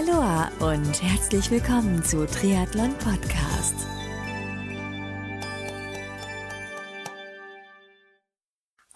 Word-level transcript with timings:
Aloha 0.00 0.50
und 0.60 1.02
herzlich 1.02 1.50
willkommen 1.50 2.02
zu 2.02 2.26
Triathlon 2.26 2.94
Podcast. 2.94 3.74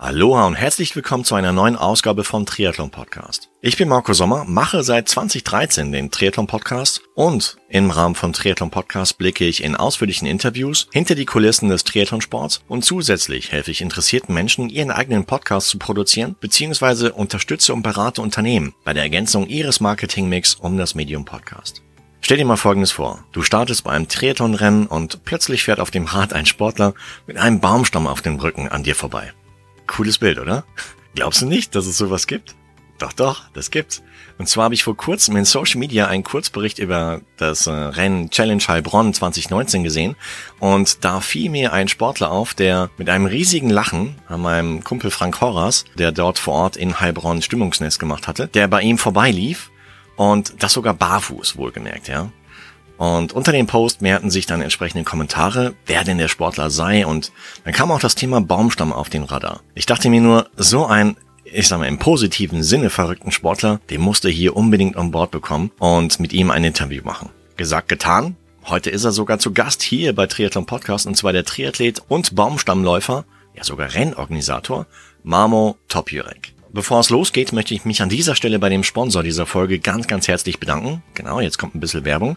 Aloha 0.05 0.47
und 0.47 0.55
herzlich 0.55 0.95
willkommen 0.95 1.25
zu 1.25 1.35
einer 1.35 1.53
neuen 1.53 1.77
Ausgabe 1.77 2.25
vom 2.25 2.45
Triathlon 2.45 2.91
Podcast. 2.91 3.49
Ich 3.63 3.79
bin 3.79 3.89
Marco 3.89 4.13
Sommer, 4.13 4.45
mache 4.45 4.83
seit 4.83 5.09
2013 5.09 5.93
den 5.93 6.11
Triathlon 6.11 6.47
Podcast 6.47 7.01
und 7.15 7.57
im 7.71 7.91
Rahmen 7.91 8.15
vom 8.15 8.35
Triathlon 8.35 8.71
Podcast 8.71 9.17
blicke 9.17 9.47
ich 9.47 9.65
in 9.65 9.75
ausführlichen 9.75 10.29
Interviews 10.29 10.89
hinter 10.93 11.15
die 11.15 11.25
Kulissen 11.25 11.71
des 11.71 11.85
Triathlonsports 11.85 12.65
und 12.69 12.85
zusätzlich 12.85 13.51
helfe 13.51 13.71
ich 13.71 13.81
interessierten 13.81 14.35
Menschen, 14.35 14.69
ihren 14.69 14.91
eigenen 14.91 15.25
Podcast 15.25 15.71
zu 15.71 15.79
produzieren 15.79 16.37
bzw. 16.39 17.09
unterstütze 17.09 17.73
und 17.73 17.81
berate 17.81 18.21
Unternehmen 18.21 18.75
bei 18.85 18.93
der 18.93 19.05
Ergänzung 19.05 19.47
ihres 19.47 19.81
Marketingmix 19.81 20.55
um 20.57 20.77
das 20.77 20.95
Medium 20.95 21.25
Podcast. 21.25 21.81
Stell 22.21 22.37
dir 22.37 22.45
mal 22.45 22.59
Folgendes 22.59 22.93
vor. 22.93 23.25
Du 23.33 23.41
startest 23.41 23.85
bei 23.85 23.93
einem 23.93 24.09
Triathlonrennen 24.09 24.87
und 24.87 25.25
plötzlich 25.25 25.65
fährt 25.65 25.81
auf 25.81 25.91
dem 25.91 26.05
Rad 26.05 26.35
ein 26.35 26.45
Sportler 26.45 26.93
mit 27.27 27.39
einem 27.39 27.61
Baumstamm 27.61 28.07
auf 28.07 28.21
dem 28.21 28.39
Rücken 28.39 28.69
an 28.69 28.83
dir 28.83 28.95
vorbei. 28.95 29.33
Cooles 29.87 30.19
Bild, 30.19 30.39
oder? 30.39 30.65
Glaubst 31.15 31.43
du 31.43 31.47
nicht, 31.47 31.75
dass 31.75 31.87
es 31.87 31.97
sowas 31.97 32.27
gibt? 32.27 32.55
Doch, 32.99 33.13
doch, 33.13 33.43
das 33.53 33.71
gibt's. 33.71 34.03
Und 34.39 34.49
zwar 34.49 34.65
habe 34.65 34.75
ich 34.75 34.85
vor 34.85 34.97
kurzem 34.97 35.37
in 35.37 35.45
Social 35.45 35.79
Media 35.79 36.07
einen 36.07 36.25
Kurzbericht 36.25 36.79
über 36.79 37.21
das 37.37 37.67
äh, 37.67 37.71
Rennen 37.71 38.31
Challenge 38.31 38.63
Heilbronn 38.67 39.13
2019 39.13 39.85
gesehen 39.85 40.17
und 40.59 41.05
da 41.05 41.21
fiel 41.21 41.51
mir 41.51 41.73
ein 41.73 41.89
Sportler 41.89 42.31
auf, 42.31 42.55
der 42.55 42.91
mit 42.97 43.09
einem 43.09 43.27
riesigen 43.27 43.71
Lachen 43.71 44.17
an 44.29 44.41
meinem 44.43 44.83
Kumpel 44.83 45.11
Frank 45.11 45.41
Horras, 45.41 45.85
der 45.99 46.13
dort 46.13 46.39
vor 46.39 46.55
Ort 46.55 46.77
in 46.77 47.01
Heilbronn 47.01 47.43
Stimmungsnest 47.43 48.01
gemacht 48.01 48.27
hatte, 48.27 48.49
der 48.49 48.67
bei 48.69 48.83
ihm 48.83 48.99
vorbeilief 48.99 49.71
und 50.17 50.63
das 50.63 50.73
sogar 50.73 50.95
barfuß 50.95 51.57
wohlgemerkt, 51.57 52.09
ja. 52.09 52.31
Und 52.97 53.33
unter 53.33 53.53
dem 53.53 53.67
Post 53.67 54.03
mehrten 54.03 54.31
sich 54.31 54.47
dann 54.47 54.63
entsprechende 54.63 55.05
Kommentare, 55.05 55.75
wer 55.87 56.05
denn 56.05 56.19
der 56.19 56.29
Sportler 56.29 56.71
sei 56.71 57.07
und 57.07 57.33
dann 57.65 57.75
kam 57.75 57.91
auch 57.91 58.01
das 58.01 58.15
Thema 58.15 58.41
Baumstamm 58.41 58.93
auf 58.93 59.09
den 59.09 59.25
Radar. 59.25 59.61
Ich 59.75 59.87
dachte 59.87 60.09
mir 60.09 60.21
nur, 60.21 60.49
so 60.57 60.87
ein, 60.87 61.17
ich 61.45 61.69
sag 61.69 61.79
mal 61.79 61.89
im 61.89 61.99
positiven 61.99 62.63
Sinne 62.63 62.91
verrückten 62.91 63.33
Sportler, 63.33 63.81
den 63.91 64.01
musste 64.01 64.29
hier 64.29 64.57
unbedingt 64.57 64.97
an 64.97 65.11
Bord 65.11 65.31
bekommen 65.33 65.71
und 65.79 66.21
mit 66.21 66.33
ihm 66.33 66.51
ein 66.51 66.65
Interview 66.65 67.03
machen. 67.05 67.31
Gesagt, 67.57 67.89
getan. 67.89 68.37
Heute 68.67 68.89
ist 68.91 69.05
er 69.05 69.13
sogar 69.13 69.39
zu 69.39 69.53
Gast 69.53 69.83
hier 69.83 70.15
bei 70.15 70.27
Triathlon 70.27 70.65
Podcast 70.65 71.07
und 71.07 71.17
zwar 71.17 71.33
der 71.33 71.45
Triathlet 71.45 72.03
und 72.09 72.35
Baumstammläufer, 72.35 73.25
ja 73.55 73.63
sogar 73.63 73.93
Rennorganisator, 73.93 74.87
Mamo 75.23 75.77
Topjurek. 75.89 76.54
Bevor 76.75 76.99
es 76.99 77.09
losgeht, 77.09 77.53
möchte 77.53 77.73
ich 77.73 77.85
mich 77.85 78.03
an 78.03 78.09
dieser 78.09 78.35
Stelle 78.35 78.59
bei 78.59 78.69
dem 78.69 78.83
Sponsor 78.83 79.23
dieser 79.23 79.47
Folge 79.47 79.79
ganz, 79.79 80.09
ganz 80.09 80.27
herzlich 80.27 80.59
bedanken. 80.59 81.05
Genau, 81.15 81.39
jetzt 81.39 81.57
kommt 81.57 81.77
ein 81.77 81.81
bisschen 81.81 82.05
Werbung. 82.05 82.37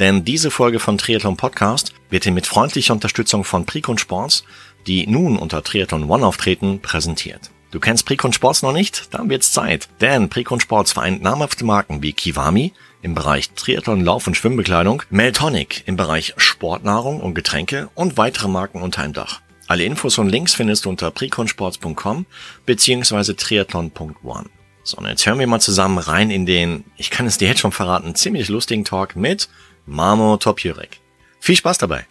Denn 0.00 0.24
diese 0.24 0.50
Folge 0.50 0.80
von 0.80 0.98
Triathlon 0.98 1.36
Podcast 1.36 1.94
wird 2.10 2.24
hier 2.24 2.32
mit 2.32 2.48
freundlicher 2.48 2.94
Unterstützung 2.94 3.44
von 3.44 3.64
Precon 3.64 3.96
Sports, 3.96 4.42
die 4.88 5.06
nun 5.06 5.36
unter 5.36 5.62
Triathlon 5.62 6.10
One 6.10 6.26
auftreten, 6.26 6.80
präsentiert. 6.80 7.52
Du 7.70 7.78
kennst 7.78 8.06
Precon 8.06 8.32
Sports 8.32 8.62
noch 8.62 8.72
nicht? 8.72 9.14
Dann 9.14 9.30
wird's 9.30 9.52
Zeit. 9.52 9.88
Denn 10.00 10.30
Precon 10.30 10.58
Sports 10.58 10.90
vereint 10.90 11.22
namhafte 11.22 11.64
Marken 11.64 12.02
wie 12.02 12.12
Kiwami 12.12 12.72
im 13.02 13.14
Bereich 13.14 13.50
Triathlon, 13.50 14.04
Lauf- 14.04 14.26
und 14.26 14.36
Schwimmbekleidung, 14.36 15.04
Meltonic 15.10 15.84
im 15.86 15.94
Bereich 15.94 16.34
Sportnahrung 16.38 17.20
und 17.20 17.34
Getränke 17.34 17.88
und 17.94 18.16
weitere 18.16 18.48
Marken 18.48 18.82
unter 18.82 19.02
einem 19.02 19.12
Dach. 19.12 19.42
Alle 19.68 19.84
Infos 19.84 20.18
und 20.18 20.28
Links 20.28 20.54
findest 20.54 20.84
du 20.84 20.90
unter 20.90 21.10
preconsports.com 21.10 22.26
bzw. 22.66 23.34
triathlon.one. 23.34 24.46
So, 24.82 24.98
und 24.98 25.06
jetzt 25.06 25.26
hören 25.26 25.40
wir 25.40 25.46
mal 25.48 25.60
zusammen 25.60 25.98
rein 25.98 26.30
in 26.30 26.46
den, 26.46 26.84
ich 26.96 27.10
kann 27.10 27.26
es 27.26 27.38
dir 27.38 27.48
jetzt 27.48 27.60
schon 27.60 27.72
verraten, 27.72 28.14
ziemlich 28.14 28.48
lustigen 28.48 28.84
Talk 28.84 29.16
mit 29.16 29.48
Mamo 29.84 30.36
Topjurek. 30.36 31.00
Viel 31.40 31.56
Spaß 31.56 31.78
dabei! 31.78 32.06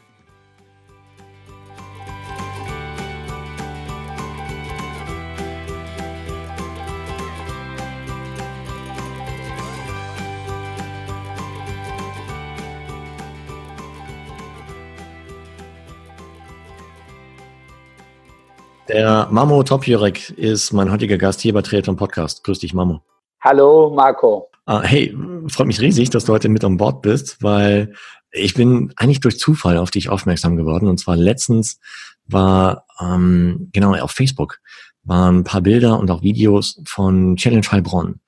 Der 18.88 19.28
Mamo 19.32 19.64
Topjurek 19.64 20.30
ist 20.38 20.72
mein 20.72 20.92
heutiger 20.92 21.18
Gast 21.18 21.42
hier 21.42 21.54
bei 21.54 21.64
Triathlon 21.64 21.96
Podcast. 21.96 22.44
Grüß 22.44 22.60
dich, 22.60 22.76
Mamo. 22.76 23.02
Hallo, 23.42 23.92
Marco. 23.96 24.52
Ah, 24.68 24.84
hey, 24.84 25.16
freut 25.48 25.66
mich 25.66 25.82
riesig, 25.82 26.12
dass 26.12 26.26
du 26.26 26.34
heute 26.34 26.50
mit 26.50 26.64
an 26.64 26.78
Bord 26.78 27.02
bist, 27.02 27.42
weil 27.42 27.94
ich 28.32 28.54
bin 28.54 28.94
eigentlich 28.96 29.22
durch 29.22 29.40
Zufall 29.40 29.78
auf 29.78 29.90
dich 29.90 30.10
aufmerksam 30.10 30.56
geworden. 30.56 30.88
Und 30.88 31.00
zwar 31.00 31.16
letztens 31.16 31.80
war, 32.28 32.86
ähm, 33.02 33.70
genau, 33.74 33.96
auf 33.96 34.12
Facebook 34.12 34.60
waren 35.04 35.40
ein 35.40 35.44
paar 35.44 35.62
Bilder 35.62 35.98
und 35.98 36.12
auch 36.12 36.22
Videos 36.22 36.80
von 36.86 37.38
Challenge 37.38 37.66
Heilbronn 37.72 38.20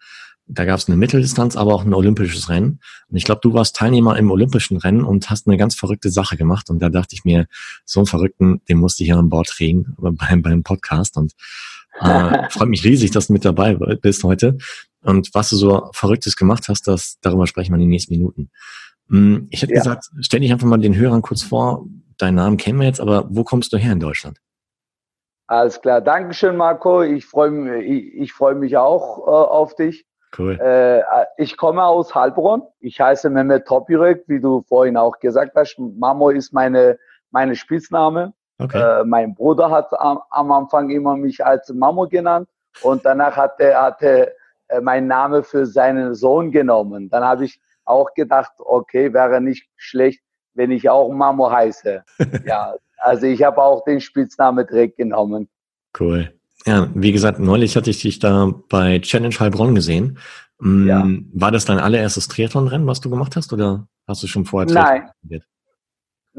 da 0.49 0.65
gab 0.65 0.79
es 0.79 0.87
eine 0.87 0.97
Mitteldistanz, 0.97 1.55
aber 1.55 1.73
auch 1.73 1.83
ein 1.83 1.93
olympisches 1.93 2.49
Rennen. 2.49 2.79
Und 3.09 3.17
ich 3.17 3.25
glaube, 3.25 3.41
du 3.43 3.53
warst 3.53 3.75
Teilnehmer 3.75 4.17
im 4.17 4.31
olympischen 4.31 4.77
Rennen 4.77 5.03
und 5.03 5.29
hast 5.29 5.47
eine 5.47 5.57
ganz 5.57 5.75
verrückte 5.75 6.09
Sache 6.09 6.37
gemacht. 6.37 6.69
Und 6.69 6.79
da 6.79 6.89
dachte 6.89 7.15
ich 7.15 7.25
mir, 7.25 7.47
so 7.85 7.99
einen 7.99 8.07
Verrückten, 8.07 8.61
den 8.69 8.77
musste 8.77 9.03
ich 9.03 9.09
hier 9.09 9.17
an 9.17 9.29
Bord 9.29 9.49
kriegen 9.49 9.95
beim, 9.97 10.41
beim 10.41 10.63
Podcast. 10.63 11.17
Und 11.17 11.33
äh, 11.99 12.47
freut 12.49 12.69
mich 12.69 12.83
riesig, 12.83 13.11
dass 13.11 13.27
du 13.27 13.33
mit 13.33 13.45
dabei 13.45 13.75
bist 13.75 14.23
heute. 14.23 14.57
Und 15.01 15.33
was 15.33 15.49
du 15.49 15.57
so 15.57 15.89
Verrücktes 15.93 16.35
gemacht 16.35 16.69
hast, 16.69 16.87
das, 16.87 17.17
darüber 17.21 17.45
sprechen 17.47 17.71
wir 17.71 17.75
in 17.75 17.81
den 17.81 17.89
nächsten 17.89 18.13
Minuten. 18.13 18.49
Hm, 19.09 19.47
ich 19.51 19.61
hätte 19.61 19.73
ja. 19.73 19.79
gesagt, 19.79 20.09
stell 20.21 20.39
dich 20.39 20.51
einfach 20.51 20.67
mal 20.67 20.77
den 20.77 20.95
Hörern 20.95 21.21
kurz 21.21 21.43
vor. 21.43 21.85
Deinen 22.17 22.35
Namen 22.35 22.57
kennen 22.57 22.79
wir 22.79 22.87
jetzt, 22.87 22.99
aber 22.99 23.27
wo 23.29 23.43
kommst 23.43 23.73
du 23.73 23.77
her 23.77 23.91
in 23.91 23.99
Deutschland? 23.99 24.39
Alles 25.45 25.81
klar, 25.81 26.01
Dankeschön, 26.01 26.57
Marco. 26.57 27.03
Ich 27.03 27.25
freue 27.25 27.51
mich, 27.51 27.85
ich, 27.85 28.13
ich 28.15 28.33
freu 28.33 28.53
mich 28.55 28.75
auch 28.75 29.19
äh, 29.19 29.31
auf 29.31 29.75
dich. 29.75 30.05
Cool. 30.37 30.59
Äh, 30.59 31.01
ich 31.37 31.57
komme 31.57 31.83
aus 31.83 32.13
Heilbronn. 32.13 32.63
Ich 32.79 32.99
heiße 32.99 33.29
Mehmet 33.29 33.65
Topirek, 33.65 34.23
wie 34.27 34.39
du 34.39 34.63
vorhin 34.67 34.97
auch 34.97 35.17
gesagt 35.19 35.55
hast. 35.55 35.77
Mamo 35.79 36.29
ist 36.29 36.53
meine, 36.53 36.99
meine 37.31 37.55
Spitzname. 37.55 38.33
Okay. 38.59 39.01
Äh, 39.01 39.03
mein 39.03 39.35
Bruder 39.35 39.69
hat 39.69 39.87
am, 39.99 40.19
am, 40.29 40.51
Anfang 40.51 40.89
immer 40.89 41.15
mich 41.15 41.45
als 41.45 41.69
Mamo 41.69 42.07
genannt 42.07 42.49
und 42.81 43.05
danach 43.05 43.35
hat 43.35 43.59
er, 43.59 43.81
hat 43.81 44.01
er 44.01 44.31
äh, 44.69 44.81
meinen 44.81 45.07
Namen 45.07 45.43
für 45.43 45.65
seinen 45.65 46.15
Sohn 46.15 46.51
genommen. 46.51 47.09
Dann 47.09 47.23
habe 47.23 47.45
ich 47.45 47.59
auch 47.85 48.13
gedacht, 48.13 48.51
okay, 48.57 49.13
wäre 49.13 49.41
nicht 49.41 49.69
schlecht, 49.75 50.21
wenn 50.55 50.71
ich 50.71 50.89
auch 50.89 51.09
Mamo 51.09 51.51
heiße. 51.51 52.03
ja, 52.45 52.75
also 52.97 53.27
ich 53.27 53.43
habe 53.43 53.61
auch 53.61 53.83
den 53.83 54.01
Spitznamen 54.01 54.65
direkt 54.65 54.97
genommen. 54.97 55.49
Cool. 55.97 56.36
Ja, 56.67 56.89
wie 56.93 57.13
gesagt, 57.13 57.39
neulich 57.39 57.77
hatte 57.77 57.89
ich 57.89 58.01
dich 58.01 58.19
da 58.19 58.51
bei 58.67 58.99
Challenge 58.99 59.33
Heilbronn 59.39 59.73
gesehen. 59.73 60.19
Mm, 60.59 60.87
ja. 60.87 61.07
War 61.33 61.51
das 61.51 61.63
dein 61.63 61.79
allererstes 61.79 62.27
Triathlon-Rennen, 62.27 62.85
was 62.85 62.99
du 62.99 63.09
gemacht 63.09 63.37
hast, 63.37 63.53
oder 63.53 63.87
hast 64.05 64.21
du 64.21 64.27
schon 64.27 64.43
vorher 64.43 64.67
Triathlon 64.67 65.11
Nein. 65.23 65.41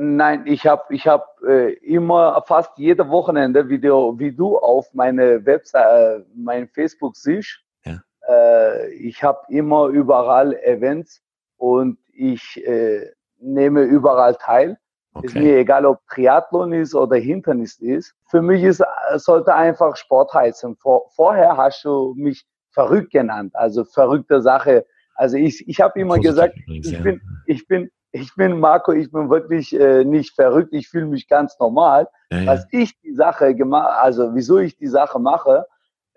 Nein, 0.01 0.47
ich 0.47 0.67
habe 0.67 0.95
ich 0.95 1.09
hab, 1.09 1.43
äh, 1.43 1.73
immer 1.79 2.45
fast 2.47 2.71
jede 2.77 3.09
Wochenende, 3.09 3.69
wie 3.69 3.81
du, 3.81 4.17
wie 4.19 4.31
du 4.31 4.59
auf 4.59 4.93
meine 4.93 5.45
Website, 5.45 6.21
äh, 6.21 6.25
mein 6.37 6.69
Facebook 6.69 7.17
siehst, 7.17 7.59
ja. 7.85 7.99
äh, 8.29 8.93
ich 8.93 9.25
habe 9.25 9.41
immer 9.49 9.87
überall 9.87 10.55
Events 10.63 11.23
und 11.57 11.99
ich 12.13 12.63
äh, 12.65 13.07
nehme 13.41 13.83
überall 13.83 14.37
teil. 14.37 14.79
Okay. 15.19 15.27
Ist 15.27 15.35
mir 15.37 15.57
egal, 15.59 15.85
ob 15.85 16.01
Triathlon 16.09 16.73
ist 16.73 16.95
oder 16.95 17.17
Hindernis 17.17 17.79
ist. 17.79 18.15
Für 18.27 18.41
mich 18.41 18.63
ist, 18.63 18.83
sollte 19.17 19.55
einfach 19.55 19.97
Sport 19.97 20.33
heißen. 20.33 20.77
Vor, 20.77 21.11
vorher 21.15 21.57
hast 21.57 21.85
du 21.85 22.15
mich 22.17 22.47
verrückt 22.71 23.11
genannt, 23.11 23.55
also 23.57 23.85
verrückte 23.85 24.41
Sache. 24.41 24.87
Also 25.15 25.37
ich, 25.37 25.67
ich 25.69 25.81
habe 25.81 25.99
immer 25.99 26.15
Positiv 26.15 26.31
gesagt, 26.31 26.57
übrigens, 26.59 26.87
ich 26.87 26.93
ja. 26.93 27.01
bin, 27.01 27.21
ich 27.47 27.67
bin, 27.67 27.91
ich 28.13 28.35
bin 28.37 28.61
Marco, 28.61 28.93
ich 28.93 29.11
bin 29.11 29.29
wirklich 29.31 29.79
äh, 29.79 30.05
nicht 30.05 30.35
verrückt, 30.35 30.73
ich 30.73 30.89
fühle 30.89 31.07
mich 31.07 31.29
ganz 31.29 31.59
normal. 31.59 32.09
Ja, 32.31 32.39
ja. 32.39 32.47
Was 32.47 32.67
ich 32.71 32.99
die 33.01 33.15
Sache 33.15 33.55
gemacht, 33.55 33.99
also 34.01 34.35
wieso 34.35 34.59
ich 34.59 34.77
die 34.77 34.87
Sache 34.87 35.19
mache, 35.19 35.67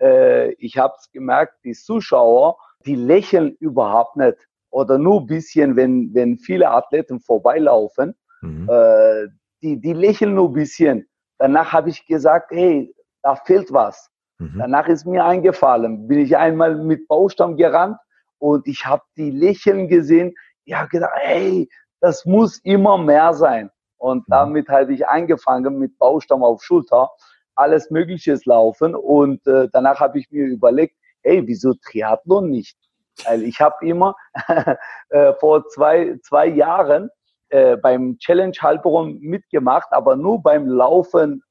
äh, 0.00 0.52
ich 0.52 0.78
habe 0.78 0.94
es 0.98 1.10
gemerkt, 1.10 1.54
die 1.64 1.72
Zuschauer, 1.72 2.58
die 2.86 2.94
lächeln 2.94 3.56
überhaupt 3.58 4.16
nicht 4.16 4.36
oder 4.70 4.98
nur 4.98 5.20
ein 5.20 5.26
bisschen, 5.26 5.76
wenn, 5.76 6.14
wenn 6.14 6.38
viele 6.38 6.70
Athleten 6.70 7.20
vorbeilaufen. 7.20 8.14
Mhm. 8.42 8.68
Äh, 8.68 9.28
die, 9.62 9.80
die 9.80 9.92
lächeln 9.92 10.34
nur 10.34 10.50
ein 10.50 10.52
bisschen. 10.52 11.08
Danach 11.38 11.72
habe 11.72 11.90
ich 11.90 12.06
gesagt, 12.06 12.50
hey, 12.50 12.94
da 13.22 13.36
fehlt 13.36 13.72
was. 13.72 14.10
Mhm. 14.38 14.58
Danach 14.58 14.88
ist 14.88 15.06
mir 15.06 15.24
eingefallen, 15.24 16.06
bin 16.06 16.18
ich 16.20 16.36
einmal 16.36 16.76
mit 16.76 17.08
Baustamm 17.08 17.56
gerannt 17.56 17.96
und 18.38 18.66
ich 18.66 18.84
habe 18.84 19.02
die 19.16 19.30
lächeln 19.30 19.88
gesehen. 19.88 20.34
Ich 20.64 20.74
habe 20.74 20.88
gedacht, 20.88 21.12
hey, 21.16 21.68
das 22.00 22.24
muss 22.26 22.58
immer 22.64 22.98
mehr 22.98 23.32
sein. 23.34 23.70
Und 23.98 24.28
mhm. 24.28 24.32
damit 24.32 24.68
habe 24.68 24.92
ich 24.92 25.06
angefangen 25.06 25.78
mit 25.78 25.96
Baustamm 25.98 26.42
auf 26.42 26.62
Schulter, 26.62 27.08
alles 27.54 27.90
Mögliches 27.90 28.44
laufen. 28.44 28.94
Und 28.94 29.46
äh, 29.46 29.68
danach 29.72 30.00
habe 30.00 30.18
ich 30.18 30.30
mir 30.30 30.46
überlegt, 30.46 30.96
hey, 31.22 31.46
wieso 31.46 31.74
Triathlon 31.74 32.50
nicht? 32.50 32.76
Weil 33.24 33.42
ich 33.44 33.60
habe 33.60 33.86
immer 33.86 34.16
äh, 35.10 35.32
vor 35.34 35.68
zwei, 35.68 36.18
zwei 36.22 36.46
Jahren 36.46 37.10
äh, 37.52 37.76
beim 37.76 38.18
Challenge 38.18 38.56
Halbron 38.58 39.18
mitgemacht, 39.20 39.88
aber 39.90 40.16
nur 40.16 40.42
beim 40.42 40.66
Laufen, 40.66 41.42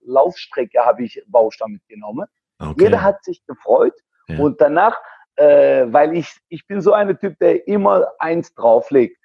Laufstrecke 0.00 0.84
habe 0.84 1.04
ich 1.04 1.22
Baustein 1.28 1.72
mitgenommen. 1.72 2.26
Okay. 2.58 2.84
Jeder 2.84 3.02
hat 3.02 3.22
sich 3.22 3.44
gefreut 3.46 3.94
ja. 4.26 4.38
und 4.40 4.60
danach, 4.60 4.98
äh, 5.36 5.86
weil 5.86 6.16
ich, 6.16 6.36
ich 6.48 6.66
bin 6.66 6.80
so 6.80 6.92
ein 6.92 7.16
Typ, 7.18 7.38
der 7.38 7.68
immer 7.68 8.08
eins 8.18 8.52
drauflegt. 8.54 9.16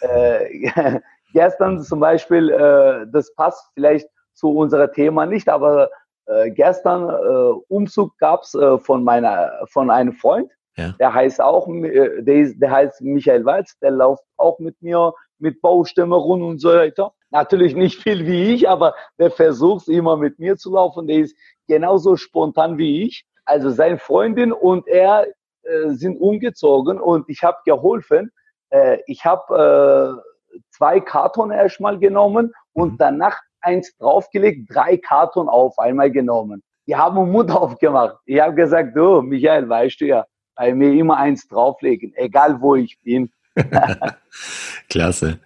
Äh, 0.00 1.00
gestern 1.32 1.82
zum 1.82 2.00
Beispiel, 2.00 2.50
äh, 2.50 3.06
das 3.10 3.34
passt 3.34 3.70
vielleicht 3.72 4.08
zu 4.34 4.50
unserem 4.50 4.92
Thema 4.92 5.24
nicht, 5.24 5.48
aber 5.48 5.88
äh, 6.26 6.50
gestern 6.50 7.08
äh, 7.08 7.62
Umzug 7.68 8.18
gab's 8.18 8.54
äh, 8.54 8.78
von 8.78 9.02
meiner 9.02 9.50
von 9.70 9.90
einem 9.90 10.12
Freund. 10.12 10.50
Ja. 10.76 10.92
Der 10.98 11.14
heißt 11.14 11.40
auch, 11.40 11.68
äh, 11.68 12.22
der, 12.22 12.34
ist, 12.34 12.58
der 12.60 12.70
heißt 12.70 13.00
Michael 13.00 13.44
Walz, 13.44 13.78
der 13.78 13.92
läuft 13.92 14.24
auch 14.36 14.58
mit 14.58 14.80
mir 14.82 15.12
mit 15.38 15.60
Baustimme 15.60 16.16
rund 16.16 16.42
und 16.42 16.60
so 16.60 16.70
weiter. 16.70 17.12
Natürlich 17.30 17.74
nicht 17.74 18.02
viel 18.02 18.26
wie 18.26 18.54
ich, 18.54 18.68
aber 18.68 18.94
der 19.18 19.30
versucht 19.30 19.88
immer 19.88 20.16
mit 20.16 20.38
mir 20.38 20.56
zu 20.56 20.72
laufen. 20.72 21.06
Der 21.06 21.18
ist 21.18 21.36
genauso 21.66 22.16
spontan 22.16 22.78
wie 22.78 23.02
ich. 23.02 23.26
Also 23.44 23.70
seine 23.70 23.98
Freundin 23.98 24.52
und 24.52 24.86
er 24.86 25.26
äh, 25.62 25.90
sind 25.90 26.20
umgezogen 26.20 27.00
und 27.00 27.28
ich 27.28 27.42
habe 27.42 27.58
geholfen. 27.64 28.30
Äh, 28.70 28.98
ich 29.06 29.24
habe 29.24 30.22
äh, 30.54 30.58
zwei 30.70 31.00
Karton 31.00 31.50
erstmal 31.50 31.98
genommen 31.98 32.52
und 32.72 32.92
mhm. 32.92 32.98
danach 32.98 33.40
eins 33.60 33.96
draufgelegt, 33.96 34.74
drei 34.74 34.96
Karton 34.96 35.48
auf 35.48 35.78
einmal 35.78 36.10
genommen. 36.10 36.62
Die 36.86 36.96
haben 36.96 37.16
den 37.16 37.32
Mund 37.32 37.50
aufgemacht. 37.56 38.16
Ich 38.26 38.40
habe 38.40 38.54
gesagt, 38.54 38.96
du, 38.96 39.22
Michael, 39.22 39.68
weißt 39.68 40.00
du 40.00 40.06
ja, 40.06 40.26
bei 40.54 40.74
mir 40.74 40.92
immer 40.92 41.16
eins 41.16 41.48
drauflegen, 41.48 42.12
egal 42.14 42.60
wo 42.60 42.74
ich 42.76 42.98
bin. 43.02 43.30
Klasse. 44.88 45.38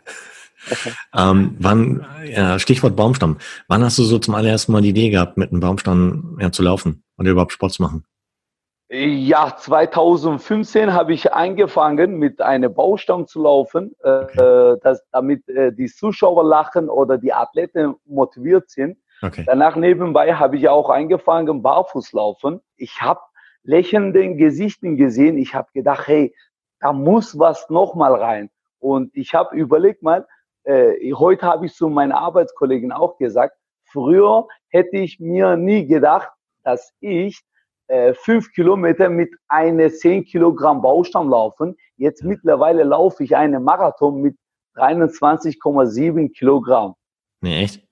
ähm, 1.16 1.56
wann, 1.58 2.06
ja, 2.24 2.58
Stichwort 2.58 2.96
Baumstamm. 2.96 3.38
Wann 3.68 3.84
hast 3.84 3.98
du 3.98 4.04
so 4.04 4.18
zum 4.18 4.34
allerersten 4.34 4.72
Mal 4.72 4.82
die 4.82 4.90
Idee 4.90 5.10
gehabt, 5.10 5.36
mit 5.36 5.50
einem 5.50 5.60
Baumstamm 5.60 6.38
ja, 6.40 6.52
zu 6.52 6.62
laufen 6.62 7.02
und 7.16 7.26
überhaupt 7.26 7.52
Sport 7.52 7.72
zu 7.72 7.82
machen? 7.82 8.04
Ja, 8.90 9.54
2015 9.54 10.94
habe 10.94 11.12
ich 11.12 11.30
angefangen, 11.30 12.18
mit 12.18 12.40
einem 12.40 12.72
Baustamm 12.72 13.26
zu 13.26 13.42
laufen, 13.42 13.94
äh, 14.02 14.08
okay. 14.08 14.40
äh, 14.40 14.78
dass, 14.82 15.02
damit 15.12 15.46
äh, 15.48 15.72
die 15.72 15.88
Zuschauer 15.88 16.42
lachen 16.42 16.88
oder 16.88 17.18
die 17.18 17.34
Athleten 17.34 17.96
motiviert 18.06 18.70
sind. 18.70 18.96
Okay. 19.20 19.44
Danach 19.46 19.76
nebenbei 19.76 20.34
habe 20.34 20.56
ich 20.56 20.70
auch 20.70 20.88
angefangen, 20.88 21.60
barfuß 21.60 22.12
laufen. 22.12 22.60
Ich 22.76 23.02
habe 23.02 23.20
lächelnden 23.62 24.38
Gesichten 24.38 24.96
gesehen. 24.96 25.36
Ich 25.36 25.54
habe 25.54 25.68
gedacht, 25.74 26.06
hey, 26.06 26.34
da 26.80 26.92
muss 26.92 27.38
was 27.38 27.68
nochmal 27.70 28.14
rein. 28.14 28.50
Und 28.78 29.14
ich 29.14 29.34
habe 29.34 29.56
überlegt 29.56 30.02
mal, 30.02 30.26
äh, 30.64 31.12
heute 31.12 31.46
habe 31.46 31.66
ich 31.66 31.74
zu 31.74 31.88
meinen 31.88 32.12
Arbeitskollegen 32.12 32.92
auch 32.92 33.16
gesagt, 33.18 33.56
früher 33.84 34.46
hätte 34.68 34.96
ich 34.96 35.18
mir 35.18 35.56
nie 35.56 35.86
gedacht, 35.86 36.30
dass 36.62 36.92
ich 37.00 37.42
äh, 37.88 38.12
fünf 38.12 38.52
Kilometer 38.52 39.08
mit 39.08 39.34
einer 39.48 39.90
zehn 39.90 40.24
Kilogramm 40.24 40.82
Baustamm 40.82 41.30
laufen. 41.30 41.76
Jetzt 41.96 42.22
mittlerweile 42.22 42.84
laufe 42.84 43.24
ich 43.24 43.34
einen 43.34 43.64
Marathon 43.64 44.20
mit 44.20 44.36
23,7 44.76 46.32
Kilogramm. 46.32 46.94
Nee, 47.40 47.62
echt? 47.62 47.82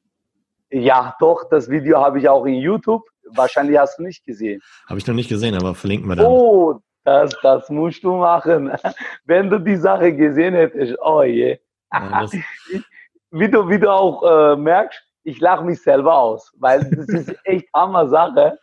Ja, 0.70 1.16
doch, 1.20 1.48
das 1.48 1.70
Video 1.70 1.98
habe 1.98 2.18
ich 2.18 2.28
auch 2.28 2.44
in 2.44 2.54
YouTube. 2.54 3.02
Wahrscheinlich 3.30 3.78
hast 3.78 3.98
du 3.98 4.02
nicht 4.02 4.24
gesehen. 4.24 4.60
Habe 4.86 4.98
ich 4.98 5.06
noch 5.06 5.14
nicht 5.14 5.28
gesehen, 5.28 5.54
aber 5.54 5.74
verlinken 5.74 6.08
wir 6.08 6.16
dann. 6.16 6.26
Oh, 6.26 6.80
das, 7.06 7.36
das 7.42 7.70
musst 7.70 8.02
du 8.02 8.16
machen. 8.16 8.72
Wenn 9.24 9.48
du 9.48 9.58
die 9.58 9.76
Sache 9.76 10.12
gesehen 10.12 10.54
hättest, 10.54 10.96
oh 11.00 11.22
je. 11.22 11.58
Ja, 11.92 12.26
wie, 13.30 13.48
du, 13.48 13.68
wie 13.68 13.78
du 13.78 13.90
auch 13.90 14.22
äh, 14.22 14.56
merkst, 14.56 15.00
ich 15.22 15.40
lache 15.40 15.64
mich 15.64 15.82
selber 15.82 16.16
aus, 16.16 16.52
weil 16.58 16.88
das 16.90 17.08
ist 17.08 17.34
echt 17.44 17.68
Hammer 17.74 18.08
Sache. 18.08 18.58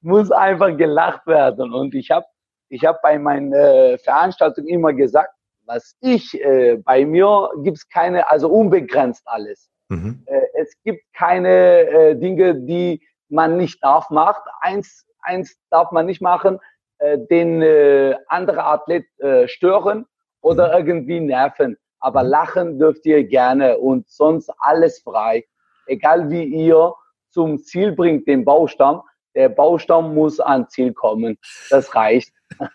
Muss 0.00 0.30
einfach 0.30 0.76
gelacht 0.76 1.26
werden. 1.26 1.72
Und 1.72 1.94
ich 1.94 2.10
habe 2.10 2.26
ich 2.68 2.84
hab 2.84 3.02
bei 3.02 3.18
meinen 3.18 3.52
äh, 3.52 3.98
Veranstaltungen 3.98 4.68
immer 4.68 4.92
gesagt, 4.92 5.34
was 5.66 5.94
ich, 6.00 6.40
äh, 6.42 6.76
bei 6.76 7.04
mir 7.04 7.50
gibt's 7.62 7.88
keine, 7.88 8.28
also 8.28 8.48
unbegrenzt 8.48 9.22
alles. 9.26 9.70
Mhm. 9.88 10.22
Äh, 10.26 10.40
es 10.54 10.74
gibt 10.84 11.02
keine 11.12 11.48
äh, 11.48 12.16
Dinge, 12.16 12.54
die 12.54 13.00
man 13.28 13.56
nicht 13.56 13.82
darf 13.84 14.10
macht. 14.10 14.42
Eins, 14.60 15.06
eins 15.20 15.56
darf 15.70 15.90
man 15.92 16.06
nicht 16.06 16.22
machen, 16.22 16.58
äh, 17.02 17.18
den 17.30 17.62
äh, 17.62 18.16
andere 18.28 18.64
Athlet 18.64 19.04
äh, 19.18 19.48
stören 19.48 20.06
oder 20.40 20.68
mhm. 20.68 20.74
irgendwie 20.74 21.20
nerven. 21.20 21.76
Aber 22.00 22.22
mhm. 22.22 22.30
lachen 22.30 22.78
dürft 22.78 23.06
ihr 23.06 23.24
gerne 23.24 23.78
und 23.78 24.08
sonst 24.08 24.50
alles 24.58 25.00
frei 25.00 25.44
egal 25.86 26.30
wie 26.30 26.44
ihr 26.44 26.94
zum 27.30 27.62
Ziel 27.62 27.92
bringt, 27.92 28.26
den 28.26 28.44
Baustamm, 28.44 29.02
der 29.34 29.48
Baustamm 29.48 30.14
muss 30.14 30.40
ans 30.40 30.70
Ziel 30.70 30.92
kommen. 30.92 31.38
Das 31.70 31.94
reicht. 31.94 32.32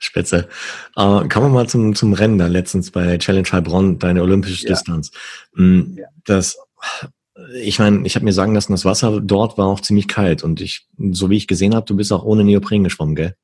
Spitze. 0.00 0.48
Äh, 0.96 1.28
kommen 1.28 1.46
wir 1.46 1.48
mal 1.48 1.68
zum, 1.68 1.94
zum 1.94 2.14
Rennen 2.14 2.38
da 2.38 2.46
letztens 2.46 2.90
bei 2.90 3.18
Challenge 3.18 3.48
Heilbronn, 3.50 3.98
deine 3.98 4.22
olympische 4.22 4.66
ja. 4.66 4.70
Distanz. 4.70 5.10
Mm, 5.54 5.98
ja. 5.98 6.06
Das, 6.24 6.56
ich 7.60 7.78
meine, 7.78 8.06
ich 8.06 8.14
habe 8.14 8.24
mir 8.24 8.32
sagen 8.32 8.54
lassen, 8.54 8.72
das 8.72 8.86
Wasser 8.86 9.20
dort 9.20 9.58
war 9.58 9.66
auch 9.66 9.80
ziemlich 9.80 10.08
kalt 10.08 10.42
und 10.42 10.62
ich, 10.62 10.88
so 11.10 11.28
wie 11.28 11.36
ich 11.36 11.46
gesehen 11.46 11.74
habe, 11.74 11.84
du 11.84 11.96
bist 11.96 12.12
auch 12.12 12.24
ohne 12.24 12.44
Neopren 12.44 12.84
geschwommen, 12.84 13.14
gell? 13.14 13.34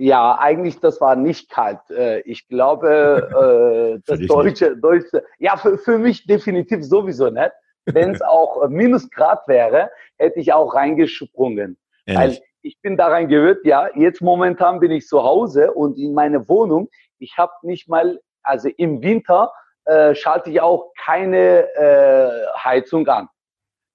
Ja, 0.00 0.38
eigentlich, 0.38 0.80
das 0.80 1.00
war 1.00 1.14
nicht 1.14 1.50
kalt. 1.50 1.78
Äh, 1.90 2.20
ich 2.20 2.48
glaube, 2.48 3.98
äh, 3.98 4.00
das 4.06 4.20
deutsche, 4.26 4.76
deutsche, 4.76 5.24
ja, 5.38 5.56
für, 5.56 5.78
für 5.78 5.98
mich 5.98 6.26
definitiv 6.26 6.84
sowieso 6.84 7.30
nicht 7.30 7.52
wenn 7.86 8.14
es 8.14 8.22
auch 8.22 8.68
Minusgrad 8.68 9.46
wäre, 9.46 9.90
hätte 10.18 10.40
ich 10.40 10.52
auch 10.52 10.74
reingesprungen. 10.74 11.78
Ehrlich? 12.06 12.38
Weil 12.38 12.46
ich 12.62 12.80
bin 12.80 12.96
daran 12.96 13.28
gewöhnt, 13.28 13.60
ja, 13.64 13.88
jetzt 13.94 14.20
momentan 14.20 14.80
bin 14.80 14.90
ich 14.90 15.06
zu 15.06 15.22
Hause 15.22 15.72
und 15.72 15.96
in 15.96 16.12
meiner 16.12 16.46
Wohnung, 16.48 16.90
ich 17.18 17.36
habe 17.38 17.52
nicht 17.62 17.88
mal, 17.88 18.20
also 18.42 18.68
im 18.68 19.02
Winter 19.02 19.52
äh, 19.84 20.14
schalte 20.14 20.50
ich 20.50 20.60
auch 20.60 20.92
keine 21.02 21.72
äh, 21.74 22.46
Heizung 22.58 23.06
an. 23.08 23.28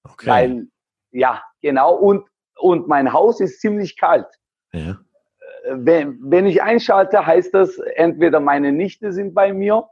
Okay. 0.04 0.26
Weil, 0.26 0.66
ja, 1.12 1.42
genau, 1.62 1.94
und, 1.94 2.26
und 2.58 2.88
mein 2.88 3.12
Haus 3.12 3.40
ist 3.40 3.60
ziemlich 3.60 3.96
kalt. 3.96 4.26
Ja. 4.72 4.98
Wenn, 5.70 6.18
wenn 6.20 6.46
ich 6.46 6.62
einschalte, 6.62 7.26
heißt 7.26 7.54
das, 7.54 7.78
entweder 7.96 8.40
meine 8.40 8.72
Nichte 8.72 9.12
sind 9.12 9.34
bei 9.34 9.52
mir 9.52 9.84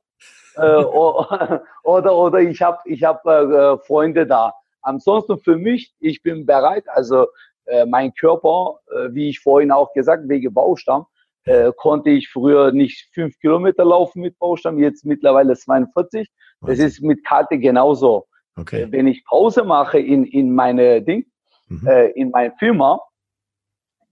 äh, 0.56 0.76
oder, 1.82 2.16
oder 2.16 2.38
ich 2.40 2.62
habe 2.62 2.78
ich 2.84 3.02
hab, 3.02 3.24
äh, 3.26 3.78
Freunde 3.78 4.26
da. 4.26 4.52
Ansonsten 4.82 5.38
für 5.38 5.56
mich, 5.56 5.94
ich 6.00 6.22
bin 6.22 6.46
bereit, 6.46 6.84
also 6.88 7.26
äh, 7.66 7.86
mein 7.86 8.12
Körper, 8.14 8.78
äh, 8.90 9.08
wie 9.12 9.30
ich 9.30 9.40
vorhin 9.40 9.70
auch 9.70 9.92
gesagt, 9.94 10.28
wegen 10.28 10.52
Baustamm, 10.52 11.06
äh, 11.44 11.72
konnte 11.76 12.10
ich 12.10 12.28
früher 12.28 12.72
nicht 12.72 13.08
fünf 13.12 13.38
Kilometer 13.38 13.84
laufen 13.84 14.22
mit 14.22 14.38
Baustamm, 14.38 14.78
jetzt 14.78 15.04
mittlerweile 15.04 15.54
42. 15.54 16.28
Das 16.62 16.78
ist 16.78 17.02
mit 17.02 17.24
Karte 17.24 17.58
genauso. 17.58 18.26
Okay. 18.56 18.82
Äh, 18.82 18.92
wenn 18.92 19.06
ich 19.06 19.24
Pause 19.24 19.64
mache 19.64 19.98
in, 19.98 20.24
in 20.24 20.54
meine 20.54 21.02
Ding, 21.02 21.26
mhm. 21.68 21.86
äh, 21.86 22.08
in 22.10 22.30
mein 22.30 22.52
Firma, 22.58 23.00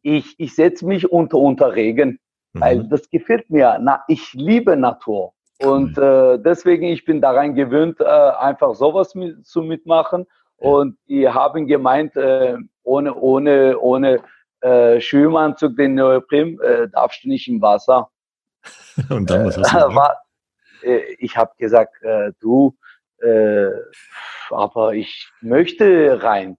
ich, 0.02 0.34
ich 0.38 0.54
setze 0.54 0.86
mich 0.86 1.10
unter, 1.10 1.38
unter 1.38 1.74
Regen, 1.74 2.18
mhm. 2.52 2.60
weil 2.60 2.84
das 2.88 3.08
gefällt 3.10 3.48
mir. 3.50 3.78
Na, 3.80 4.02
ich 4.08 4.32
liebe 4.34 4.76
Natur. 4.76 5.32
Und 5.58 5.96
äh, 5.96 6.38
deswegen, 6.38 6.84
ich 6.84 7.04
bin 7.04 7.20
daran 7.20 7.54
gewöhnt, 7.54 8.00
äh, 8.00 8.04
einfach 8.04 8.74
sowas 8.74 9.14
mit, 9.14 9.46
zu 9.46 9.62
mitmachen. 9.62 10.26
Und 10.56 10.96
die 11.08 11.28
haben 11.28 11.66
gemeint, 11.66 12.16
äh, 12.16 12.56
ohne, 12.82 13.14
ohne, 13.14 13.78
ohne 13.78 14.22
äh, 14.60 15.00
Schwimmanzug, 15.00 15.76
den 15.76 15.94
Neoprim, 15.94 16.60
äh, 16.60 16.88
darfst 16.88 17.24
du 17.24 17.28
nicht 17.28 17.48
im 17.48 17.60
Wasser. 17.60 18.10
Und 19.10 19.30
dann, 19.30 19.46
was 19.46 19.58
hast 19.58 19.72
du 19.72 19.78
äh, 19.78 19.94
war, 19.94 20.22
äh, 20.82 21.14
Ich 21.18 21.36
habe 21.36 21.52
gesagt, 21.58 22.02
äh, 22.02 22.32
du, 22.40 22.76
äh, 23.22 23.70
aber 24.50 24.94
ich 24.94 25.30
möchte 25.40 26.22
rein. 26.22 26.56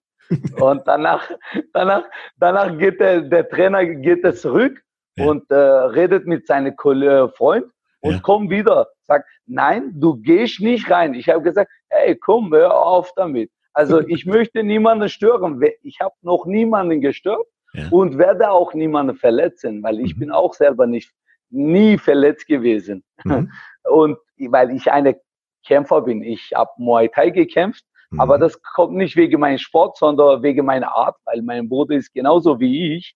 Und 0.60 0.82
danach, 0.86 1.30
danach, 1.74 2.04
danach 2.38 2.78
geht 2.78 3.00
der, 3.00 3.22
der 3.22 3.48
Trainer 3.50 3.86
geht 3.86 4.24
er 4.24 4.34
zurück 4.34 4.82
ja. 5.16 5.26
und 5.26 5.50
äh, 5.52 5.56
redet 5.56 6.26
mit 6.26 6.48
seinem 6.48 6.76
Freund 6.78 7.66
und 8.02 8.14
ja. 8.14 8.20
komm 8.22 8.50
wieder. 8.50 8.88
Sag, 9.04 9.26
nein, 9.46 9.92
du 9.96 10.16
gehst 10.16 10.60
nicht 10.60 10.90
rein. 10.90 11.14
Ich 11.14 11.30
habe 11.30 11.42
gesagt, 11.42 11.72
hey, 11.90 12.16
komm, 12.16 12.54
hör 12.54 12.76
auf 12.76 13.12
damit. 13.16 13.52
Also 13.74 14.00
ich 14.08 14.26
möchte 14.26 14.64
niemanden 14.64 15.10
stören. 15.10 15.62
Ich 15.82 16.00
habe 16.00 16.16
noch 16.22 16.46
niemanden 16.46 17.02
gestört 17.02 17.48
ja. 17.74 17.88
und 17.92 18.18
werde 18.18 18.52
auch 18.52 18.74
niemanden 18.74 19.16
verletzen, 19.16 19.84
weil 19.84 20.00
ich 20.00 20.16
mhm. 20.16 20.20
bin 20.20 20.32
auch 20.32 20.54
selber 20.54 20.86
nicht 20.88 21.12
nie 21.54 21.98
verletzt 21.98 22.48
gewesen. 22.48 23.04
Mhm. 23.24 23.52
Und 23.84 24.18
weil 24.50 24.72
ich 24.72 24.92
eine 24.92 25.20
Kämpfer 25.66 26.02
bin. 26.02 26.24
Ich 26.24 26.52
habe 26.56 26.72
Muay 26.78 27.10
Thai 27.10 27.30
gekämpft, 27.30 27.86
mhm. 28.14 28.20
aber 28.20 28.38
das 28.38 28.62
kommt 28.62 28.94
nicht 28.94 29.16
wegen 29.16 29.40
meinem 29.40 29.58
Sport, 29.58 29.98
sondern 29.98 30.42
wegen 30.44 30.66
meiner 30.66 30.92
Art, 30.92 31.16
weil 31.26 31.42
mein 31.42 31.68
Bruder 31.68 31.96
ist 31.96 32.14
genauso 32.14 32.60
wie 32.60 32.98
ich. 32.98 33.16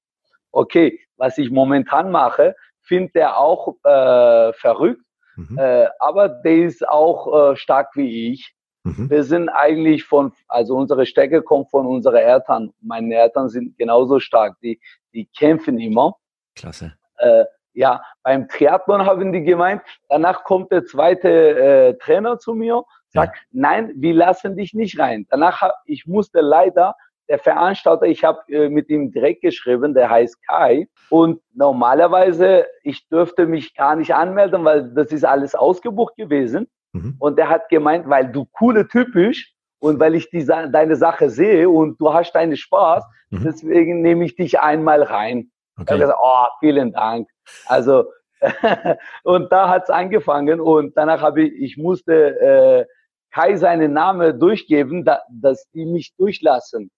Okay, 0.52 1.00
was 1.18 1.38
ich 1.38 1.52
momentan 1.52 2.12
mache, 2.12 2.56
finde 2.82 3.12
der 3.14 3.38
auch 3.38 3.76
äh, 3.84 4.54
verrückt, 4.54 5.04
mhm. 5.36 5.58
äh, 5.58 5.88
aber 6.00 6.30
der 6.30 6.58
ist 6.58 6.88
auch 6.88 7.52
äh, 7.52 7.56
stark 7.56 7.96
wie 7.96 8.34
ich. 8.34 8.54
Mhm. 8.84 9.10
Wir 9.10 9.24
sind 9.24 9.50
eigentlich 9.50 10.06
von, 10.06 10.32
also 10.48 10.76
unsere 10.76 11.06
Stärke 11.06 11.42
kommt 11.42 11.70
von 11.70 11.86
unseren 11.86 12.16
Eltern. 12.16 12.72
Meine 12.82 13.16
Eltern 13.16 13.50
sind 13.50 13.78
genauso 13.78 14.20
stark, 14.20 14.58
die, 14.62 14.80
die 15.14 15.28
kämpfen 15.38 15.80
immer. 15.80 16.16
Klasse. 16.56 16.94
Äh, 17.18 17.46
ja, 17.74 18.02
beim 18.24 18.48
Triathlon 18.48 19.06
haben 19.06 19.32
die 19.32 19.44
gemeint, 19.44 19.84
danach 20.10 20.44
kommt 20.44 20.72
der 20.72 20.86
zweite 20.86 21.30
äh, 21.30 21.94
Trainer 22.00 22.40
zu 22.40 22.56
mir, 22.56 22.84
sagt, 23.18 23.40
nein, 23.52 23.92
wir 23.96 24.14
lassen 24.14 24.56
dich 24.56 24.74
nicht 24.74 25.00
rein. 25.00 25.26
Danach, 25.30 25.62
hab, 25.62 25.74
ich 25.86 26.06
musste 26.06 26.42
leider 26.42 26.96
der 27.30 27.40
Veranstalter, 27.40 28.06
ich 28.06 28.24
habe 28.24 28.40
äh, 28.48 28.70
mit 28.70 28.90
ihm 28.90 29.12
direkt 29.12 29.42
geschrieben, 29.42 29.94
der 29.94 30.10
heißt 30.10 30.42
Kai. 30.48 30.88
Und 31.10 31.42
normalerweise, 31.54 32.66
ich 32.84 33.08
dürfte 33.10 33.46
mich 33.46 33.76
gar 33.76 33.96
nicht 33.96 34.14
anmelden, 34.14 34.64
weil 34.64 34.94
das 34.94 35.12
ist 35.12 35.26
alles 35.26 35.56
ausgebucht 35.56 36.16
gewesen. 36.16 36.68
Mhm. 36.94 37.16
Und 37.20 37.38
der 37.38 37.50
hat 37.50 37.70
gemeint, 37.70 38.08
weil 38.10 38.32
du 38.32 38.46
coole 38.46 38.88
typisch 38.88 39.54
und 39.80 40.00
weil 40.00 40.16
ich 40.16 40.30
die, 40.30 40.46
deine 40.46 40.96
Sache 40.96 41.30
sehe 41.30 41.70
und 41.70 42.00
du 42.00 42.14
hast 42.14 42.34
deinen 42.34 42.56
Spaß, 42.56 43.04
mhm. 43.30 43.44
deswegen 43.44 44.02
nehme 44.02 44.26
ich 44.26 44.36
dich 44.36 44.60
einmal 44.60 45.04
rein. 45.04 45.52
Okay. 45.80 45.96
Ich 45.96 46.00
gesagt, 46.02 46.20
oh, 46.22 46.46
vielen 46.60 46.92
Dank. 46.94 47.30
Also, 47.66 48.06
und 49.24 49.52
da 49.52 49.70
hat's 49.70 49.90
angefangen 49.90 50.60
und 50.62 50.96
danach 50.96 51.22
habe 51.22 51.44
ich, 51.44 51.54
ich 51.54 51.78
musste 51.78 52.40
äh, 52.40 52.86
Kai 53.32 53.56
seinen 53.56 53.94
Namen 53.94 54.40
durchgeben, 54.40 55.06
da, 55.06 55.22
dass 55.30 55.70
die 55.72 55.86
mich 55.86 56.14
durchlassen. 56.18 56.90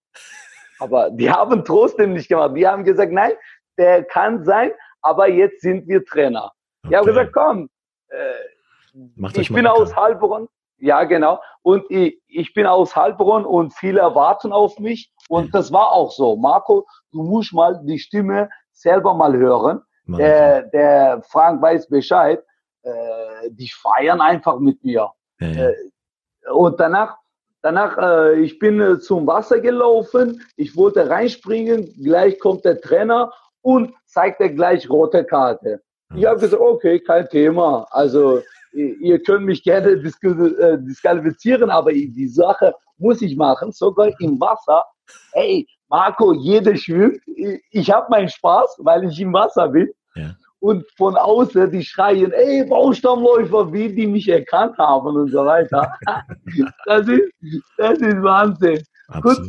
Aber 0.79 1.09
die 1.09 1.29
haben 1.31 1.63
trotzdem 1.65 2.13
nicht 2.13 2.29
gemacht. 2.29 2.55
Die 2.55 2.67
haben 2.67 2.83
gesagt, 2.83 3.11
nein, 3.11 3.31
der 3.77 4.03
kann 4.03 4.43
sein, 4.43 4.71
aber 5.01 5.29
jetzt 5.29 5.61
sind 5.61 5.87
wir 5.87 6.03
Trainer. 6.05 6.51
Okay. 6.83 6.91
Ich 6.91 6.97
habe 6.97 7.07
gesagt, 7.07 7.33
komm, 7.33 7.69
äh, 8.09 9.39
ich 9.39 9.51
bin 9.51 9.67
aus 9.67 9.95
Heilbronn. 9.95 10.47
Ja, 10.77 11.03
genau. 11.03 11.41
Und 11.61 11.83
ich, 11.89 12.21
ich 12.27 12.53
bin 12.53 12.65
aus 12.65 12.95
Heilbronn 12.95 13.45
und 13.45 13.73
viele 13.73 13.99
erwarten 13.99 14.51
auf 14.51 14.79
mich. 14.79 15.11
Und 15.27 15.53
das 15.53 15.71
war 15.71 15.91
auch 15.91 16.11
so. 16.11 16.37
Marco, 16.37 16.87
du 17.11 17.21
musst 17.21 17.53
mal 17.53 17.79
die 17.83 17.99
Stimme 17.99 18.49
selber 18.71 19.13
mal 19.13 19.35
hören. 19.35 19.81
Der, 20.07 20.63
der 20.63 21.21
Frank 21.29 21.61
weiß 21.61 21.87
Bescheid. 21.89 22.43
Äh, 22.81 23.49
die 23.51 23.69
feiern 23.69 24.21
einfach 24.21 24.59
mit 24.59 24.83
mir. 24.83 25.11
Ja, 25.39 25.47
ja. 25.47 25.69
Äh, 25.69 25.75
und 26.51 26.79
danach 26.79 27.17
Danach, 27.61 27.97
äh, 27.97 28.39
ich 28.39 28.57
bin 28.57 28.79
äh, 28.79 28.99
zum 28.99 29.27
Wasser 29.27 29.59
gelaufen, 29.59 30.41
ich 30.55 30.77
wollte 30.77 31.09
reinspringen, 31.09 31.93
gleich 32.01 32.39
kommt 32.39 32.63
der 32.63 32.79
Trainer 32.79 33.33
und 33.61 33.93
zeigt 34.05 34.39
er 34.39 34.49
gleich 34.49 34.89
rote 34.89 35.25
Karte. 35.25 35.81
Ich 36.15 36.25
habe 36.25 36.39
gesagt, 36.39 36.61
okay, 36.61 36.99
kein 36.99 37.27
Thema. 37.27 37.85
Also 37.91 38.41
ihr 38.71 39.21
könnt 39.21 39.45
mich 39.45 39.61
gerne 39.63 39.89
äh, 39.89 40.77
disqualifizieren, 40.79 41.69
aber 41.69 41.91
die 41.91 42.27
Sache 42.27 42.73
muss 42.97 43.21
ich 43.21 43.35
machen, 43.35 43.71
sogar 43.71 44.09
im 44.19 44.39
Wasser. 44.39 44.83
Hey, 45.33 45.67
Marco, 45.89 46.33
jeder 46.33 46.75
schwimmt. 46.75 47.21
Ich 47.71 47.91
habe 47.91 48.07
meinen 48.09 48.29
Spaß, 48.29 48.77
weil 48.79 49.03
ich 49.03 49.19
im 49.19 49.33
Wasser 49.33 49.67
bin. 49.67 49.91
Ja 50.15 50.33
und 50.59 50.85
von 50.97 51.15
außen 51.15 51.71
die 51.71 51.83
schreien, 51.83 52.31
ey, 52.31 52.65
Baustammläufer, 52.65 53.71
wie 53.71 53.93
die 53.93 54.07
mich 54.07 54.27
erkannt 54.27 54.77
haben 54.77 55.15
und 55.15 55.31
so 55.31 55.45
weiter. 55.45 55.91
das 56.85 57.07
ist, 57.07 57.31
das 57.77 57.99
ist 57.99 58.21
Wahnsinn. 58.21 58.83
Kurz, 59.21 59.41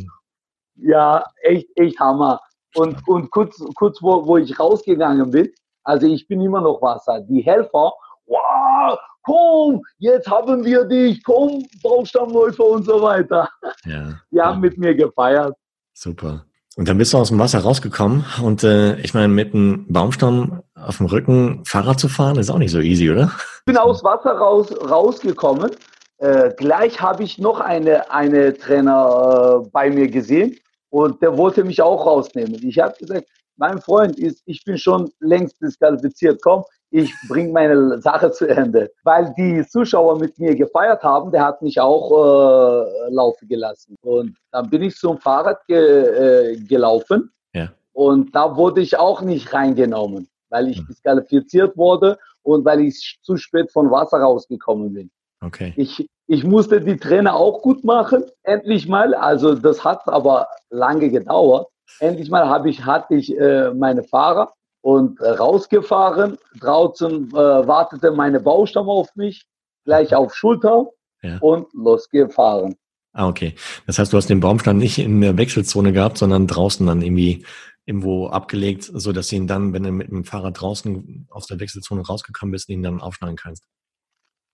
ja, 0.75 1.23
echt, 1.41 1.67
echt 1.75 1.99
Hammer. 1.99 2.39
Und, 2.75 2.95
und 3.07 3.29
kurz, 3.31 3.61
kurz 3.75 4.01
wo, 4.01 4.25
wo 4.25 4.37
ich 4.37 4.57
rausgegangen 4.57 5.29
bin, 5.29 5.51
also 5.83 6.07
ich 6.07 6.27
bin 6.27 6.41
immer 6.41 6.61
noch 6.61 6.81
Wasser. 6.81 7.21
Die 7.21 7.41
Helfer, 7.41 7.91
wow, 8.25 8.97
komm, 9.23 9.81
jetzt 9.97 10.29
haben 10.29 10.63
wir 10.63 10.85
dich, 10.85 11.23
komm, 11.23 11.65
Baustammläufer 11.83 12.65
und 12.65 12.85
so 12.85 13.01
weiter. 13.01 13.49
Ja, 13.83 14.19
die 14.31 14.41
haben 14.41 14.63
ja. 14.63 14.69
mit 14.69 14.77
mir 14.77 14.95
gefeiert. 14.95 15.55
Super. 15.93 16.45
Und 16.77 16.87
dann 16.87 16.97
bist 16.97 17.11
du 17.11 17.17
aus 17.17 17.27
dem 17.27 17.39
Wasser 17.39 17.59
rausgekommen 17.59 18.23
und 18.41 18.63
äh, 18.63 18.97
ich 19.01 19.13
meine, 19.13 19.27
mit 19.27 19.53
einem 19.53 19.85
Baumstamm 19.89 20.63
auf 20.73 20.97
dem 20.97 21.07
Rücken 21.07 21.65
Fahrrad 21.65 21.99
zu 21.99 22.07
fahren, 22.07 22.37
ist 22.37 22.49
auch 22.49 22.57
nicht 22.57 22.71
so 22.71 22.79
easy, 22.79 23.11
oder? 23.11 23.29
Ich 23.59 23.65
bin 23.65 23.77
aus 23.77 24.03
Wasser 24.03 24.31
raus, 24.31 24.71
rausgekommen. 24.89 25.71
Äh, 26.19 26.51
gleich 26.55 27.01
habe 27.01 27.23
ich 27.23 27.37
noch 27.39 27.59
eine, 27.59 28.09
eine 28.09 28.57
Trainer 28.57 29.63
äh, 29.65 29.69
bei 29.73 29.89
mir 29.89 30.07
gesehen 30.07 30.55
und 30.89 31.21
der 31.21 31.37
wollte 31.37 31.65
mich 31.65 31.81
auch 31.81 32.05
rausnehmen. 32.05 32.55
Ich 32.63 32.79
habe 32.79 32.95
gesagt, 32.97 33.27
mein 33.57 33.81
Freund 33.81 34.17
ist, 34.17 34.41
ich 34.45 34.63
bin 34.63 34.77
schon 34.77 35.11
längst 35.19 35.61
disqualifiziert. 35.61 36.41
Komm, 36.41 36.63
ich 36.91 37.13
bringe 37.27 37.51
meine 37.53 38.01
Sache 38.01 38.31
zu 38.31 38.47
Ende. 38.47 38.91
Weil 39.03 39.33
die 39.37 39.65
Zuschauer 39.65 40.19
mit 40.19 40.37
mir 40.37 40.55
gefeiert 40.55 41.01
haben, 41.03 41.31
der 41.31 41.45
hat 41.45 41.61
mich 41.61 41.79
auch 41.79 42.11
äh, 42.11 43.09
laufen 43.09 43.47
gelassen. 43.47 43.95
Und 44.01 44.35
dann 44.51 44.69
bin 44.69 44.83
ich 44.83 44.95
zum 44.95 45.17
Fahrrad 45.17 45.65
ge, 45.67 45.77
äh, 45.77 46.57
gelaufen. 46.57 47.31
Ja. 47.53 47.69
Und 47.93 48.35
da 48.35 48.55
wurde 48.55 48.81
ich 48.81 48.99
auch 48.99 49.21
nicht 49.21 49.53
reingenommen, 49.53 50.27
weil 50.49 50.67
ich 50.67 50.77
hm. 50.77 50.87
disqualifiziert 50.87 51.77
wurde 51.77 52.19
und 52.43 52.65
weil 52.65 52.81
ich 52.81 53.19
zu 53.21 53.37
spät 53.37 53.71
von 53.71 53.89
Wasser 53.89 54.19
rausgekommen 54.19 54.93
bin. 54.93 55.11
Okay. 55.43 55.73
Ich, 55.77 56.07
ich 56.27 56.43
musste 56.43 56.81
die 56.81 56.97
Trainer 56.97 57.35
auch 57.35 57.61
gut 57.61 57.83
machen, 57.83 58.25
endlich 58.43 58.87
mal. 58.87 59.15
Also 59.15 59.55
das 59.55 59.83
hat 59.83 60.07
aber 60.07 60.47
lange 60.69 61.09
gedauert. 61.09 61.67
Endlich 61.99 62.29
mal 62.29 62.47
habe 62.47 62.69
ich, 62.69 62.85
hatte 62.85 63.15
ich 63.15 63.37
äh, 63.37 63.73
meine 63.73 64.03
Fahrer 64.03 64.51
und 64.81 65.19
äh, 65.19 65.29
rausgefahren. 65.29 66.37
Draußen 66.59 67.29
äh, 67.29 67.33
wartete 67.33 68.11
meine 68.11 68.39
Baustelle 68.39 68.85
auf 68.85 69.15
mich, 69.15 69.45
gleich 69.85 70.13
auf 70.13 70.35
Schulter 70.35 70.87
ja. 71.21 71.37
und 71.39 71.67
losgefahren. 71.73 72.75
Ah, 73.13 73.27
okay. 73.27 73.55
Das 73.87 73.99
heißt, 73.99 74.13
du 74.13 74.17
hast 74.17 74.29
den 74.29 74.39
Baumstamm 74.39 74.77
nicht 74.77 74.97
in 74.97 75.19
der 75.21 75.37
Wechselzone 75.37 75.91
gehabt, 75.91 76.17
sondern 76.17 76.47
draußen 76.47 76.85
dann 76.87 77.01
irgendwie 77.01 77.45
irgendwo 77.85 78.27
abgelegt, 78.27 78.83
so 78.83 79.11
dass 79.11 79.27
du 79.27 79.35
ihn 79.35 79.47
dann, 79.47 79.73
wenn 79.73 79.83
du 79.83 79.91
mit 79.91 80.09
dem 80.09 80.23
Fahrrad 80.23 80.61
draußen 80.61 81.27
aus 81.29 81.47
der 81.47 81.59
Wechselzone 81.59 82.05
rausgekommen 82.05 82.51
bist, 82.51 82.69
ihn 82.69 82.83
dann 82.83 83.01
aufschneiden 83.01 83.35
kannst. 83.35 83.65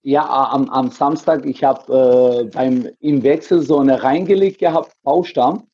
Ja, 0.04 0.50
am, 0.52 0.70
am 0.70 0.90
Samstag, 0.90 1.46
ich 1.46 1.64
habe 1.64 2.46
äh, 2.48 2.50
beim 2.56 2.88
im 3.00 3.24
Wechselzone 3.24 4.02
reingelegt 4.02 4.60
gehabt, 4.60 4.94
Baustamm. 5.04 5.68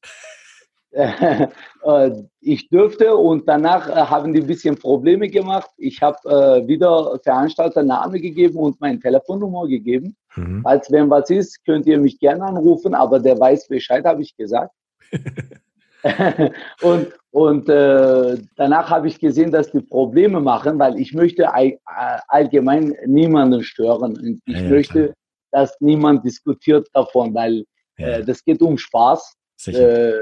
Äh, 0.94 2.12
ich 2.40 2.70
dürfte 2.70 3.14
und 3.14 3.46
danach 3.46 3.90
äh, 3.90 3.94
haben 3.94 4.32
die 4.32 4.40
ein 4.40 4.48
bisschen 4.48 4.78
Probleme 4.78 5.28
gemacht. 5.28 5.70
Ich 5.78 6.02
habe 6.02 6.18
äh, 6.30 6.66
wieder 6.66 7.20
Veranstalter 7.22 7.84
Name 7.84 8.22
gegeben 8.22 8.58
und 8.58 8.80
meine 8.80 9.00
Telefonnummer 9.00 9.68
gegeben. 9.68 10.16
Mhm. 10.38 10.62
Als 10.64 10.90
wenn 10.92 11.10
was 11.10 11.30
ist, 11.30 11.66
könnt 11.66 11.88
ihr 11.88 12.00
mich 12.00 12.20
gerne 12.20 12.44
anrufen, 12.46 12.94
aber 12.94 13.20
der 13.20 13.38
weiß 13.38 13.68
Bescheid, 13.68 14.06
habe 14.06 14.22
ich 14.22 14.34
gesagt. 14.38 14.74
und 16.82 17.12
und 17.34 17.68
äh, 17.68 18.38
danach 18.58 18.92
habe 18.92 19.08
ich 19.08 19.20
gesehen, 19.20 19.52
dass 19.52 19.72
die 19.72 19.82
Probleme 19.82 20.40
machen, 20.40 20.78
weil 20.78 21.00
ich 21.00 21.14
möchte 21.16 21.50
allgemein 22.28 22.96
niemanden 23.08 23.64
stören. 23.64 24.16
Und 24.16 24.40
ich 24.46 24.60
ja, 24.60 24.70
möchte, 24.70 25.04
klar. 25.06 25.16
dass 25.52 25.76
niemand 25.80 26.24
diskutiert 26.24 26.88
davon, 26.94 27.34
weil 27.34 27.66
ja. 27.98 28.08
äh, 28.08 28.24
das 28.24 28.46
geht 28.46 28.62
um 28.62 28.78
Spaß. 28.78 29.36
Äh, 29.66 30.14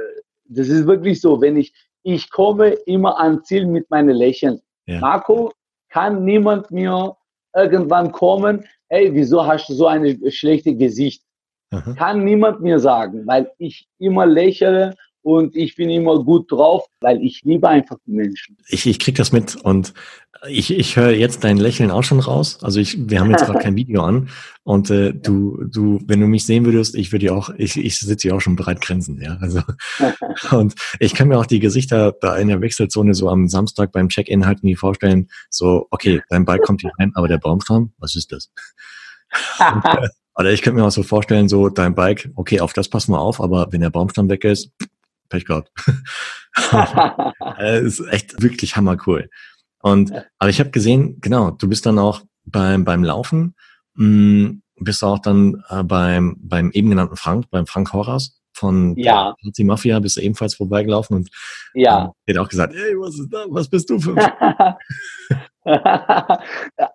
das 0.52 0.68
ist 0.68 0.86
wirklich 0.86 1.22
so, 1.22 1.40
wenn 1.42 1.58
ich, 1.58 1.74
ich 2.04 2.30
komme 2.30 2.70
immer 2.86 3.20
ans 3.20 3.44
Ziel 3.48 3.66
mit 3.66 3.90
meinen 3.90 4.16
Lächeln. 4.16 4.60
Ja. 4.86 5.00
Marco, 5.00 5.52
kann 5.90 6.24
niemand 6.24 6.72
mir 6.72 7.16
irgendwann 7.56 8.12
kommen, 8.12 8.66
hey, 8.90 9.14
wieso 9.14 9.46
hast 9.46 9.70
du 9.70 9.74
so 9.74 9.88
ein 9.88 10.20
schlechtes 10.32 10.78
Gesicht? 10.78 11.24
Aha. 11.72 11.94
Kann 11.94 12.26
niemand 12.26 12.62
mir 12.62 12.80
sagen, 12.80 13.26
weil 13.26 13.50
ich 13.58 13.88
immer 14.00 14.26
lächle 14.26 14.94
und 15.24 15.56
ich 15.56 15.76
bin 15.76 15.90
immer 15.90 16.24
gut 16.24 16.52
drauf, 16.52 16.86
weil 17.00 17.22
ich 17.22 17.42
liebe 17.44 17.70
einfach 17.70 17.98
die 18.06 18.12
Menschen. 18.12 18.58
Ich, 18.68 18.86
ich 18.88 19.00
krieg 19.00 19.16
das 19.16 19.32
mit 19.32 19.56
und 19.56 19.94
ich, 20.48 20.72
ich 20.72 20.96
höre 20.96 21.12
jetzt 21.12 21.44
dein 21.44 21.58
Lächeln 21.58 21.92
auch 21.92 22.04
schon 22.04 22.20
raus. 22.20 22.60
Also 22.64 22.80
ich, 22.80 22.98
wir 23.10 23.20
haben 23.20 23.30
jetzt 23.30 23.46
gerade 23.46 23.60
kein 23.60 23.76
Video 23.76 24.02
an 24.04 24.30
und 24.64 24.90
äh, 24.90 25.14
du, 25.14 25.64
du, 25.66 26.00
wenn 26.08 26.20
du 26.20 26.28
mich 26.28 26.46
sehen 26.46 26.66
würdest, 26.66 26.96
ich 26.96 27.12
würde 27.12 27.34
auch, 27.34 27.52
ich, 27.58 27.78
ich 27.78 28.00
sitze 28.00 28.30
ja 28.30 28.36
auch 28.36 28.42
schon 28.42 28.56
bereit 28.56 28.82
grinsen, 28.82 29.22
ja. 29.22 29.38
Also 29.40 29.62
und 30.56 30.74
ich 31.00 31.14
kann 31.14 31.28
mir 31.28 31.38
auch 31.38 31.46
die 31.46 31.60
Gesichter 31.60 32.14
da 32.20 32.36
in 32.38 32.48
der 32.48 32.62
Wechselzone 32.62 33.14
so 33.14 33.30
am 33.30 33.48
Samstag 33.48 33.92
beim 33.92 34.10
Check-in 34.10 34.48
halt 34.48 34.64
nie 34.64 34.76
vorstellen. 34.76 35.30
So, 35.50 35.88
okay, 35.92 36.22
dein 36.30 36.46
Bike 36.46 36.64
kommt 36.64 36.82
hier 36.82 36.92
rein, 36.98 37.12
aber 37.14 37.28
der 37.28 37.38
Baumstamm, 37.38 37.94
was 38.00 38.16
ist 38.16 38.32
das? 38.32 38.52
und, 39.60 39.86
äh, 40.04 40.08
oder 40.36 40.52
ich 40.52 40.62
könnte 40.62 40.80
mir 40.80 40.88
auch 40.88 40.92
so 40.92 41.04
vorstellen, 41.04 41.50
so 41.50 41.70
dein 41.70 41.94
Bike, 41.94 42.30
okay, 42.36 42.62
auf 42.62 42.74
das 42.74 42.90
passen 42.90 43.12
wir 43.12 43.20
auf, 43.20 43.42
aber 43.42 43.68
wenn 43.72 43.82
der 43.82 43.90
Baumstamm 43.90 44.30
weg 44.30 44.44
ist, 44.44 44.72
Pech 45.32 45.46
gehabt. 45.46 45.72
ist 47.60 48.00
echt 48.12 48.42
wirklich 48.42 48.76
hammercool. 48.76 49.30
Und 49.82 50.12
aber 50.38 50.50
ich 50.50 50.60
habe 50.60 50.70
gesehen, 50.70 51.20
genau, 51.22 51.52
du 51.52 51.68
bist 51.68 51.86
dann 51.86 51.98
auch 51.98 52.22
beim 52.46 52.86
beim 52.86 53.04
Laufen, 53.04 53.56
mh, 53.96 54.06
mm, 54.06 54.62
bist 54.82 55.04
auch 55.04 55.20
dann 55.20 55.64
äh, 55.70 55.84
beim 55.84 56.38
beim 56.40 56.72
eben 56.72 56.90
genannten 56.90 57.16
Frank, 57.16 57.50
beim 57.50 57.66
Frank 57.66 57.94
Horace 57.94 58.42
von 58.54 58.96
ja. 58.98 59.36
Nazi 59.42 59.64
Mafia 59.64 60.00
bist 60.00 60.18
du 60.18 60.22
ebenfalls 60.22 60.56
vorbeigelaufen 60.56 61.18
und 61.18 61.30
ja. 61.74 62.14
äh, 62.26 62.34
hat 62.34 62.46
auch 62.46 62.50
gesagt, 62.50 62.74
hey, 62.76 62.96
was 62.98 63.20
ist 63.20 63.30
da? 63.32 63.46
Was 63.50 63.70
bist 63.70 63.90
du 63.90 64.00
für? 64.00 64.16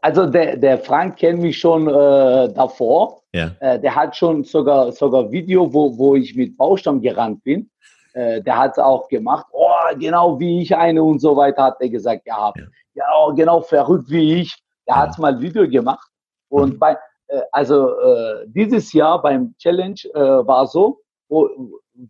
also 0.02 0.26
der, 0.26 0.56
der 0.56 0.78
Frank 0.78 1.16
kennt 1.16 1.40
mich 1.40 1.58
schon 1.58 1.88
äh, 1.88 2.52
davor. 2.52 3.22
Ja. 3.32 3.52
Äh, 3.60 3.80
der 3.80 3.94
hat 3.94 4.16
schon 4.16 4.44
sogar 4.44 4.92
sogar 4.92 5.30
Video, 5.30 5.72
wo, 5.72 5.96
wo 5.96 6.16
ich 6.16 6.34
mit 6.34 6.56
Baustamm 6.56 7.00
gerannt 7.00 7.42
bin. 7.42 7.70
Äh, 8.16 8.40
der 8.40 8.56
hat 8.56 8.72
es 8.72 8.78
auch 8.78 9.08
gemacht. 9.08 9.46
Oh, 9.52 9.68
genau 9.98 10.40
wie 10.40 10.62
ich 10.62 10.74
eine 10.74 11.02
und 11.02 11.18
so 11.18 11.36
weiter, 11.36 11.64
hat 11.64 11.76
er 11.80 11.90
gesagt 11.90 12.22
Ja, 12.26 12.50
Ja, 12.94 13.04
oh, 13.18 13.34
genau 13.34 13.60
verrückt 13.60 14.08
wie 14.08 14.40
ich. 14.40 14.56
Der 14.88 14.94
ja. 14.94 15.02
hat 15.02 15.18
mal 15.18 15.38
Video 15.38 15.68
gemacht. 15.68 16.08
Und 16.48 16.74
mhm. 16.74 16.78
bei, 16.78 16.96
äh, 17.26 17.42
also 17.52 17.98
äh, 18.00 18.46
dieses 18.46 18.94
Jahr 18.94 19.20
beim 19.20 19.54
Challenge 19.58 20.00
äh, 20.14 20.46
war 20.46 20.66
so, 20.66 21.00
wo, 21.28 21.50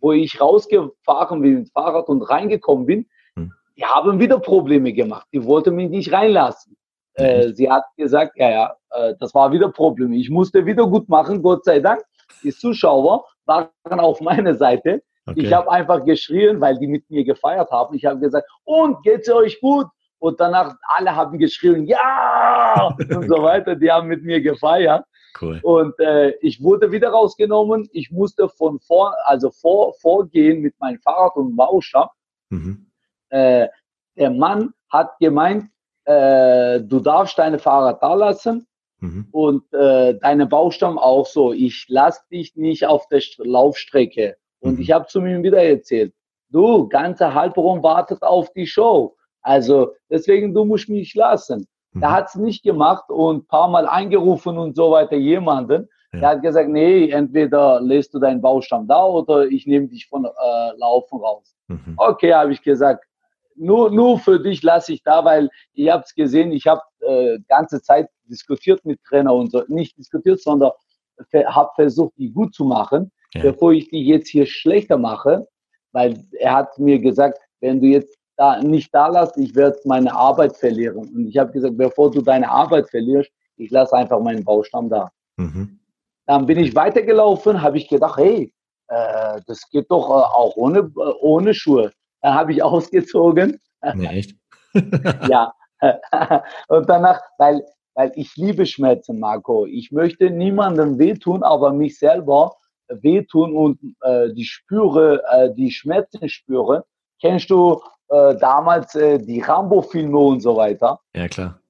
wo 0.01 0.13
ich 0.13 0.41
rausgefahren 0.41 1.43
bin 1.43 1.59
mit 1.61 1.73
Fahrrad 1.73 2.09
und 2.09 2.23
reingekommen 2.23 2.87
bin, 2.87 3.07
hm. 3.35 3.51
die 3.77 3.85
haben 3.85 4.21
wieder 4.21 4.39
Probleme 4.39 4.93
gemacht. 4.93 5.27
Die 5.33 5.43
wollten 5.45 5.75
mich 5.75 5.91
nicht 5.91 6.13
reinlassen. 6.13 6.77
Äh, 7.15 7.53
sie 7.55 7.69
hat 7.69 7.85
gesagt, 7.97 8.37
ja, 8.37 8.51
ja, 8.51 8.77
äh, 8.91 9.15
das 9.19 9.35
war 9.35 9.51
wieder 9.51 9.71
Probleme. 9.71 10.15
Ich 10.17 10.31
musste 10.31 10.67
wieder 10.67 10.87
gut 10.87 11.09
machen, 11.09 11.43
Gott 11.43 11.65
sei 11.65 11.81
Dank. 11.81 12.05
Die 12.45 12.53
Zuschauer 12.53 13.25
waren 13.47 13.71
auf 13.89 14.21
meiner 14.21 14.55
Seite. 14.55 15.03
Okay. 15.27 15.41
Ich 15.41 15.53
habe 15.53 15.71
einfach 15.71 16.05
geschrien, 16.05 16.61
weil 16.61 16.79
die 16.79 16.87
mit 16.87 17.09
mir 17.11 17.25
gefeiert 17.25 17.71
haben. 17.71 17.95
Ich 17.97 18.05
habe 18.05 18.21
gesagt, 18.21 18.49
und 18.65 19.03
geht's 19.03 19.29
euch 19.29 19.61
gut? 19.61 19.87
Und 20.19 20.41
danach 20.41 20.75
alle 20.89 21.15
haben 21.15 21.39
geschrien, 21.39 21.85
ja, 21.85 22.95
und 22.99 23.29
so 23.29 23.43
weiter. 23.43 23.75
Die 23.75 23.91
haben 23.91 24.09
mit 24.09 24.23
mir 24.23 24.41
gefeiert. 24.41 25.05
Cool. 25.41 25.61
Und 25.63 25.99
äh, 25.99 26.31
ich 26.41 26.63
wurde 26.63 26.91
wieder 26.93 27.11
rausgenommen. 27.11 27.89
Ich 27.93 28.11
musste 28.11 28.49
von 28.49 28.81
vor, 28.81 29.15
also 29.25 29.51
vor, 29.51 29.95
vorgehen 30.01 30.63
mit 30.63 30.79
meinem 30.81 30.99
Fahrrad 31.01 31.37
und 31.37 31.57
Baustab. 31.57 32.13
Mhm. 32.51 32.87
Äh, 33.29 33.69
der 34.17 34.31
Mann 34.31 34.73
hat 34.91 35.19
gemeint, 35.19 35.71
äh, 36.05 36.81
du 36.81 37.01
darfst 37.01 37.39
deine 37.39 37.59
Fahrrad 37.59 38.03
da 38.03 38.15
lassen 38.15 38.67
mhm. 39.01 39.29
und 39.33 39.73
äh, 39.75 40.15
deine 40.19 40.47
Baustamm 40.47 40.99
auch 40.99 41.27
so. 41.27 41.53
Ich 41.53 41.87
lasse 41.89 42.23
dich 42.31 42.57
nicht 42.57 42.87
auf 42.87 43.09
der 43.09 43.21
Laufstrecke. 43.39 44.37
Und 44.61 44.75
mhm. 44.75 44.81
ich 44.81 44.93
habe 44.93 45.07
zu 45.07 45.21
ihm 45.21 45.43
wieder 45.43 45.63
erzählt, 45.63 46.15
du, 46.51 46.89
ganze 46.89 47.35
Halbrum 47.35 47.83
wartet 47.83 48.23
auf 48.23 48.53
die 48.53 48.67
Show. 48.67 49.17
Also 49.43 49.93
deswegen, 50.11 50.55
du 50.55 50.65
musst 50.65 50.89
mich 50.89 51.15
lassen. 51.15 51.67
Mhm. 51.93 52.01
Der 52.01 52.13
hat 52.13 52.29
es 52.29 52.35
nicht 52.35 52.63
gemacht 52.63 53.11
und 53.11 53.37
ein 53.37 53.47
paar 53.47 53.69
Mal 53.69 53.87
eingerufen 53.87 54.59
und 54.59 54.77
so 54.77 54.91
weiter 54.91 55.17
jemanden. 55.17 55.89
Ja. 56.13 56.21
Der 56.21 56.29
hat 56.31 56.43
gesagt, 56.43 56.69
nee, 56.69 57.11
entweder 57.11 57.81
lässt 57.81 58.15
du 58.15 58.19
deinen 58.19 58.41
Baustamm 58.41 58.87
da 58.87 59.05
oder 59.05 59.47
ich 59.47 59.67
nehme 59.67 59.89
dich 59.89 60.07
von 60.07 60.25
äh, 60.25 60.31
Laufen 60.79 61.21
raus. 61.21 61.55
Mhm. 61.69 61.95
Okay, 61.97 62.33
habe 62.33 62.53
ich 62.53 62.63
gesagt, 62.63 63.05
nur, 63.57 63.91
nur 63.91 64.19
für 64.19 64.39
dich 64.39 64.63
lasse 64.63 64.93
ich 64.93 65.03
da, 65.03 65.25
weil 65.25 65.49
ihr 65.73 65.93
habt 65.93 66.07
es 66.07 66.15
gesehen, 66.15 66.53
ich 66.53 66.67
habe 66.67 66.83
äh, 67.01 67.39
ganze 67.49 67.81
Zeit 67.81 68.09
diskutiert 68.25 68.85
mit 68.85 69.03
Trainer 69.05 69.35
und 69.35 69.51
so, 69.51 69.63
nicht 69.69 69.97
diskutiert, 69.97 70.41
sondern 70.41 70.73
habe 71.33 71.71
versucht, 71.75 72.13
die 72.19 72.31
gut 72.31 72.55
zu 72.55 72.65
machen, 72.65 73.11
ja. 73.37 73.43
bevor 73.43 73.73
ich 73.73 73.89
die 73.89 74.07
jetzt 74.07 74.29
hier 74.29 74.47
schlechter 74.47 74.99
mache, 74.99 75.47
weil 75.93 76.25
er 76.39 76.55
hat 76.55 76.79
mir 76.79 76.99
gesagt, 76.99 77.39
wenn 77.61 77.81
du 77.81 77.87
jetzt 77.87 78.17
da 78.37 78.61
nicht 78.63 78.95
da 78.95 79.09
lässt, 79.09 79.37
ich 79.39 79.55
werde 79.55 79.79
meine 79.85 80.15
Arbeit 80.15 80.57
verlieren. 80.57 80.99
Und 80.99 81.27
ich 81.27 81.39
habe 81.39 81.53
gesagt, 81.53 81.77
bevor 81.77 82.11
du 82.11 82.21
deine 82.21 82.51
Arbeit 82.51 82.89
verlierst, 82.91 83.31
ich 83.57 83.71
lasse 83.71 83.97
einfach 83.97 84.21
meinen 84.21 84.45
Bauschaum 84.45 84.91
da. 84.91 85.11
Mhm. 85.37 85.81
Dann 86.27 86.47
bin 86.47 86.59
ich 86.59 86.75
weitergelaufen, 86.75 87.63
habe 87.63 87.79
ich 87.79 87.89
gedacht, 87.89 88.19
hey, 88.19 88.53
äh, 88.89 89.41
das 89.47 89.69
geht 89.71 89.91
doch 89.91 90.09
äh, 90.09 90.13
auch 90.13 90.57
ohne, 90.57 90.81
äh, 90.81 91.13
ohne 91.21 91.55
Schuhe. 91.55 91.93
Dann 92.21 92.35
habe 92.35 92.53
ich 92.53 92.63
ausgezogen. 92.63 93.59
Nee, 93.95 94.07
echt? 94.07 94.37
ja. 95.29 95.53
Und 96.69 96.89
danach, 96.89 97.21
weil, 97.39 97.63
weil 97.95 98.13
ich 98.17 98.37
liebe 98.37 98.67
Schmerzen, 98.67 99.19
Marco. 99.19 99.67
Ich 99.67 99.93
möchte 99.93 100.31
niemandem 100.31 100.99
wehtun, 100.99 101.43
aber 101.43 101.73
mich 101.73 101.99
selber 101.99 102.57
wehtun 102.89 103.55
und 103.55 103.79
äh, 104.03 104.33
die 104.33 104.45
spüre, 104.45 105.23
äh, 105.31 105.55
die 105.55 105.71
Schmerzen 105.71 106.29
spüre. 106.29 106.85
Kennst 107.21 107.51
du 107.51 107.81
äh, 108.09 108.37
damals 108.37 108.95
äh, 108.95 109.19
die 109.19 109.41
Rambo-Filme 109.41 110.19
und 110.19 110.41
so 110.41 110.57
weiter? 110.57 111.01
Ja, 111.15 111.29
klar. 111.29 111.61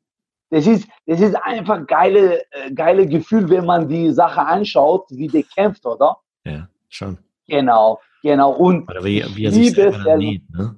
Das 0.51 0.67
ist, 0.67 0.89
das 1.07 1.21
ist 1.21 1.35
einfach 1.35 1.87
geile, 1.87 2.41
äh, 2.53 2.73
geile 2.73 3.07
Gefühl, 3.07 3.49
wenn 3.51 3.67
man 3.67 3.89
die 3.89 4.13
Sache 4.13 4.41
anschaut, 4.41 5.07
wie 5.11 5.27
der 5.27 5.43
kämpft, 5.43 5.85
oder? 5.85 6.19
Ja, 6.45 6.69
schon. 6.89 7.19
Genau, 7.49 8.01
genau. 8.23 8.53
Und 8.53 8.89
Oder 8.89 9.05
wie, 9.05 9.25
wie 9.35 9.45
er 9.45 9.53
sich 9.53 9.73
selber 9.73 10.17
näht, 10.17 10.43
ne? 10.51 10.77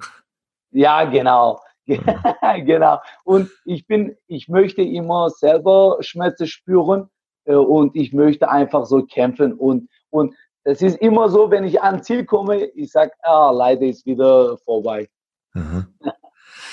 Ja, 0.71 1.05
genau. 1.05 1.61
Genau. 2.67 2.99
Und 3.25 3.51
ich 3.65 3.87
bin, 3.87 4.15
ich 4.27 4.49
möchte 4.49 4.83
immer 4.83 5.31
selber 5.31 5.97
Schmerzen 6.01 6.47
spüren 6.47 7.09
äh, 7.45 7.55
und 7.55 7.97
ich 7.97 8.13
möchte 8.13 8.51
einfach 8.51 8.85
so 8.85 9.05
kämpfen 9.05 9.55
und 9.55 9.89
und 10.11 10.35
es 10.65 10.83
ist 10.83 10.99
immer 10.99 11.29
so, 11.29 11.51
wenn 11.51 11.65
ich 11.65 11.81
ans 11.83 12.07
Ziel 12.07 12.25
komme, 12.25 12.67
ich 12.67 12.93
sage, 12.93 13.13
ah, 13.23 13.51
leider 13.51 13.87
ist 13.87 14.05
wieder 14.05 14.59
vorbei. 14.59 15.09
Aha. 15.55 15.87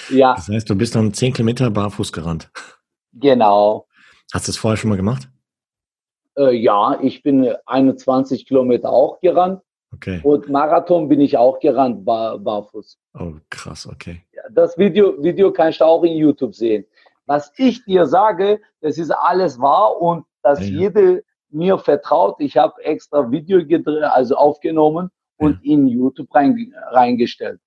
ja. 0.09 0.33
Das 0.35 0.49
heißt, 0.49 0.69
du 0.69 0.75
bist 0.75 0.95
dann 0.95 1.13
10 1.13 1.33
Kilometer 1.33 1.69
barfuß 1.69 2.11
gerannt. 2.11 2.51
Genau. 3.13 3.87
Hast 4.33 4.47
du 4.47 4.51
das 4.51 4.57
vorher 4.57 4.77
schon 4.77 4.89
mal 4.89 4.97
gemacht? 4.97 5.29
Äh, 6.37 6.55
ja, 6.55 6.99
ich 7.01 7.23
bin 7.23 7.53
21 7.65 8.45
Kilometer 8.45 8.89
auch 8.89 9.19
gerannt. 9.21 9.61
Okay. 9.93 10.19
Und 10.23 10.49
Marathon 10.49 11.07
bin 11.07 11.21
ich 11.21 11.37
auch 11.37 11.59
gerannt, 11.59 12.03
bar, 12.03 12.37
barfuß. 12.37 12.99
Oh, 13.17 13.33
krass, 13.49 13.87
okay. 13.87 14.23
Ja, 14.33 14.41
das 14.51 14.77
Video, 14.77 15.23
Video 15.23 15.53
kannst 15.53 15.79
du 15.79 15.85
auch 15.85 16.03
in 16.03 16.17
YouTube 16.17 16.53
sehen. 16.53 16.85
Was 17.27 17.53
ich 17.55 17.83
dir 17.85 18.05
sage, 18.05 18.59
das 18.81 18.97
ist 18.97 19.11
alles 19.11 19.57
wahr 19.59 20.01
und 20.01 20.25
dass 20.43 20.59
ja, 20.59 20.65
ja. 20.65 20.79
jede 20.81 21.23
mir 21.49 21.77
vertraut. 21.77 22.35
Ich 22.39 22.57
habe 22.57 22.73
extra 22.83 23.31
Video 23.31 23.65
gedreht, 23.65 24.03
also 24.03 24.35
aufgenommen 24.35 25.09
und 25.37 25.59
ja. 25.63 25.73
in 25.73 25.87
YouTube 25.87 26.29
reingestellt. 26.33 27.59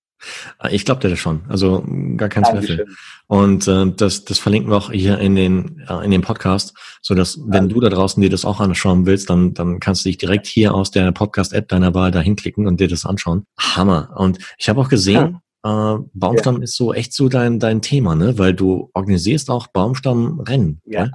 Ah, 0.59 0.69
ich 0.71 0.85
glaube 0.85 1.01
dir 1.01 1.11
das 1.11 1.19
schon, 1.19 1.43
also 1.49 1.85
gar 2.17 2.29
kein 2.29 2.45
Zweifel. 2.45 2.87
Und 3.29 3.69
äh, 3.69 3.93
das, 3.97 4.25
das 4.25 4.39
verlinken 4.39 4.71
wir 4.71 4.77
auch 4.77 4.91
hier 4.91 5.19
in 5.19 5.37
den 5.37 5.85
äh, 5.89 6.05
in 6.05 6.11
dem 6.11 6.23
Podcast, 6.23 6.77
so 7.03 7.15
dass 7.15 7.39
wenn 7.47 7.69
du 7.69 7.79
da 7.81 7.89
draußen 7.89 8.21
dir 8.21 8.31
das 8.31 8.45
auch 8.45 8.59
anschauen 8.59 9.07
willst, 9.07 9.31
dann 9.31 9.55
dann 9.55 9.79
kannst 9.79 10.05
du 10.05 10.09
dich 10.09 10.19
direkt 10.19 10.47
hier 10.47 10.75
aus 10.75 10.91
der 10.91 11.13
Podcast-App 11.13 11.69
deiner 11.69 11.95
Wahl 11.95 12.11
dahin 12.11 12.35
klicken 12.35 12.67
und 12.67 12.81
dir 12.81 12.89
das 12.89 13.07
anschauen. 13.07 13.45
Hammer. 13.59 14.11
Und 14.17 14.39
ich 14.59 14.69
habe 14.69 14.81
auch 14.81 14.89
gesehen, 14.89 15.41
ja. 15.65 15.95
äh, 15.95 15.99
Baumstamm 16.15 16.57
ja. 16.57 16.63
ist 16.63 16.77
so 16.77 16.93
echt 16.93 17.13
so 17.13 17.29
dein 17.29 17.61
dein 17.61 17.81
Thema, 17.81 18.17
ne? 18.17 18.39
Weil 18.39 18.55
du 18.55 18.91
organisierst 18.95 19.51
auch 19.51 19.69
Baumstammrennen. 19.69 20.81
Ja. 20.85 21.05
Ne? 21.07 21.13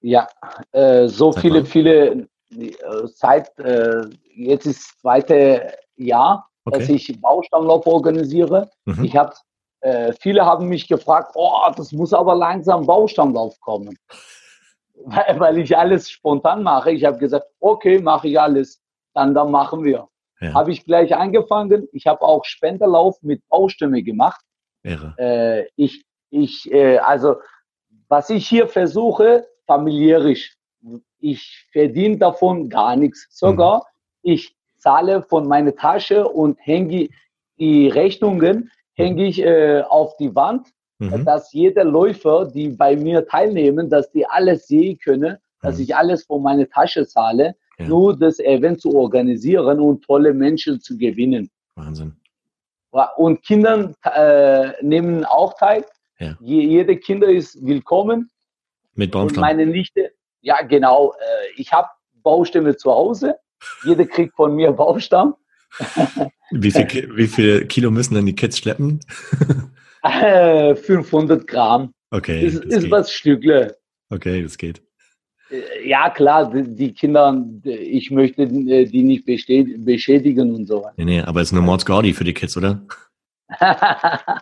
Ja, 0.00 0.28
äh, 0.72 1.08
so 1.08 1.32
Sag 1.32 1.42
viele, 1.42 1.60
mal. 1.60 1.66
viele 1.66 2.28
äh, 2.56 2.72
seit 3.14 3.58
äh, 3.58 4.02
jetzt 4.34 4.66
ist 4.66 4.80
das 4.80 4.98
zweite 5.00 5.74
Jahr 5.96 6.50
okay. 6.64 6.78
dass 6.78 6.88
ich 6.88 7.20
Baustammlauf 7.20 7.86
organisiere. 7.86 8.70
Mhm. 8.84 9.04
Ich 9.04 9.16
habe 9.16 9.34
äh, 9.80 10.12
viele 10.20 10.44
haben 10.44 10.68
mich 10.68 10.88
gefragt, 10.88 11.32
oh, 11.34 11.70
das 11.74 11.92
muss 11.92 12.12
aber 12.12 12.34
langsam 12.34 12.86
Baustammlauf 12.86 13.58
kommen. 13.60 13.96
Weil, 15.02 15.40
weil 15.40 15.58
ich 15.58 15.76
alles 15.76 16.10
spontan 16.10 16.62
mache. 16.62 16.90
Ich 16.90 17.04
habe 17.04 17.16
gesagt, 17.16 17.46
okay, 17.60 17.98
mache 18.00 18.28
ich 18.28 18.38
alles. 18.38 18.82
Dann, 19.14 19.34
dann 19.34 19.50
machen 19.50 19.82
wir. 19.82 20.08
Ja. 20.40 20.52
Habe 20.52 20.72
ich 20.72 20.84
gleich 20.84 21.16
angefangen. 21.16 21.88
Ich 21.92 22.06
habe 22.06 22.20
auch 22.20 22.44
Spenderlauf 22.44 23.16
mit 23.22 23.46
Baustimme 23.48 24.02
gemacht. 24.02 24.42
Äh, 25.16 25.68
ich, 25.76 26.04
ich, 26.28 26.70
äh, 26.70 26.98
also, 26.98 27.36
was 28.08 28.28
ich 28.28 28.46
hier 28.46 28.68
versuche, 28.68 29.46
familiärisch. 29.70 30.56
Ich 31.20 31.68
verdiene 31.70 32.18
davon 32.18 32.68
gar 32.68 32.96
nichts. 32.96 33.28
Sogar 33.30 33.76
mhm. 34.22 34.32
ich 34.32 34.56
zahle 34.78 35.22
von 35.22 35.46
meiner 35.46 35.74
Tasche 35.76 36.26
und 36.26 36.58
hänge 36.60 37.08
die 37.58 37.88
Rechnungen 37.88 38.70
hänge 38.94 39.26
ich 39.26 39.38
äh, 39.42 39.82
auf 39.82 40.16
die 40.16 40.34
Wand, 40.34 40.68
mhm. 40.98 41.24
dass 41.24 41.52
jeder 41.52 41.84
Läufer, 41.84 42.46
die 42.46 42.68
bei 42.68 42.96
mir 42.96 43.26
teilnehmen, 43.26 43.88
dass 43.88 44.10
die 44.10 44.26
alles 44.26 44.66
sehen 44.66 44.98
können, 44.98 45.36
dass 45.62 45.76
mhm. 45.76 45.84
ich 45.84 45.96
alles 45.96 46.24
von 46.24 46.42
meiner 46.42 46.68
Tasche 46.68 47.06
zahle, 47.06 47.54
ja. 47.78 47.86
nur 47.86 48.18
das 48.18 48.40
Event 48.40 48.80
zu 48.80 48.94
organisieren 48.94 49.78
und 49.78 50.04
tolle 50.04 50.34
Menschen 50.34 50.80
zu 50.80 50.96
gewinnen. 50.96 51.48
Wahnsinn. 51.76 52.16
Und 53.16 53.42
Kinder 53.44 53.92
äh, 54.02 54.72
nehmen 54.82 55.24
auch 55.24 55.54
teil. 55.54 55.84
Ja. 56.18 56.36
Je, 56.40 56.60
jede 56.60 56.96
Kinder 56.96 57.28
ist 57.28 57.64
willkommen. 57.64 58.30
Mit 58.94 59.10
Baumstamm. 59.10 59.42
Und 59.42 59.48
meine 59.48 59.66
Nichte, 59.66 60.12
ja 60.40 60.62
genau, 60.62 61.12
äh, 61.12 61.60
ich 61.60 61.72
habe 61.72 61.88
Baustimme 62.22 62.76
zu 62.76 62.90
Hause 62.90 63.36
jeder 63.84 64.06
kriegt 64.06 64.34
von 64.34 64.54
mir 64.54 64.72
Baumstamm. 64.72 65.34
Wie 66.50 66.70
viel, 66.70 67.10
wie 67.16 67.26
viel 67.26 67.66
Kilo 67.66 67.90
müssen 67.90 68.14
denn 68.14 68.26
die 68.26 68.34
Kids 68.34 68.58
schleppen? 68.58 69.00
500 70.02 71.46
Gramm. 71.46 71.92
Okay. 72.10 72.46
Ist, 72.46 72.64
ist 72.64 72.90
was 72.90 73.12
Stückle. 73.12 73.76
Okay, 74.08 74.42
das 74.42 74.58
geht. 74.58 74.82
Äh, 75.50 75.88
ja, 75.88 76.10
klar, 76.10 76.50
die 76.52 76.92
Kinder, 76.92 77.44
ich 77.64 78.10
möchte 78.10 78.42
äh, 78.42 78.86
die 78.86 79.02
nicht 79.02 79.24
beschädigen 79.26 80.54
und 80.54 80.66
so. 80.66 80.86
Nee, 80.96 81.04
nee, 81.04 81.20
aber 81.20 81.42
es 81.42 81.48
ist 81.48 81.52
eine 81.52 81.62
Mordsgaudi 81.64 82.12
für 82.12 82.24
die 82.24 82.34
Kids, 82.34 82.56
oder? 82.56 82.82
ja. 83.60 83.76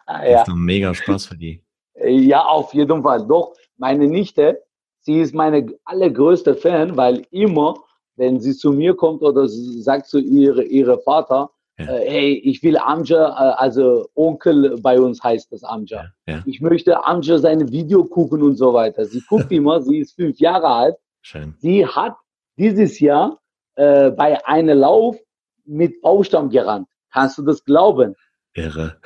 Das 0.06 0.40
ist 0.40 0.48
doch 0.48 0.54
mega 0.54 0.94
Spaß 0.94 1.26
für 1.26 1.36
die. 1.36 1.62
Ja, 2.06 2.44
auf 2.44 2.72
jeden 2.72 3.02
Fall. 3.02 3.26
Doch, 3.26 3.52
meine 3.78 4.06
Nichte, 4.06 4.62
sie 5.00 5.20
ist 5.20 5.34
meine 5.34 5.66
allergrößte 5.84 6.54
Fan, 6.54 6.96
weil 6.96 7.22
immer, 7.30 7.74
wenn 8.16 8.40
sie 8.40 8.54
zu 8.54 8.72
mir 8.72 8.94
kommt 8.94 9.22
oder 9.22 9.48
sagt 9.48 10.06
zu 10.06 10.18
ihre, 10.18 10.64
ihre 10.64 10.98
Vater, 10.98 11.50
ja. 11.78 11.86
äh, 11.86 12.10
hey, 12.10 12.32
ich 12.44 12.62
will 12.62 12.76
Amja, 12.76 13.28
äh, 13.28 13.54
also 13.56 14.08
Onkel 14.14 14.76
bei 14.80 15.00
uns 15.00 15.22
heißt 15.22 15.52
das 15.52 15.62
Amja. 15.62 16.06
Ja, 16.26 16.34
ja. 16.34 16.42
Ich 16.44 16.60
möchte 16.60 17.04
Amja 17.04 17.38
seine 17.38 17.70
Video 17.70 18.04
gucken 18.04 18.42
und 18.42 18.56
so 18.56 18.74
weiter. 18.74 19.04
Sie 19.04 19.22
guckt 19.28 19.50
immer, 19.52 19.80
sie 19.80 19.98
ist 19.98 20.16
fünf 20.16 20.38
Jahre 20.38 20.68
alt. 20.68 20.96
Schön. 21.22 21.54
Sie 21.58 21.86
hat 21.86 22.16
dieses 22.56 22.98
Jahr 23.00 23.38
äh, 23.76 24.10
bei 24.10 24.44
einem 24.46 24.78
Lauf 24.78 25.16
mit 25.64 26.00
Baustamm 26.00 26.50
gerannt. 26.50 26.88
Kannst 27.12 27.38
du 27.38 27.42
das 27.42 27.64
glauben? 27.64 28.14
Irre. 28.54 28.96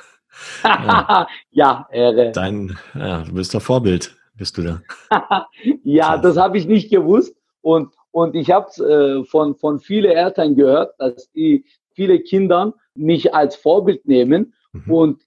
ja, 1.51 1.87
irre. 1.91 2.31
Dein, 2.31 2.77
ja, 2.95 3.21
du 3.21 3.33
bist 3.33 3.53
der 3.53 3.61
Vorbild, 3.61 4.15
bist 4.35 4.57
du 4.57 4.63
da. 4.63 4.81
ja, 5.83 6.17
das 6.17 6.37
habe 6.37 6.57
ich 6.57 6.67
nicht 6.67 6.89
gewusst. 6.91 7.35
Und, 7.61 7.93
und 8.11 8.35
ich 8.35 8.51
habe 8.51 8.69
äh, 8.83 9.23
von, 9.25 9.55
von 9.55 9.79
vielen 9.79 10.11
Eltern 10.11 10.55
gehört, 10.55 10.95
dass 10.99 11.31
die 11.31 11.65
viele 11.93 12.19
Kinder 12.19 12.73
mich 12.95 13.33
als 13.33 13.55
Vorbild 13.55 14.05
nehmen. 14.05 14.53
Mhm. 14.71 14.91
Und 14.91 15.23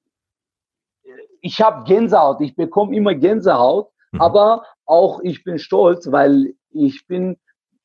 ich 1.40 1.60
habe 1.60 1.84
Gänsehaut, 1.84 2.40
ich 2.40 2.56
bekomme 2.56 2.94
immer 2.96 3.14
Gänsehaut, 3.14 3.90
mhm. 4.12 4.20
aber 4.20 4.64
auch 4.84 5.20
ich 5.22 5.44
bin 5.44 5.58
stolz, 5.58 6.10
weil 6.10 6.54
ich 6.70 7.06
bin, 7.06 7.36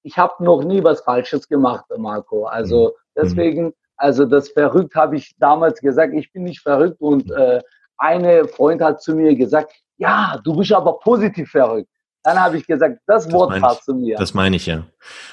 ich 0.03 0.17
habe 0.17 0.43
noch 0.43 0.63
nie 0.63 0.83
was 0.83 1.01
Falsches 1.01 1.47
gemacht, 1.47 1.85
Marco. 1.97 2.45
Also 2.45 2.87
mhm. 2.87 3.21
deswegen 3.21 3.73
also 4.01 4.25
das 4.25 4.49
verrückt 4.49 4.95
habe 4.95 5.15
ich 5.15 5.35
damals 5.37 5.79
gesagt, 5.79 6.15
ich 6.15 6.33
bin 6.33 6.43
nicht 6.43 6.61
verrückt 6.61 6.99
und 7.01 7.29
äh, 7.29 7.61
eine 7.97 8.45
Freund 8.45 8.81
hat 8.81 8.99
zu 8.99 9.15
mir 9.15 9.35
gesagt, 9.35 9.73
ja, 10.01 10.39
du 10.43 10.55
bist 10.55 10.73
aber 10.73 10.97
positiv 10.99 11.51
verrückt. 11.51 11.87
Dann 12.23 12.39
habe 12.39 12.57
ich 12.57 12.67
gesagt, 12.67 12.99
das, 13.07 13.25
das 13.25 13.33
Wort 13.33 13.59
passt 13.59 13.83
zu 13.83 13.95
mir. 13.95 14.15
Das 14.17 14.35
meine 14.35 14.55
ich 14.55 14.67
ja. 14.67 14.83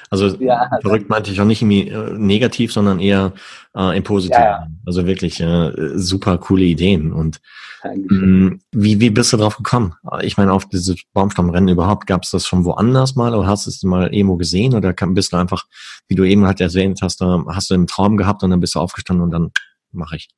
Also 0.09 0.27
ja, 0.37 0.69
verrückt 0.81 1.07
meinte 1.07 1.31
ich 1.31 1.39
auch 1.39 1.45
nicht 1.45 1.61
irgendwie 1.61 1.87
äh, 1.87 2.13
negativ, 2.13 2.73
sondern 2.73 2.99
eher 2.99 3.33
äh, 3.75 3.95
im 3.95 4.03
Positiven. 4.03 4.43
Ja, 4.43 4.61
ja. 4.61 4.67
Also 4.87 5.05
wirklich 5.05 5.39
äh, 5.39 5.71
super 5.95 6.39
coole 6.39 6.63
Ideen. 6.63 7.13
Und 7.13 7.41
mh, 7.83 7.93
mm, 8.09 8.59
wie, 8.71 8.99
wie 8.99 9.09
bist 9.11 9.33
du 9.33 9.37
drauf 9.37 9.57
gekommen? 9.57 9.93
Ich 10.21 10.37
meine, 10.37 10.51
auf 10.51 10.67
dieses 10.67 10.97
Baumstammrennen 11.13 11.69
überhaupt, 11.69 12.07
gab 12.07 12.23
es 12.23 12.31
das 12.31 12.47
schon 12.47 12.65
woanders 12.65 13.15
mal 13.15 13.35
oder 13.35 13.47
hast 13.47 13.67
du 13.67 13.69
es 13.69 13.83
mal 13.83 14.11
irgendwo 14.11 14.37
gesehen 14.37 14.73
oder 14.73 14.93
bist 14.93 15.33
du 15.33 15.37
einfach, 15.37 15.65
wie 16.07 16.15
du 16.15 16.23
eben 16.23 16.47
halt 16.47 16.59
erwähnt 16.59 17.01
hast, 17.03 17.21
hast 17.21 17.69
du 17.69 17.73
einen 17.75 17.87
Traum 17.87 18.17
gehabt 18.17 18.41
und 18.41 18.49
dann 18.49 18.61
bist 18.61 18.73
du 18.73 18.79
aufgestanden 18.79 19.23
und 19.23 19.31
dann 19.31 19.51
mache 19.91 20.15
ich. 20.15 20.29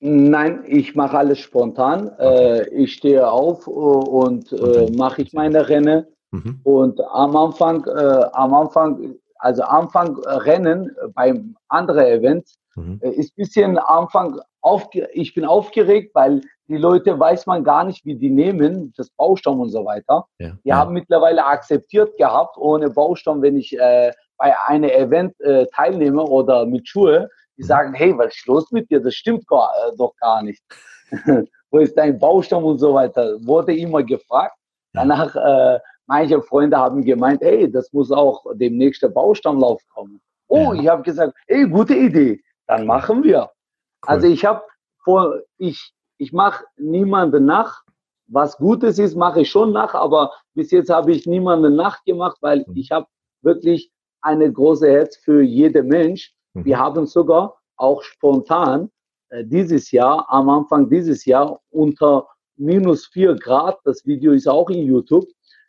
Nein, 0.00 0.64
ich 0.66 0.94
mache 0.94 1.18
alles 1.18 1.40
spontan. 1.40 2.10
Äh, 2.18 2.68
ich 2.68 2.94
stehe 2.94 3.30
auf 3.30 3.66
äh, 3.66 3.70
und 3.70 4.52
äh, 4.52 4.90
mache 4.96 5.22
ich 5.22 5.32
meine 5.32 5.68
Rennen. 5.68 6.06
Mhm. 6.30 6.60
Und 6.62 7.00
am 7.00 7.36
Anfang, 7.36 7.84
äh, 7.86 8.24
am 8.32 8.54
Anfang, 8.54 9.14
also 9.38 9.62
Anfang 9.62 10.18
Rennen 10.18 10.94
beim 11.14 11.56
anderen 11.68 12.04
Event 12.06 12.46
mhm. 12.76 13.00
Äh, 13.02 13.10
ist 13.10 13.34
bisschen 13.34 13.78
Anfang 13.78 14.40
aufge 14.60 15.08
ich 15.12 15.34
bin 15.34 15.44
aufgeregt, 15.44 16.14
weil 16.14 16.42
die 16.68 16.76
Leute 16.76 17.18
weiß 17.18 17.46
man 17.46 17.64
gar 17.64 17.84
nicht, 17.84 18.04
wie 18.04 18.14
die 18.14 18.30
nehmen, 18.30 18.92
das 18.96 19.08
Baustamm 19.10 19.60
und 19.60 19.70
so 19.70 19.84
weiter. 19.84 20.26
Ja. 20.38 20.50
Die 20.64 20.68
ja. 20.68 20.76
haben 20.76 20.92
mittlerweile 20.92 21.44
akzeptiert 21.44 22.16
gehabt, 22.18 22.56
ohne 22.58 22.90
Baustamm, 22.90 23.40
wenn 23.42 23.56
ich 23.56 23.76
äh, 23.78 24.12
bei 24.36 24.54
einem 24.66 24.90
Event 24.90 25.40
äh, 25.40 25.66
teilnehme 25.74 26.22
oder 26.22 26.66
mit 26.66 26.86
Schuhe, 26.86 27.30
die 27.58 27.64
sagen, 27.64 27.92
hey, 27.94 28.16
was 28.16 28.34
ist 28.34 28.46
los 28.46 28.70
mit 28.70 28.88
dir? 28.90 29.00
Das 29.00 29.14
stimmt 29.14 29.46
gar, 29.46 29.70
äh, 29.86 29.96
doch 29.96 30.14
gar 30.16 30.42
nicht. 30.42 30.62
Wo 31.70 31.78
ist 31.78 31.96
dein 31.96 32.18
Baustamm 32.18 32.64
und 32.64 32.78
so 32.78 32.94
weiter? 32.94 33.36
Wurde 33.44 33.76
immer 33.76 34.02
gefragt. 34.02 34.56
Danach, 34.94 35.34
äh, 35.34 35.78
manche 36.06 36.40
Freunde 36.40 36.78
haben 36.78 37.04
gemeint, 37.04 37.42
hey, 37.42 37.70
das 37.70 37.92
muss 37.92 38.10
auch 38.10 38.44
demnächst 38.54 39.02
der 39.02 39.08
Baustammlauf 39.08 39.82
kommen. 39.92 40.20
Oh, 40.46 40.72
ja. 40.72 40.80
ich 40.80 40.88
habe 40.88 41.02
gesagt, 41.02 41.34
hey, 41.46 41.68
gute 41.68 41.94
Idee, 41.94 42.40
dann 42.66 42.86
machen 42.86 43.22
wir. 43.22 43.40
Cool. 43.40 44.14
Also 44.14 44.26
ich 44.28 44.44
habe 44.44 44.62
vor, 45.04 45.40
ich, 45.58 45.92
ich 46.16 46.32
mache 46.32 46.64
niemanden 46.76 47.44
nach. 47.44 47.82
Was 48.30 48.56
Gutes 48.56 48.98
ist, 48.98 49.16
mache 49.16 49.40
ich 49.40 49.50
schon 49.50 49.72
nach, 49.72 49.94
aber 49.94 50.32
bis 50.54 50.70
jetzt 50.70 50.90
habe 50.90 51.12
ich 51.12 51.26
niemanden 51.26 51.76
nachgemacht, 51.76 52.38
weil 52.40 52.64
mhm. 52.66 52.76
ich 52.76 52.90
habe 52.90 53.06
wirklich 53.42 53.90
eine 54.20 54.50
große 54.52 54.90
Herz 54.90 55.16
für 55.16 55.42
jeden 55.42 55.88
Mensch 55.88 56.34
Mhm. 56.58 56.64
Wir 56.64 56.78
haben 56.78 57.06
sogar 57.06 57.56
auch 57.76 58.02
spontan 58.02 58.90
äh, 59.30 59.44
dieses 59.44 59.90
Jahr, 59.90 60.26
am 60.28 60.48
Anfang 60.48 60.88
dieses 60.88 61.24
Jahr 61.24 61.60
unter 61.70 62.26
minus 62.56 63.06
vier 63.06 63.36
Grad, 63.36 63.78
das 63.84 64.04
Video 64.04 64.32
ist 64.32 64.48
auch 64.48 64.68
in 64.70 64.86
YouTube, 64.86 65.26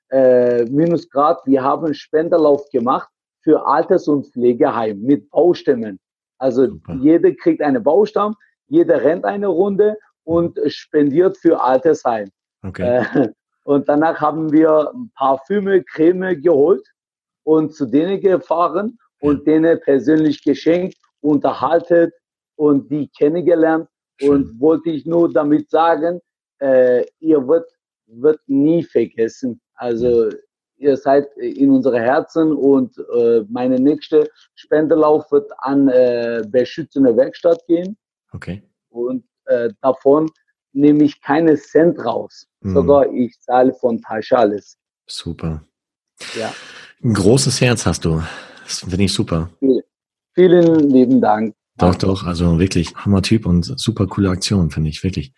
äh, 0.10 0.66
minus 0.66 1.10
Grad, 1.10 1.40
wir 1.46 1.64
haben 1.64 1.94
Spenderlauf 1.94 2.68
gemacht 2.72 3.10
für 3.42 3.66
Alters- 3.66 4.08
und 4.08 4.26
Pflegeheim 4.28 5.00
mit 5.02 5.30
Baustämmen. 5.30 6.00
Also 6.40 6.68
Super. 6.68 6.96
jeder 6.96 7.32
kriegt 7.34 7.62
eine 7.62 7.80
Baustamm, 7.80 8.36
jeder 8.68 9.04
rennt 9.04 9.26
eine 9.26 9.48
Runde 9.48 9.98
und 10.24 10.60
spendiert 10.68 11.38
für 11.38 11.62
Altersheim. 11.62 12.30
Okay. 12.64 13.06
Äh, 13.14 13.30
und 13.64 13.88
danach 13.88 14.20
haben 14.20 14.52
wir 14.52 14.92
Parfüme, 15.16 15.84
Creme 15.84 16.42
geholt 16.42 16.86
und 17.44 17.74
zu 17.74 17.86
denen 17.86 18.20
gefahren 18.20 18.98
und 19.20 19.46
denen 19.46 19.80
persönlich 19.82 20.44
geschenkt, 20.44 20.98
unterhalten 21.22 22.12
und 22.56 22.90
die 22.90 23.10
kennengelernt. 23.10 23.88
Schön. 24.20 24.30
Und 24.30 24.60
wollte 24.60 24.90
ich 24.90 25.06
nur 25.06 25.32
damit 25.32 25.70
sagen, 25.70 26.20
äh, 26.60 27.06
ihr 27.20 27.48
wird, 27.48 27.70
wird 28.08 28.40
nie 28.48 28.84
vergessen. 28.84 29.62
Also 29.76 30.30
ihr 30.78 30.98
seid 30.98 31.28
in 31.38 31.72
unsere 31.72 32.00
Herzen 32.00 32.54
und 32.54 32.98
äh, 33.16 33.44
meine 33.50 33.80
nächste 33.80 34.30
Spendelauf 34.56 35.32
wird 35.32 35.50
an 35.60 35.88
äh, 35.90 36.44
beschützende 36.48 37.16
Werkstatt 37.16 37.66
gehen. 37.68 37.98
Okay. 38.32 38.64
Und 38.90 39.24
äh, 39.46 39.70
davon 39.82 40.30
nehme 40.74 41.04
ich 41.04 41.22
keine 41.22 41.56
Cent 41.56 42.04
raus. 42.04 42.48
Mhm. 42.62 42.74
Sogar 42.74 43.12
ich 43.14 43.40
zahle 43.42 43.74
von 43.74 44.02
Tasche 44.02 44.38
alles. 44.38 44.78
Super. 45.08 45.64
Ja. 46.38 46.54
Ein 47.04 47.14
großes 47.14 47.62
Herz 47.62 47.86
hast 47.86 48.06
du. 48.06 48.22
Das 48.70 48.82
finde 48.82 49.04
ich 49.04 49.14
super. 49.14 49.50
Vielen 50.36 50.90
lieben 50.92 51.20
Dank. 51.20 51.56
Doch, 51.80 51.96
doch, 51.96 52.26
also 52.26 52.60
wirklich 52.60 52.94
Hammer 52.96 53.22
Typ 53.22 53.46
und 53.46 53.64
super 53.64 54.06
coole 54.06 54.30
Aktion, 54.30 54.70
finde 54.70 54.90
ich, 54.90 55.04
wirklich. 55.04 55.34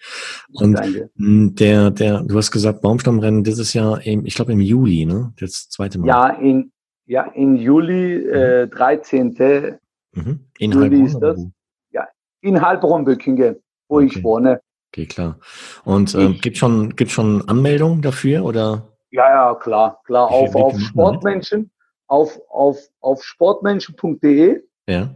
Und 0.51 0.73
Danke. 0.73 1.09
der, 1.15 1.91
der, 1.91 2.23
du 2.23 2.35
hast 2.35 2.51
gesagt, 2.51 2.81
Baumstammrennen 2.81 3.43
dieses 3.43 3.73
Jahr, 3.73 4.05
im, 4.05 4.25
ich 4.25 4.35
glaube 4.35 4.51
im 4.51 4.59
Juli, 4.59 5.05
ne? 5.05 5.33
Das 5.39 5.69
zweite 5.69 5.99
Mal. 5.99 6.07
Ja, 6.07 6.29
in, 6.29 6.71
ja, 7.05 7.23
in 7.23 7.55
Juli, 7.55 8.17
mhm. 8.17 8.33
äh, 8.33 8.67
13. 8.67 9.77
Mhm. 10.13 10.39
In 10.57 10.71
Juli 10.71 10.81
Heilbronn, 10.81 11.05
ist 11.05 11.19
das. 11.19 11.45
Ja, 11.91 12.07
in 12.41 12.61
Heilbronn-Böckingen, 12.61 13.55
wo 13.87 13.97
okay. 13.97 14.05
ich 14.07 14.23
wohne. 14.23 14.59
Okay, 14.91 15.05
klar. 15.05 15.39
Und 15.85 16.15
äh, 16.15 16.33
gibt 16.33 16.57
schon, 16.57 16.95
gibt 16.95 17.11
schon 17.11 17.47
Anmeldungen 17.47 18.01
dafür 18.01 18.43
oder? 18.43 18.89
Ja, 19.11 19.29
ja, 19.29 19.55
klar, 19.55 20.01
klar. 20.05 20.29
Auf, 20.29 20.53
auf 20.55 20.77
Sportmenschen 20.79 21.71
auf, 22.11 22.41
auf, 22.49 22.89
auf 22.99 23.23
sportmenschen.de. 23.23 24.61
Ja. 24.87 25.15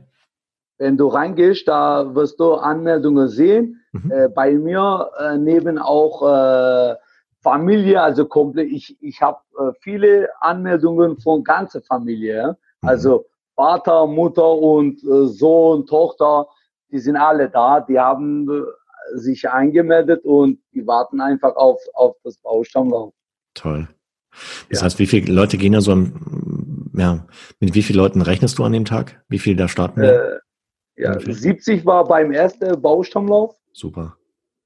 Wenn 0.77 0.95
du 0.95 1.08
reingehst, 1.08 1.67
da 1.67 2.15
wirst 2.15 2.39
du 2.39 2.53
Anmeldungen 2.53 3.27
sehen. 3.27 3.81
Mhm. 3.91 4.12
Äh, 4.12 4.29
bei 4.29 4.53
mir 4.53 5.10
äh, 5.19 5.38
neben 5.38 5.77
auch 5.77 6.21
äh, 6.23 6.95
Familie, 7.41 8.01
also 8.01 8.25
komplett, 8.25 8.71
ich, 8.71 8.97
ich 9.01 9.21
habe 9.21 9.39
äh, 9.60 9.71
viele 9.81 10.29
Anmeldungen 10.39 11.17
von 11.17 11.43
ganzer 11.43 11.81
Familie. 11.81 12.58
Mhm. 12.81 12.89
Also 12.89 13.25
Vater, 13.55 14.08
Mutter 14.08 14.49
und 14.49 15.03
äh, 15.03 15.27
Sohn, 15.27 15.86
Tochter, 15.86 16.47
die 16.91 16.99
sind 16.99 17.17
alle 17.17 17.49
da. 17.49 17.81
Die 17.81 17.99
haben 17.99 18.49
äh, 18.49 19.17
sich 19.17 19.49
eingemeldet 19.49 20.23
und 20.23 20.60
die 20.73 20.88
warten 20.88 21.19
einfach 21.19 21.58
auf, 21.58 21.81
auf 21.93 22.15
das 22.23 22.38
Baustammlauf. 22.38 23.13
Toll. 23.53 23.89
Das 24.69 24.79
ja. 24.79 24.86
heißt, 24.86 24.99
wie 24.99 25.08
viele 25.08 25.34
Leute 25.34 25.58
gehen 25.58 25.73
da 25.73 25.81
so 25.81 25.91
ja, 26.97 27.27
mit 27.60 27.73
wie 27.73 27.81
vielen 27.81 27.99
Leuten 27.99 28.21
rechnest 28.21 28.58
du 28.58 28.63
an 28.63 28.73
dem 28.73 28.86
Tag? 28.86 29.23
Wie 29.27 29.39
viele 29.39 29.55
da 29.55 29.67
starten? 29.67 30.01
Äh, 30.01 30.39
ja, 30.97 31.19
70 31.19 31.86
war 31.86 32.05
beim 32.05 32.31
ersten 32.31 32.81
Baustammlauf. 32.81 33.55
Super. 33.73 34.15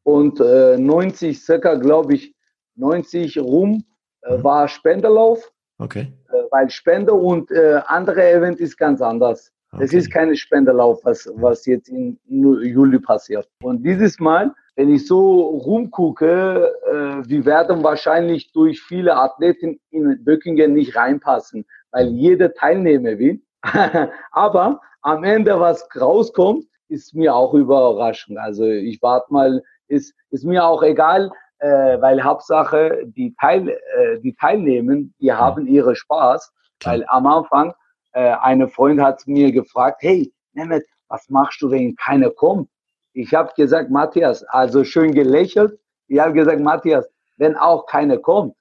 Und 0.04 0.40
äh, 0.40 0.78
90, 0.78 1.44
circa, 1.44 1.76
glaube 1.76 2.16
ich, 2.16 2.36
90 2.76 3.40
rum 3.40 3.84
äh, 4.22 4.38
mhm. 4.38 4.44
war 4.44 4.68
Spenderlauf. 4.68 5.52
Okay. 5.80 6.14
Äh, 6.30 6.34
weil 6.52 6.70
Spender 6.70 7.14
und 7.14 7.52
äh, 7.52 7.82
andere 7.86 8.30
Event 8.32 8.60
ist 8.60 8.78
ganz 8.78 9.02
anders. 9.02 9.52
Okay. 9.72 9.84
Es 9.84 9.94
ist 9.94 10.12
keine 10.12 10.36
Spenderlauf, 10.36 11.00
was, 11.04 11.30
was 11.36 11.66
jetzt 11.66 11.90
in 11.90 12.18
Juli 12.28 13.00
passiert. 13.00 13.48
Und 13.62 13.84
dieses 13.84 14.20
Mal, 14.20 14.52
wenn 14.76 14.90
ich 14.90 15.06
so 15.06 15.42
rumgucke, 15.42 16.72
äh, 16.88 17.30
wir 17.30 17.46
werden 17.46 17.84
wahrscheinlich 17.84 18.52
durch 18.52 18.82
viele 18.82 19.16
Athleten 19.16 19.80
in 19.92 20.24
Böckingen 20.24 20.74
nicht 20.74 20.96
reinpassen 20.96 21.66
weil 21.92 22.08
jeder 22.10 22.54
Teilnehmer 22.54 23.18
will. 23.18 23.42
Aber 24.32 24.80
am 25.02 25.24
Ende, 25.24 25.60
was 25.60 25.88
rauskommt, 26.00 26.66
ist 26.88 27.14
mir 27.14 27.36
auch 27.36 27.54
Überraschung. 27.54 28.38
Also 28.38 28.66
ich 28.66 29.02
warte 29.02 29.32
mal, 29.32 29.62
ist, 29.88 30.14
ist 30.30 30.44
mir 30.44 30.66
auch 30.66 30.84
egal, 30.84 31.32
äh, 31.60 32.02
weil 32.02 32.24
Hauptsache 32.24 33.04
die 33.06 33.36
Teil, 33.40 33.70
äh, 33.70 34.20
die 34.20 34.34
teilnehmen, 34.34 35.14
die 35.20 35.32
haben 35.32 35.68
ihre 35.68 35.96
Spaß, 35.96 36.52
weil 36.84 37.06
am 37.08 37.28
Anfang 37.28 37.74
äh, 38.14 38.32
eine 38.42 38.68
Freund 38.68 39.02
hat 39.02 39.26
mir 39.28 39.52
gefragt, 39.52 40.02
hey, 40.02 40.34
Mehmet, 40.54 40.86
was 41.08 41.30
machst 41.30 41.62
du, 41.62 41.70
wenn 41.72 41.96
keiner 41.96 42.30
kommt? 42.30 42.70
Ich 43.14 43.34
habe 43.34 43.52
gesagt, 43.56 43.90
Matthias, 43.90 44.44
also 44.46 44.84
schön 44.84 45.14
gelächelt. 45.14 45.80
Ich 46.08 46.20
habe 46.20 46.34
gesagt, 46.34 46.60
Matthias, 46.60 47.10
wenn 47.38 47.56
auch 47.56 47.86
keiner 47.86 48.18
kommt, 48.18 48.56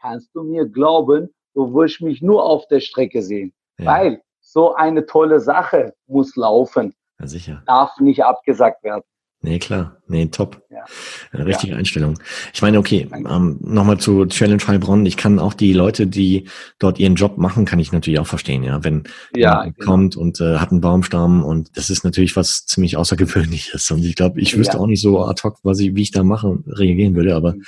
kannst 0.00 0.34
du 0.34 0.42
mir 0.42 0.66
glauben, 0.66 1.34
du 1.54 1.72
wirst 1.74 2.00
mich 2.00 2.22
nur 2.22 2.44
auf 2.44 2.66
der 2.68 2.80
Strecke 2.80 3.22
sehen. 3.22 3.52
Ja. 3.78 3.86
Weil 3.86 4.22
so 4.40 4.74
eine 4.74 5.06
tolle 5.06 5.40
Sache 5.40 5.94
muss 6.06 6.36
laufen. 6.36 6.94
Ja, 7.18 7.26
sicher. 7.26 7.62
Darf 7.66 7.98
nicht 8.00 8.24
abgesagt 8.24 8.82
werden. 8.82 9.02
Nee, 9.42 9.58
klar. 9.58 9.96
Nee, 10.06 10.26
top. 10.26 10.62
Ja. 10.70 10.84
Richtige 11.32 11.72
ja. 11.72 11.78
Einstellung. 11.78 12.18
Ich 12.52 12.60
meine, 12.60 12.78
okay, 12.78 13.08
ähm, 13.10 13.58
nochmal 13.62 13.96
zu 13.96 14.26
Challenge 14.26 14.62
Heilbronn. 14.66 15.06
Ich 15.06 15.16
kann 15.16 15.38
auch 15.38 15.54
die 15.54 15.72
Leute, 15.72 16.06
die 16.06 16.46
dort 16.78 16.98
ihren 16.98 17.14
Job 17.14 17.38
machen, 17.38 17.64
kann 17.64 17.78
ich 17.78 17.90
natürlich 17.90 18.20
auch 18.20 18.26
verstehen, 18.26 18.62
ja. 18.62 18.84
Wenn 18.84 19.04
ja, 19.34 19.64
genau. 19.64 19.74
kommt 19.78 20.16
und 20.16 20.42
äh, 20.42 20.58
hat 20.58 20.72
einen 20.72 20.82
Baumstamm 20.82 21.42
und 21.42 21.74
das 21.78 21.88
ist 21.88 22.04
natürlich 22.04 22.36
was 22.36 22.66
ziemlich 22.66 22.98
Außergewöhnliches. 22.98 23.90
Und 23.90 24.04
ich 24.04 24.14
glaube, 24.14 24.40
ich 24.40 24.58
wüsste 24.58 24.76
ja. 24.76 24.82
auch 24.82 24.86
nicht 24.86 25.00
so 25.00 25.24
ad 25.24 25.40
hoc, 25.42 25.56
was 25.62 25.80
ich, 25.80 25.94
wie 25.94 26.02
ich 26.02 26.10
da 26.10 26.22
mache, 26.22 26.58
reagieren 26.66 27.14
würde, 27.14 27.34
aber 27.34 27.54
mhm. 27.54 27.64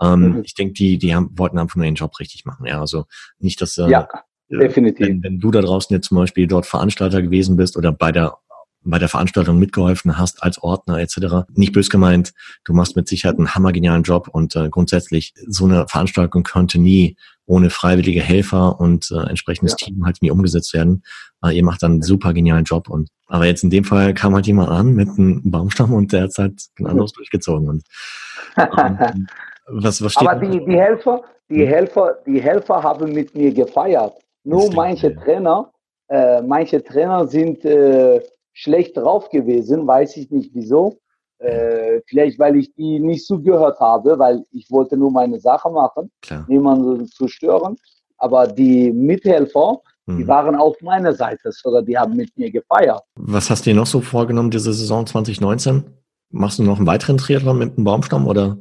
Ähm, 0.00 0.36
mhm. 0.36 0.42
ich 0.44 0.54
denke, 0.54 0.74
die, 0.74 0.98
die 0.98 1.14
haben, 1.14 1.30
wollten 1.36 1.58
einfach 1.58 1.76
nur 1.76 1.84
ihren 1.84 1.94
Job 1.94 2.18
richtig 2.20 2.44
machen, 2.44 2.66
ja. 2.66 2.80
Also 2.80 3.06
nicht, 3.38 3.60
dass 3.60 3.78
äh, 3.78 3.88
ja. 3.88 4.08
Definitiv. 4.50 5.06
Wenn, 5.06 5.22
wenn 5.22 5.40
du 5.40 5.50
da 5.50 5.60
draußen 5.60 5.94
jetzt 5.94 6.08
zum 6.08 6.16
Beispiel 6.16 6.46
dort 6.46 6.64
Veranstalter 6.64 7.20
gewesen 7.20 7.56
bist 7.56 7.76
oder 7.76 7.92
bei 7.92 8.12
der 8.12 8.38
bei 8.84 8.98
der 8.98 9.08
Veranstaltung 9.08 9.58
mitgeholfen 9.58 10.18
hast 10.18 10.42
als 10.42 10.62
Ordner 10.62 10.98
etc. 10.98 11.48
Nicht 11.54 11.72
bös 11.72 11.90
gemeint, 11.90 12.32
du 12.64 12.72
machst 12.72 12.96
mit 12.96 13.08
Sicherheit 13.08 13.36
einen 13.36 13.54
hammergenialen 13.54 14.02
Job 14.02 14.28
und 14.28 14.56
äh, 14.56 14.68
grundsätzlich 14.70 15.34
so 15.46 15.66
eine 15.66 15.86
Veranstaltung 15.88 16.42
könnte 16.42 16.78
nie 16.78 17.16
ohne 17.44 17.70
freiwillige 17.70 18.22
Helfer 18.22 18.78
und 18.78 19.10
äh, 19.10 19.28
entsprechendes 19.28 19.76
ja. 19.80 19.86
Team 19.86 20.04
halt 20.04 20.22
nie 20.22 20.30
umgesetzt 20.30 20.74
werden. 20.74 21.02
Äh, 21.42 21.56
ihr 21.56 21.64
macht 21.64 21.82
dann 21.82 21.92
einen 21.92 22.02
super 22.02 22.32
genialen 22.32 22.64
Job 22.64 22.88
und 22.88 23.08
aber 23.26 23.46
jetzt 23.46 23.64
in 23.64 23.70
dem 23.70 23.84
Fall 23.84 24.14
kam 24.14 24.34
halt 24.34 24.46
jemand 24.46 24.70
an 24.70 24.94
mit 24.94 25.08
einem 25.08 25.50
Baumstamm 25.50 25.92
und 25.92 26.12
der 26.12 26.24
hat 26.24 26.38
halt 26.38 26.62
ein 26.78 26.86
anderes 26.86 27.12
durchgezogen 27.14 27.68
und 27.68 27.82
ähm, 28.56 29.26
was, 29.70 30.02
was 30.02 30.16
Aber 30.16 30.34
die, 30.36 30.64
die 30.64 30.78
Helfer, 30.78 31.22
die 31.48 31.62
hm? 31.62 31.68
Helfer, 31.68 32.18
die 32.26 32.40
Helfer 32.40 32.82
haben 32.82 33.12
mit 33.12 33.34
mir 33.34 33.52
gefeiert. 33.52 34.14
Nur 34.44 34.72
manche 34.72 35.14
Trainer, 35.14 35.70
äh, 36.08 36.40
manche 36.42 36.82
Trainer 36.82 37.26
sind 37.26 37.64
äh, 37.64 38.22
schlecht 38.52 38.96
drauf 38.96 39.28
gewesen, 39.30 39.86
weiß 39.86 40.16
ich 40.16 40.30
nicht 40.30 40.50
wieso. 40.54 40.98
Äh, 41.38 42.00
vielleicht 42.06 42.38
weil 42.38 42.56
ich 42.56 42.74
die 42.74 42.98
nicht 42.98 43.24
zugehört 43.24 43.78
habe, 43.78 44.18
weil 44.18 44.42
ich 44.50 44.68
wollte 44.70 44.96
nur 44.96 45.12
meine 45.12 45.38
Sache 45.38 45.70
machen, 45.70 46.10
Klar. 46.20 46.44
niemanden 46.48 47.06
zu 47.06 47.28
stören. 47.28 47.76
Aber 48.16 48.48
die 48.48 48.90
Mithelfer, 48.90 49.80
die 50.08 50.26
waren 50.26 50.56
auf 50.56 50.80
meiner 50.80 51.12
Seite, 51.12 51.50
oder 51.64 51.82
die 51.82 51.96
haben 51.96 52.16
mit 52.16 52.36
mir 52.36 52.50
gefeiert. 52.50 53.02
Was 53.14 53.50
hast 53.50 53.66
du 53.66 53.70
dir 53.70 53.76
noch 53.76 53.86
so 53.86 54.00
vorgenommen 54.00 54.50
diese 54.50 54.72
Saison 54.72 55.06
2019? 55.06 55.84
Machst 56.30 56.58
du 56.58 56.62
noch 56.62 56.78
einen 56.78 56.86
weiteren 56.86 57.18
Triathlon 57.18 57.58
mit 57.58 57.76
dem 57.76 57.84
Baumstamm 57.84 58.26
oder? 58.26 58.56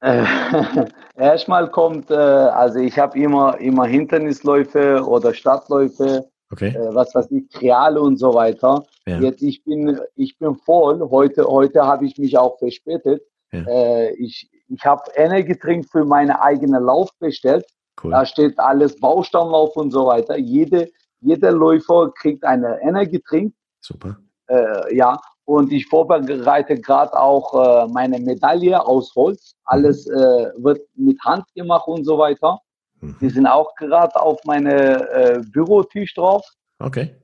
Äh, 0.00 0.24
erstmal 1.16 1.70
kommt, 1.70 2.10
äh, 2.10 2.14
also 2.14 2.78
ich 2.78 2.98
habe 2.98 3.18
immer, 3.18 3.58
immer 3.58 3.86
Hindernisläufe 3.86 5.04
oder 5.04 5.34
Stadtläufe 5.34 6.30
Okay. 6.52 6.74
Äh, 6.74 6.94
was 6.94 7.14
weiß 7.14 7.30
ich, 7.30 7.48
Kreale 7.50 8.00
und 8.00 8.16
so 8.16 8.34
weiter. 8.34 8.84
Ja. 9.06 9.20
Jetzt 9.20 9.42
ich 9.42 9.62
bin 9.64 10.00
ich 10.16 10.36
bin 10.38 10.56
voll. 10.56 11.00
Heute 11.10 11.44
heute 11.44 11.86
habe 11.86 12.06
ich 12.06 12.18
mich 12.18 12.36
auch 12.36 12.58
verspätet. 12.58 13.22
Ja. 13.52 13.62
Äh, 13.68 14.14
ich 14.14 14.50
ich 14.68 14.84
habe 14.84 15.02
Energietrink 15.14 15.88
für 15.90 16.04
meine 16.04 16.42
eigene 16.42 16.80
Lauf 16.80 17.10
bestellt. 17.18 17.64
Cool. 18.02 18.10
Da 18.10 18.26
steht 18.26 18.58
alles 18.58 18.98
Baustammlauf 18.98 19.76
und 19.76 19.92
so 19.92 20.06
weiter. 20.06 20.36
Jede 20.36 20.90
jeder 21.20 21.52
Läufer 21.52 22.10
kriegt 22.12 22.42
eine 22.44 22.80
Energietrink. 22.80 23.54
Super. 23.80 24.18
Äh, 24.48 24.96
ja, 24.96 25.20
und 25.50 25.72
ich 25.72 25.86
vorbereite 25.86 26.80
gerade 26.80 27.12
auch 27.18 27.48
äh, 27.54 27.88
meine 27.88 28.20
Medaille 28.20 28.80
aus 28.86 29.12
Holz. 29.16 29.56
Alles 29.64 30.06
mhm. 30.06 30.14
äh, 30.14 30.64
wird 30.64 30.80
mit 30.94 31.20
Hand 31.24 31.44
gemacht 31.56 31.88
und 31.88 32.04
so 32.04 32.18
weiter. 32.18 32.60
Mhm. 33.00 33.16
Die 33.20 33.30
sind 33.30 33.48
auch 33.48 33.74
gerade 33.74 34.14
auf 34.14 34.38
meine 34.44 35.10
äh, 35.10 35.40
Bürotisch 35.52 36.14
drauf. 36.14 36.46
Okay. 36.78 37.16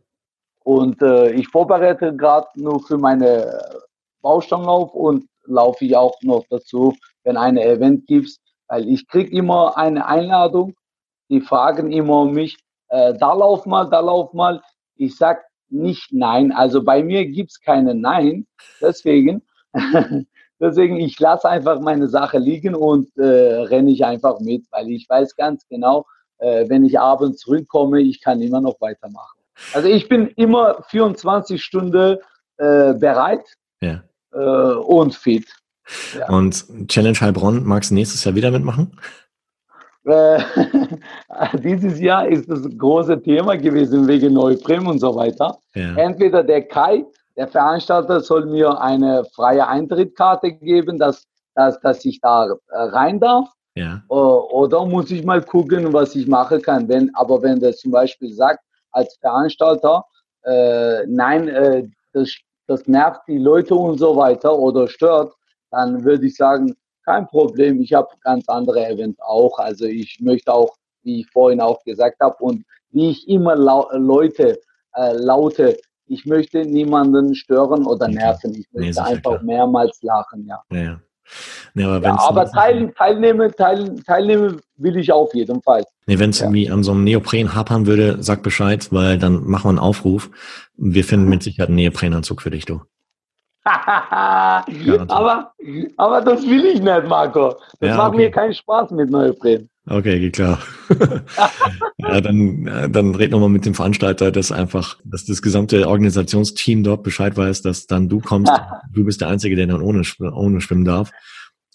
Und 0.64 1.00
äh, 1.02 1.30
ich 1.34 1.46
vorbereite 1.46 2.16
gerade 2.16 2.48
nur 2.56 2.80
für 2.80 2.98
meine 2.98 3.60
Baustammlauf 4.22 4.92
und 4.92 5.28
laufe 5.44 5.84
ich 5.84 5.96
auch 5.96 6.16
noch 6.22 6.44
dazu, 6.50 6.96
wenn 7.22 7.36
eine 7.36 7.62
Event 7.62 8.08
gibt, 8.08 8.36
weil 8.66 8.88
ich 8.88 9.06
kriege 9.06 9.30
immer 9.30 9.78
eine 9.78 10.04
Einladung. 10.04 10.74
Die 11.28 11.40
fragen 11.40 11.92
immer 11.92 12.24
mich, 12.24 12.58
äh, 12.88 13.14
da 13.20 13.34
lauf 13.34 13.66
mal, 13.66 13.88
da 13.88 14.00
lauf 14.00 14.32
mal. 14.32 14.60
Ich 14.96 15.16
sag 15.16 15.44
nicht 15.68 16.12
nein. 16.12 16.52
Also 16.52 16.82
bei 16.82 17.02
mir 17.02 17.26
gibt's 17.26 17.60
keine 17.60 17.94
Nein. 17.94 18.46
Deswegen 18.80 19.42
Deswegen, 20.58 20.96
ich 20.96 21.18
lasse 21.20 21.48
einfach 21.48 21.80
meine 21.80 22.08
Sache 22.08 22.38
liegen 22.38 22.74
und 22.74 23.14
äh, 23.18 23.22
renne 23.22 23.90
ich 23.90 24.04
einfach 24.04 24.40
mit, 24.40 24.64
weil 24.70 24.90
ich 24.90 25.08
weiß 25.08 25.36
ganz 25.36 25.66
genau, 25.68 26.06
äh, 26.38 26.68
wenn 26.68 26.84
ich 26.84 26.98
abends 26.98 27.40
zurückkomme, 27.40 28.00
ich 28.00 28.22
kann 28.22 28.40
immer 28.40 28.60
noch 28.60 28.80
weitermachen. 28.80 29.38
Also 29.74 29.88
ich 29.88 30.08
bin 30.08 30.28
immer 30.28 30.82
24 30.88 31.62
Stunden 31.62 32.18
äh, 32.56 32.94
bereit 32.94 33.46
ja. 33.80 34.02
äh, 34.32 34.38
und 34.38 35.14
fit. 35.14 35.46
Ja. 36.18 36.28
Und 36.30 36.88
Challenge 36.88 37.20
Heilbronn, 37.20 37.64
magst 37.64 37.90
du 37.90 37.94
nächstes 37.94 38.24
Jahr 38.24 38.34
wieder 38.34 38.50
mitmachen? 38.50 38.98
Äh, 40.06 40.38
dieses 41.62 41.98
Jahr 42.00 42.28
ist 42.28 42.48
das 42.48 42.62
große 42.78 43.20
Thema 43.22 43.56
gewesen 43.56 44.06
wegen 44.06 44.34
Neuprim 44.34 44.86
und 44.86 45.00
so 45.00 45.14
weiter. 45.14 45.58
Ja. 45.74 45.94
Entweder 45.96 46.42
der 46.42 46.62
Kai 46.62 47.04
der 47.36 47.48
Veranstalter 47.48 48.20
soll 48.20 48.46
mir 48.46 48.80
eine 48.80 49.24
freie 49.34 49.66
Eintrittkarte 49.66 50.52
geben, 50.52 50.98
dass, 50.98 51.26
dass, 51.54 51.78
dass 51.80 52.04
ich 52.04 52.20
da 52.20 52.46
äh, 52.46 52.56
rein 52.70 53.20
darf. 53.20 53.48
Ja. 53.74 54.02
Oder 54.08 54.86
muss 54.86 55.10
ich 55.10 55.22
mal 55.22 55.42
gucken, 55.42 55.92
was 55.92 56.14
ich 56.14 56.26
machen 56.26 56.62
kann. 56.62 56.88
Wenn, 56.88 57.14
aber 57.14 57.42
wenn 57.42 57.60
der 57.60 57.74
zum 57.74 57.92
Beispiel 57.92 58.32
sagt, 58.32 58.60
als 58.92 59.16
Veranstalter, 59.20 60.02
äh, 60.44 61.04
nein, 61.06 61.48
äh, 61.48 61.86
das, 62.14 62.34
das 62.66 62.86
nervt 62.86 63.20
die 63.28 63.36
Leute 63.36 63.74
und 63.74 63.98
so 63.98 64.16
weiter 64.16 64.58
oder 64.58 64.88
stört, 64.88 65.34
dann 65.70 66.02
würde 66.04 66.26
ich 66.26 66.36
sagen, 66.36 66.74
kein 67.06 67.26
Problem, 67.26 67.80
ich 67.80 67.94
habe 67.94 68.08
ganz 68.22 68.48
andere 68.48 68.86
Events 68.86 69.20
auch. 69.20 69.58
Also 69.58 69.86
ich 69.86 70.18
möchte 70.20 70.52
auch, 70.52 70.76
wie 71.02 71.20
ich 71.20 71.30
vorhin 71.30 71.60
auch 71.60 71.82
gesagt 71.84 72.20
habe, 72.20 72.36
und 72.40 72.64
wie 72.90 73.10
ich 73.10 73.28
immer 73.28 73.56
Leute 73.56 74.58
äh, 74.94 75.12
laute, 75.12 75.78
ich 76.08 76.24
möchte 76.26 76.64
niemanden 76.64 77.34
stören 77.34 77.86
oder 77.86 78.08
nerven. 78.08 78.54
Ich 78.54 78.66
möchte 78.72 79.02
nee, 79.02 79.08
einfach 79.08 79.42
mehrmals 79.42 80.00
lachen, 80.02 80.46
ja. 80.46 80.62
ja. 80.70 81.00
Ja, 81.74 81.88
aber, 81.88 82.06
ja, 82.06 82.18
aber 82.20 82.50
teil, 82.50 82.92
teilnehmen, 82.96 83.52
teil, 83.56 83.96
teilnehmen 84.06 84.60
will 84.76 84.96
ich 84.96 85.10
auf 85.10 85.34
jeden 85.34 85.60
Fall. 85.60 85.84
Nee, 86.06 86.20
wenn 86.20 86.30
es 86.30 86.38
ja. 86.38 86.46
irgendwie 86.46 86.70
an 86.70 86.84
so 86.84 86.92
einem 86.92 87.02
Neopren 87.02 87.54
hapern 87.54 87.86
würde, 87.86 88.22
sag 88.22 88.44
Bescheid, 88.44 88.86
weil 88.92 89.18
dann 89.18 89.44
machen 89.44 89.64
wir 89.64 89.70
einen 89.70 89.78
Aufruf. 89.80 90.30
Wir 90.76 91.02
finden 91.04 91.28
mit 91.28 91.42
Sicherheit 91.42 91.68
einen 91.68 91.76
Neoprenanzug 91.76 92.42
für 92.42 92.50
dich, 92.50 92.64
du. 92.64 92.80
aber, 95.08 95.52
aber 95.96 96.20
das 96.20 96.42
will 96.46 96.64
ich 96.66 96.80
nicht, 96.80 97.08
Marco. 97.08 97.56
Das 97.80 97.90
ja, 97.90 97.96
macht 97.96 98.08
okay. 98.10 98.16
mir 98.16 98.30
keinen 98.30 98.54
Spaß 98.54 98.92
mit 98.92 99.10
Neopren. 99.10 99.68
Okay, 99.88 100.18
geht 100.18 100.34
klar. 100.34 100.58
ja, 101.98 102.20
dann, 102.20 102.92
dann 102.92 103.14
red 103.14 103.30
nochmal 103.30 103.48
mit 103.48 103.66
dem 103.66 103.74
Veranstalter, 103.74 104.32
dass 104.32 104.52
einfach, 104.52 104.98
dass 105.04 105.24
das 105.26 105.42
gesamte 105.42 105.88
Organisationsteam 105.88 106.82
dort 106.82 107.02
Bescheid 107.02 107.36
weiß, 107.36 107.62
dass 107.62 107.86
dann 107.86 108.08
du 108.08 108.20
kommst. 108.20 108.52
du 108.92 109.04
bist 109.04 109.20
der 109.20 109.28
Einzige, 109.28 109.56
der 109.56 109.66
dann 109.66 109.82
ohne, 109.82 110.02
ohne 110.20 110.60
schwimmen 110.60 110.84
darf. 110.84 111.10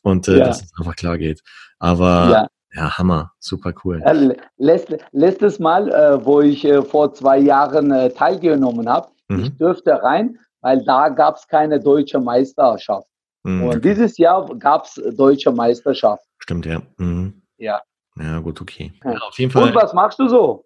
Und 0.04 0.28
äh, 0.28 0.40
ja. 0.40 0.46
dass 0.46 0.64
es 0.64 0.72
einfach 0.80 0.96
klar 0.96 1.18
geht. 1.18 1.42
Aber 1.80 2.30
ja. 2.32 2.48
Ja, 2.74 2.98
Hammer, 2.98 3.34
super 3.40 3.74
cool. 3.84 4.02
Äh, 4.06 4.34
letzt, 4.58 4.96
letztes 5.12 5.60
Mal, 5.60 5.90
äh, 5.90 6.26
wo 6.26 6.40
ich 6.40 6.64
äh, 6.64 6.82
vor 6.82 7.14
zwei 7.14 7.38
Jahren 7.38 7.92
äh, 7.92 8.10
teilgenommen 8.12 8.88
habe, 8.88 9.10
mhm. 9.28 9.40
ich 9.42 9.58
dürfte 9.58 10.02
rein, 10.02 10.40
weil 10.62 10.84
da 10.84 11.10
gab 11.10 11.36
es 11.36 11.48
keine 11.48 11.80
deutsche 11.80 12.20
Meisterschaft. 12.20 13.08
Mhm. 13.44 13.64
Und 13.64 13.86
dieses 13.86 14.18
Jahr 14.18 14.46
gab 14.58 14.86
es 14.86 15.02
deutsche 15.18 15.52
Meisterschaft. 15.52 16.24
Stimmt, 16.40 16.66
ja. 16.66 16.82
Mhm. 16.98 17.42
Ja. 17.58 17.82
Ja, 18.18 18.40
gut, 18.40 18.62
okay. 18.62 18.94
Ja, 19.04 19.18
auf 19.20 19.38
jeden 19.40 19.52
Fall. 19.52 19.64
Und 19.64 19.76
was 19.76 19.94
machst 19.94 20.20
du 20.20 20.28
so? 20.28 20.66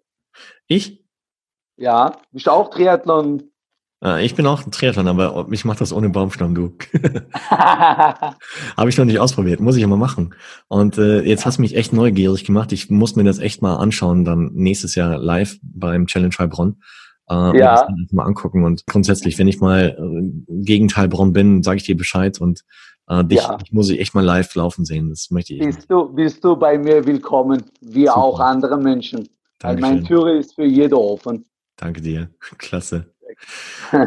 Ich? 0.66 1.04
Ja, 1.76 2.12
bist 2.32 2.46
du 2.46 2.50
auch 2.50 2.70
Triathlon? 2.70 3.50
Äh, 4.02 4.24
ich 4.24 4.34
bin 4.34 4.46
auch 4.46 4.64
ein 4.64 4.72
Triathlon, 4.72 5.08
aber 5.08 5.46
ich 5.50 5.64
mache 5.64 5.78
das 5.78 5.92
ohne 5.92 6.08
Baumstamm, 6.08 6.54
du. 6.54 6.76
Habe 7.50 8.88
ich 8.88 8.98
noch 8.98 9.04
nicht 9.04 9.20
ausprobiert, 9.20 9.60
muss 9.60 9.76
ich 9.76 9.84
aber 9.84 9.96
machen. 9.96 10.34
Und 10.68 10.98
äh, 10.98 11.22
jetzt 11.22 11.46
hast 11.46 11.58
du 11.58 11.62
mich 11.62 11.76
echt 11.76 11.92
neugierig 11.92 12.44
gemacht. 12.44 12.72
Ich 12.72 12.90
muss 12.90 13.16
mir 13.16 13.24
das 13.24 13.38
echt 13.38 13.62
mal 13.62 13.76
anschauen, 13.76 14.24
dann 14.24 14.50
nächstes 14.52 14.94
Jahr 14.94 15.18
live 15.18 15.58
beim 15.62 16.06
Challenge 16.06 16.34
Heilbronn. 16.38 16.82
Äh, 17.28 17.58
ja. 17.58 17.88
mal 18.12 18.24
angucken. 18.24 18.64
Und 18.64 18.86
grundsätzlich, 18.86 19.38
wenn 19.38 19.48
ich 19.48 19.60
mal 19.60 19.96
äh, 19.98 20.30
gegen 20.62 20.94
Heilbronn 20.94 21.32
bin, 21.32 21.62
sage 21.62 21.78
ich 21.78 21.84
dir 21.84 21.96
Bescheid 21.96 22.40
und 22.40 22.62
Äh, 23.08 23.24
dich, 23.24 23.38
ja. 23.38 23.56
ich 23.64 23.72
muss 23.72 23.88
ich 23.88 24.00
echt 24.00 24.14
mal 24.14 24.24
live 24.24 24.52
laufen 24.56 24.84
sehen. 24.84 25.10
Das 25.10 25.30
möchte 25.30 25.54
ich. 25.54 25.60
Bist 25.60 25.88
du, 25.88 26.08
bist 26.12 26.42
du 26.42 26.56
bei 26.56 26.76
mir 26.76 27.06
willkommen, 27.06 27.62
wie 27.80 28.06
Super. 28.06 28.16
auch 28.16 28.40
andere 28.40 28.76
Menschen. 28.78 29.28
Weil 29.60 29.78
mein 29.78 30.04
Tür 30.04 30.38
ist 30.38 30.54
für 30.54 30.64
jeder 30.64 30.98
offen. 30.98 31.44
Danke 31.76 32.00
dir. 32.00 32.30
Klasse. 32.58 33.14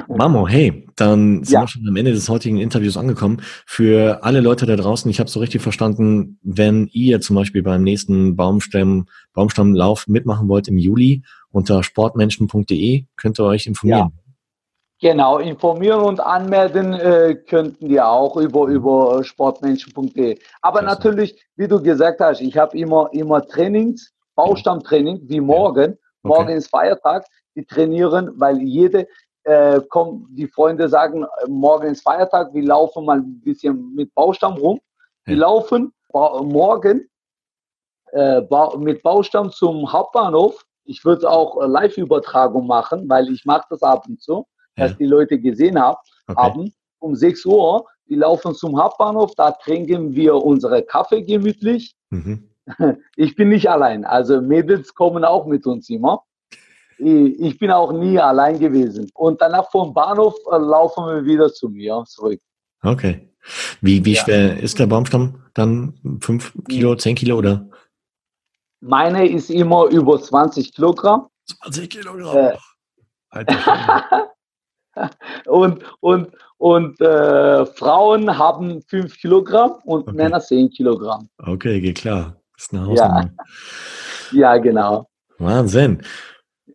Mamo, 0.07 0.47
hey, 0.47 0.87
dann 0.95 1.43
sind 1.43 1.53
ja. 1.53 1.61
wir 1.61 1.67
schon 1.67 1.87
am 1.87 1.95
Ende 1.95 2.11
des 2.11 2.29
heutigen 2.29 2.57
Interviews 2.57 2.97
angekommen. 2.97 3.41
Für 3.65 4.23
alle 4.23 4.41
Leute 4.41 4.65
da 4.65 4.75
draußen, 4.75 5.09
ich 5.09 5.19
habe 5.19 5.29
so 5.29 5.39
richtig 5.39 5.61
verstanden, 5.61 6.39
wenn 6.41 6.87
ihr 6.91 7.21
zum 7.21 7.35
Beispiel 7.35 7.63
beim 7.63 7.83
nächsten 7.83 8.35
Baumstamm, 8.35 9.07
Baumstammlauf 9.33 10.07
mitmachen 10.07 10.47
wollt 10.49 10.67
im 10.67 10.77
Juli, 10.77 11.23
unter 11.51 11.83
sportmenschen.de 11.83 13.05
könnt 13.15 13.39
ihr 13.39 13.45
euch 13.45 13.65
informieren. 13.65 14.11
Ja. 14.13 14.29
Genau, 15.01 15.37
informieren 15.37 16.01
und 16.01 16.19
anmelden 16.19 16.93
äh, 16.93 17.35
könnten 17.47 17.87
wir 17.89 18.05
auch 18.05 18.35
über, 18.35 18.67
über 18.67 19.23
sportmenschen.de. 19.23 20.37
Aber 20.61 20.79
Klasse. 20.79 20.95
natürlich, 20.95 21.41
wie 21.55 21.69
du 21.69 21.81
gesagt 21.81 22.19
hast, 22.19 22.41
ich 22.41 22.57
habe 22.57 22.77
immer, 22.77 23.09
immer 23.13 23.45
Trainings, 23.47 24.11
Baustammtraining, 24.35 25.21
wie 25.23 25.39
morgen. 25.39 25.91
Okay. 25.91 25.97
Morgen 26.23 26.49
ist 26.49 26.69
Feiertag 26.69 27.25
die 27.59 27.65
trainieren, 27.65 28.31
weil 28.39 28.61
jede 28.61 29.07
äh, 29.43 29.81
kommt, 29.89 30.27
die 30.37 30.47
Freunde 30.47 30.87
sagen, 30.89 31.25
morgen 31.47 31.87
ist 31.87 32.01
Feiertag, 32.01 32.53
wir 32.53 32.63
laufen 32.63 33.05
mal 33.05 33.19
ein 33.19 33.41
bisschen 33.41 33.93
mit 33.95 34.13
Baustamm 34.13 34.53
rum. 34.53 34.79
Wir 35.25 35.35
ja. 35.35 35.41
laufen 35.41 35.93
morgen 36.11 37.07
äh, 38.11 38.41
mit 38.77 39.03
Baustamm 39.03 39.51
zum 39.51 39.91
Hauptbahnhof. 39.91 40.63
Ich 40.85 41.05
würde 41.05 41.29
auch 41.29 41.67
Live-Übertragung 41.67 42.65
machen, 42.65 43.07
weil 43.07 43.29
ich 43.29 43.45
mache 43.45 43.67
das 43.69 43.83
ab 43.83 44.05
und 44.07 44.21
zu, 44.21 44.45
ja. 44.75 44.87
dass 44.87 44.97
die 44.97 45.05
Leute 45.05 45.39
gesehen 45.39 45.79
hab, 45.79 46.01
okay. 46.27 46.41
haben. 46.41 46.73
Um 47.01 47.15
6 47.15 47.45
Uhr, 47.45 47.85
wir 48.07 48.17
laufen 48.17 48.53
zum 48.55 48.81
Hauptbahnhof, 48.81 49.33
da 49.35 49.51
trinken 49.51 50.13
wir 50.15 50.35
unsere 50.35 50.83
Kaffee 50.83 51.21
gemütlich. 51.21 51.95
Mhm. 52.09 52.45
Ich 53.15 53.35
bin 53.35 53.49
nicht 53.49 53.67
allein, 53.67 54.05
also 54.05 54.41
Mädels 54.41 54.93
kommen 54.93 55.25
auch 55.25 55.47
mit 55.47 55.65
uns 55.65 55.89
immer 55.89 56.23
ich 56.99 57.57
bin 57.57 57.71
auch 57.71 57.91
nie 57.91 58.19
allein 58.19 58.59
gewesen. 58.59 59.09
Und 59.13 59.41
danach 59.41 59.69
vom 59.71 59.93
Bahnhof 59.93 60.35
äh, 60.51 60.57
laufen 60.57 61.05
wir 61.05 61.25
wieder 61.25 61.51
zu 61.51 61.69
mir 61.69 62.03
zurück. 62.07 62.39
Okay. 62.81 63.29
Wie, 63.81 64.03
wie 64.03 64.13
ja. 64.13 64.23
schwer 64.23 64.59
ist 64.59 64.79
der 64.79 64.87
Baumstamm 64.87 65.43
dann? 65.53 66.19
Fünf 66.21 66.53
Kilo, 66.67 66.95
zehn 66.95 67.15
Kilo 67.15 67.37
oder? 67.37 67.67
Meine 68.81 69.27
ist 69.27 69.49
immer 69.49 69.85
über 69.85 70.21
20 70.21 70.73
Kilogramm. 70.73 71.27
20 71.63 71.89
Kilogramm. 71.89 72.57
Äh. 73.31 73.45
und 75.47 75.83
und, 75.99 76.29
und 76.57 76.99
äh, 77.01 77.65
Frauen 77.65 78.37
haben 78.37 78.81
5 78.83 79.17
Kilogramm 79.17 79.75
und 79.85 80.07
okay. 80.07 80.15
Männer 80.15 80.39
10 80.39 80.69
Kilogramm. 80.71 81.29
Okay, 81.37 81.79
geht 81.79 81.99
klar. 81.99 82.35
Das 82.55 82.65
ist 82.65 82.73
eine 82.73 82.85
Hausnummer. 82.85 83.31
Ja. 84.31 84.53
ja, 84.53 84.57
genau. 84.57 85.09
Wahnsinn. 85.37 86.03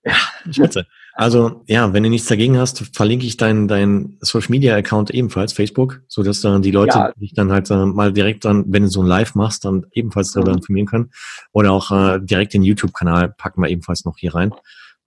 Ja, 0.04 0.16
spitze. 0.50 0.86
Also 1.16 1.62
ja, 1.66 1.92
wenn 1.92 2.02
du 2.02 2.10
nichts 2.10 2.26
dagegen 2.26 2.58
hast, 2.58 2.90
verlinke 2.94 3.24
ich 3.24 3.36
deinen 3.36 3.68
dein 3.68 4.16
Social 4.20 4.50
Media 4.50 4.74
Account 4.74 5.10
ebenfalls, 5.10 5.52
Facebook, 5.52 6.02
so 6.08 6.24
dass 6.24 6.40
dann 6.40 6.60
die 6.60 6.72
Leute 6.72 6.98
ja. 6.98 7.12
dich 7.12 7.34
dann 7.34 7.52
halt 7.52 7.70
äh, 7.70 7.86
mal 7.86 8.12
direkt 8.12 8.44
dann, 8.44 8.64
wenn 8.68 8.82
du 8.82 8.88
so 8.88 9.00
ein 9.00 9.06
Live 9.06 9.36
machst, 9.36 9.64
dann 9.64 9.86
ebenfalls 9.92 10.32
darüber 10.32 10.50
mhm. 10.50 10.58
informieren 10.58 10.86
können. 10.86 11.10
Oder 11.52 11.72
auch 11.72 11.92
äh, 11.92 12.20
direkt 12.20 12.52
den 12.52 12.64
YouTube-Kanal 12.64 13.32
packen 13.38 13.62
wir 13.62 13.68
ebenfalls 13.70 14.04
noch 14.04 14.18
hier 14.18 14.34
rein. 14.34 14.52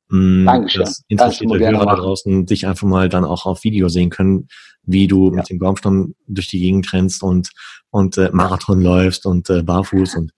Mhm, 0.10 0.46
Dankeschön. 0.46 0.84
Dass 0.84 1.04
interessierte 1.10 1.60
Hörer 1.60 1.86
da 1.86 1.96
draußen 1.96 2.46
dich 2.46 2.66
einfach 2.66 2.88
mal 2.88 3.10
dann 3.10 3.26
auch 3.26 3.46
auf 3.46 3.66
Video 3.66 3.90
sehen 3.90 4.10
können, 4.10 4.48
wie 4.84 5.08
du 5.08 5.30
ja. 5.30 5.38
mit 5.38 5.50
dem 5.50 5.60
Baumstamm 5.60 6.16
durch 6.28 6.48
die 6.48 6.60
Gegend 6.60 6.92
rennst 6.94 7.22
und 7.22 7.50
und 7.90 8.18
äh, 8.18 8.30
Marathon 8.32 8.82
läufst 8.82 9.26
und 9.26 9.50
äh, 9.50 9.62
barfuß 9.62 10.16
und 10.16 10.32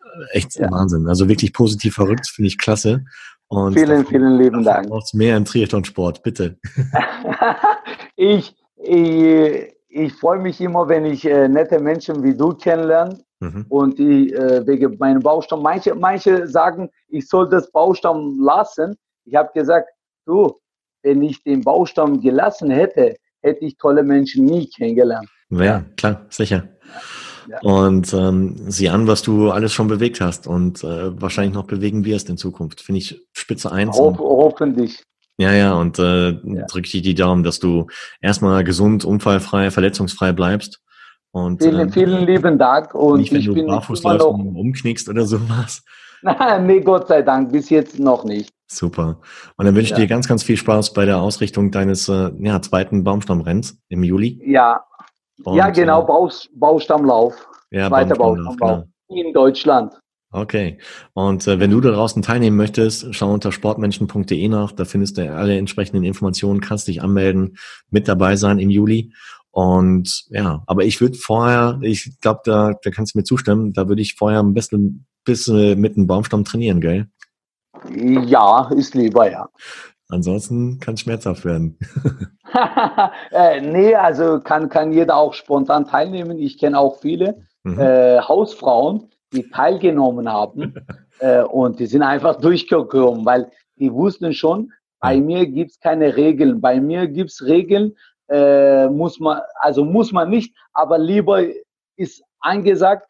äh, 0.00 0.36
echt 0.36 0.56
ja. 0.56 0.70
Wahnsinn. 0.70 1.08
Also 1.08 1.28
wirklich 1.28 1.52
positiv 1.52 1.94
verrückt, 1.94 2.28
finde 2.28 2.48
ich 2.48 2.58
klasse. 2.58 3.04
Und 3.48 3.74
vielen, 3.74 4.04
vielen 4.06 4.38
lieben 4.38 4.64
Dank. 4.64 4.88
Braucht 4.88 5.14
mehr 5.14 5.36
im 5.36 5.44
Triathlon-Sport, 5.44 6.22
bitte. 6.22 6.58
ich, 8.16 8.54
ich, 8.76 9.74
ich 9.88 10.12
freue 10.14 10.40
mich 10.40 10.60
immer, 10.60 10.88
wenn 10.88 11.04
ich 11.04 11.24
äh, 11.24 11.48
nette 11.48 11.78
Menschen 11.78 12.22
wie 12.22 12.36
du 12.36 12.54
kennenlerne. 12.54 13.18
Mhm. 13.38 13.66
Und 13.68 13.98
die 13.98 14.32
äh, 14.32 14.66
wegen 14.66 14.96
meinem 14.98 15.20
Baustamm. 15.20 15.62
Manche, 15.62 15.94
manche 15.94 16.46
sagen, 16.48 16.88
ich 17.08 17.28
soll 17.28 17.48
das 17.48 17.70
Baustamm 17.70 18.40
lassen. 18.40 18.96
Ich 19.24 19.34
habe 19.34 19.50
gesagt, 19.54 19.90
du, 20.24 20.58
wenn 21.02 21.22
ich 21.22 21.42
den 21.42 21.60
Baustamm 21.60 22.20
gelassen 22.20 22.70
hätte, 22.70 23.16
hätte 23.42 23.64
ich 23.64 23.76
tolle 23.76 24.02
Menschen 24.02 24.46
nie 24.46 24.68
kennengelernt. 24.70 25.28
Ja, 25.50 25.84
klar, 25.96 26.24
sicher 26.30 26.66
und 27.62 28.12
ähm, 28.12 28.54
sieh 28.70 28.88
an, 28.88 29.06
was 29.06 29.22
du 29.22 29.50
alles 29.50 29.72
schon 29.72 29.88
bewegt 29.88 30.20
hast 30.20 30.46
und 30.46 30.82
äh, 30.84 31.20
wahrscheinlich 31.20 31.54
noch 31.54 31.66
bewegen 31.66 32.04
wirst 32.04 32.28
in 32.30 32.36
Zukunft. 32.36 32.80
Finde 32.80 33.00
ich 33.00 33.20
spitze 33.32 33.72
eins. 33.72 33.96
Ho 33.98 34.16
hoffentlich. 34.18 35.02
Ja, 35.38 35.52
ja, 35.52 35.74
und 35.74 35.98
äh, 35.98 36.30
ja. 36.30 36.66
drücke 36.66 36.88
dir 36.88 37.02
die 37.02 37.14
Daumen, 37.14 37.42
dass 37.42 37.58
du 37.58 37.88
erstmal 38.20 38.64
gesund, 38.64 39.04
unfallfrei, 39.04 39.70
verletzungsfrei 39.70 40.32
bleibst. 40.32 40.80
Und, 41.30 41.62
vielen, 41.62 41.88
äh, 41.88 41.92
vielen 41.92 42.26
lieben 42.26 42.58
Dank. 42.58 42.94
Und 42.94 43.18
nicht, 43.18 43.32
wenn 43.32 43.40
ich 43.40 43.46
du 43.46 43.54
bin 43.54 43.66
barfuß 43.66 44.02
läufst 44.02 44.26
und 44.26 44.56
umknickst 44.56 45.08
oder 45.08 45.26
sowas. 45.26 45.82
nee, 46.62 46.80
Gott 46.80 47.08
sei 47.08 47.20
Dank, 47.20 47.52
bis 47.52 47.68
jetzt 47.68 47.98
noch 47.98 48.24
nicht. 48.24 48.50
Super. 48.68 49.20
Und 49.56 49.66
dann 49.66 49.74
wünsche 49.74 49.86
ich 49.86 49.90
ja. 49.90 49.98
dir 49.98 50.06
ganz, 50.06 50.26
ganz 50.26 50.42
viel 50.42 50.56
Spaß 50.56 50.94
bei 50.94 51.04
der 51.04 51.18
Ausrichtung 51.18 51.70
deines 51.70 52.08
äh, 52.08 52.30
ja, 52.38 52.60
zweiten 52.62 53.04
Baumstammrenns 53.04 53.78
im 53.88 54.02
Juli. 54.02 54.40
Ja, 54.44 54.84
und, 55.44 55.56
ja, 55.56 55.70
genau, 55.70 56.02
äh, 56.02 56.06
Baus, 56.06 56.48
Baustammlauf. 56.54 57.34
Ja, 57.70 57.88
Zweiter 57.88 58.14
Baustammlauf 58.14 58.56
genau. 58.56 58.84
in 59.08 59.32
Deutschland. 59.32 59.92
Okay. 60.32 60.78
Und 61.14 61.46
äh, 61.46 61.60
wenn 61.60 61.70
du 61.70 61.80
da 61.80 61.90
draußen 61.92 62.20
teilnehmen 62.22 62.56
möchtest, 62.56 63.14
schau 63.14 63.32
unter 63.32 63.52
sportmenschen.de 63.52 64.48
nach. 64.48 64.72
Da 64.72 64.84
findest 64.84 65.18
du 65.18 65.32
alle 65.32 65.56
entsprechenden 65.56 66.04
Informationen, 66.04 66.60
kannst 66.60 66.88
dich 66.88 67.02
anmelden, 67.02 67.56
mit 67.90 68.08
dabei 68.08 68.36
sein 68.36 68.58
im 68.58 68.70
Juli. 68.70 69.12
Und 69.50 70.26
ja, 70.28 70.62
aber 70.66 70.84
ich 70.84 71.00
würde 71.00 71.16
vorher, 71.16 71.78
ich 71.80 72.20
glaube, 72.20 72.40
da, 72.44 72.74
da 72.82 72.90
kannst 72.90 73.14
du 73.14 73.18
mir 73.18 73.24
zustimmen, 73.24 73.72
da 73.72 73.88
würde 73.88 74.02
ich 74.02 74.14
vorher 74.14 74.40
ein 74.40 74.52
bisschen, 74.52 75.06
bisschen 75.24 75.80
mit 75.80 75.96
dem 75.96 76.06
Baumstamm 76.06 76.44
trainieren, 76.44 76.82
gell? 76.82 77.06
Ja, 77.90 78.68
ist 78.76 78.94
lieber, 78.94 79.30
ja. 79.30 79.48
Ansonsten 80.08 80.78
kann 80.78 80.94
es 80.94 81.00
schmerzhaft 81.00 81.44
werden. 81.44 81.78
äh, 83.32 83.60
nee, 83.60 83.94
also 83.94 84.40
kann, 84.40 84.68
kann 84.68 84.92
jeder 84.92 85.16
auch 85.16 85.34
spontan 85.34 85.86
teilnehmen. 85.86 86.38
Ich 86.38 86.58
kenne 86.58 86.78
auch 86.78 87.00
viele 87.00 87.42
mhm. 87.64 87.78
äh, 87.78 88.20
Hausfrauen, 88.20 89.10
die 89.32 89.48
teilgenommen 89.50 90.30
haben 90.30 90.74
äh, 91.18 91.42
und 91.42 91.80
die 91.80 91.86
sind 91.86 92.02
einfach 92.02 92.36
durchgekommen, 92.36 93.24
weil 93.24 93.50
die 93.76 93.92
wussten 93.92 94.32
schon, 94.32 94.72
bei 95.00 95.20
mir 95.20 95.46
gibt 95.46 95.72
es 95.72 95.80
keine 95.80 96.16
Regeln. 96.16 96.60
Bei 96.60 96.80
mir 96.80 97.06
gibt 97.06 97.30
es 97.30 97.44
Regeln, 97.44 97.94
äh, 98.28 98.88
muss 98.88 99.20
man, 99.20 99.40
also 99.60 99.84
muss 99.84 100.12
man 100.12 100.30
nicht, 100.30 100.54
aber 100.72 100.98
lieber 100.98 101.42
ist 101.96 102.22
angesagt, 102.40 103.06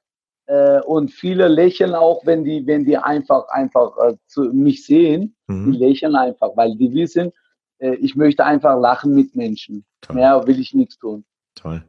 äh, 0.47 0.81
und 0.81 1.11
viele 1.11 1.49
lächeln 1.49 1.95
auch, 1.95 2.25
wenn 2.25 2.45
die, 2.45 2.67
wenn 2.67 2.85
die 2.85 2.97
einfach, 2.97 3.49
einfach 3.49 3.97
äh, 3.99 4.15
zu, 4.27 4.45
mich 4.53 4.85
sehen. 4.85 5.35
Mhm. 5.47 5.73
Die 5.73 5.79
lächeln 5.79 6.15
einfach, 6.15 6.51
weil 6.57 6.77
die 6.77 6.93
wissen, 6.93 7.33
äh, 7.79 7.95
ich 7.97 8.17
möchte 8.17 8.45
einfach 8.45 8.79
lachen 8.79 9.15
mit 9.15 9.35
Menschen. 9.37 9.85
Toll. 10.01 10.17
Mehr 10.17 10.47
will 10.47 10.61
ich 10.61 10.75
nichts 10.75 10.99
tun. 10.99 11.25
Toll. 11.55 11.83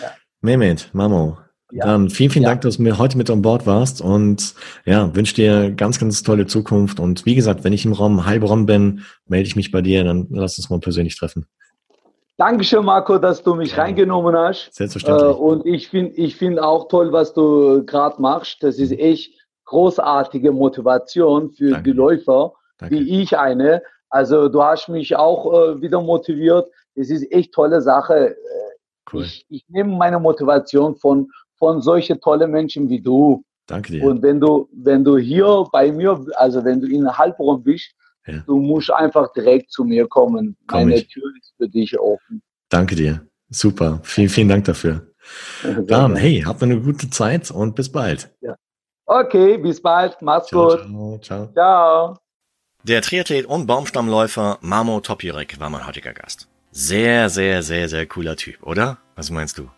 Ja. 0.00 0.10
Mehmet, 0.40 0.90
Mamo, 0.92 1.36
ja. 1.72 1.86
Dann 1.86 2.10
vielen, 2.10 2.30
vielen 2.30 2.42
ja. 2.42 2.50
Dank, 2.50 2.62
dass 2.62 2.78
du 2.78 2.82
mir 2.82 2.98
heute 2.98 3.16
mit 3.16 3.30
an 3.30 3.42
Bord 3.42 3.66
warst 3.66 4.00
und 4.00 4.54
ja, 4.84 5.14
wünsche 5.14 5.34
dir 5.34 5.70
ganz, 5.70 5.98
ganz 6.00 6.22
tolle 6.22 6.46
Zukunft. 6.46 6.98
Und 6.98 7.26
wie 7.26 7.34
gesagt, 7.34 7.64
wenn 7.64 7.72
ich 7.72 7.84
im 7.84 7.92
Raum 7.92 8.26
Heilbronn 8.26 8.66
bin, 8.66 9.02
melde 9.26 9.46
ich 9.46 9.56
mich 9.56 9.70
bei 9.70 9.82
dir, 9.82 10.04
dann 10.04 10.26
lass 10.30 10.58
uns 10.58 10.70
mal 10.70 10.80
persönlich 10.80 11.16
treffen. 11.16 11.46
Dankeschön, 12.40 12.86
Marco, 12.86 13.18
dass 13.18 13.42
du 13.42 13.54
mich 13.54 13.72
ja. 13.72 13.82
reingenommen 13.82 14.34
hast. 14.34 14.72
Selbstverständlich. 14.72 15.28
Äh, 15.28 15.40
und 15.40 15.66
ich 15.66 15.90
finde 15.90 16.14
ich 16.14 16.36
find 16.36 16.58
auch 16.58 16.88
toll, 16.88 17.12
was 17.12 17.34
du 17.34 17.84
gerade 17.84 18.20
machst. 18.20 18.62
Das 18.62 18.78
ist 18.78 18.92
echt 18.92 19.34
großartige 19.66 20.50
Motivation 20.50 21.50
für 21.50 21.72
Danke. 21.72 21.90
die 21.90 21.92
Läufer, 21.92 22.54
Danke. 22.78 22.94
wie 22.94 23.20
ich 23.20 23.36
eine. 23.36 23.82
Also 24.08 24.48
du 24.48 24.62
hast 24.62 24.88
mich 24.88 25.14
auch 25.14 25.52
äh, 25.52 25.82
wieder 25.82 26.00
motiviert. 26.00 26.66
Das 26.94 27.10
ist 27.10 27.30
echt 27.30 27.52
tolle 27.52 27.82
Sache. 27.82 28.30
Äh, 28.30 28.34
cool. 29.12 29.24
Ich, 29.24 29.44
ich 29.50 29.64
nehme 29.68 29.94
meine 29.94 30.18
Motivation 30.18 30.96
von, 30.96 31.28
von 31.58 31.82
solchen 31.82 32.22
tollen 32.22 32.50
Menschen 32.50 32.88
wie 32.88 33.02
du. 33.02 33.44
Danke 33.66 33.92
dir. 33.92 34.02
Und 34.02 34.22
wenn 34.22 34.40
du, 34.40 34.66
wenn 34.72 35.04
du 35.04 35.18
hier 35.18 35.66
bei 35.70 35.92
mir, 35.92 36.18
also 36.36 36.64
wenn 36.64 36.80
du 36.80 36.86
in 36.86 37.06
Heilbronn 37.18 37.62
bist, 37.62 37.94
ja. 38.30 38.42
Du 38.46 38.58
musst 38.58 38.90
einfach 38.90 39.32
direkt 39.32 39.70
zu 39.70 39.84
mir 39.84 40.06
kommen. 40.08 40.56
Komm 40.66 40.84
Meine 40.84 40.96
ich. 40.96 41.08
Tür 41.08 41.24
ist 41.40 41.54
für 41.56 41.68
dich 41.68 41.98
offen. 41.98 42.42
Danke 42.68 42.94
dir. 42.94 43.26
Super. 43.48 44.00
Vielen, 44.02 44.28
vielen 44.28 44.48
Dank 44.48 44.64
dafür. 44.64 45.06
Dann, 45.86 46.16
hey, 46.16 46.42
habt 46.44 46.62
eine 46.62 46.80
gute 46.80 47.10
Zeit 47.10 47.50
und 47.50 47.74
bis 47.74 47.90
bald. 47.90 48.30
Ja. 48.40 48.56
Okay, 49.06 49.58
bis 49.58 49.82
bald. 49.82 50.16
Mach's 50.22 50.48
ciao, 50.48 50.68
gut. 50.68 50.80
Ciao, 50.80 51.18
ciao. 51.20 51.52
Ciao. 51.52 52.16
Der 52.84 53.02
Triathlet 53.02 53.44
und 53.44 53.66
Baumstammläufer 53.66 54.58
Mamo 54.62 55.00
Topirek 55.00 55.60
war 55.60 55.68
mein 55.68 55.86
heutiger 55.86 56.14
Gast. 56.14 56.48
Sehr, 56.70 57.28
sehr, 57.28 57.62
sehr, 57.62 57.88
sehr 57.88 58.06
cooler 58.06 58.36
Typ, 58.36 58.62
oder? 58.62 58.98
Was 59.16 59.30
meinst 59.30 59.58
du? 59.58 59.68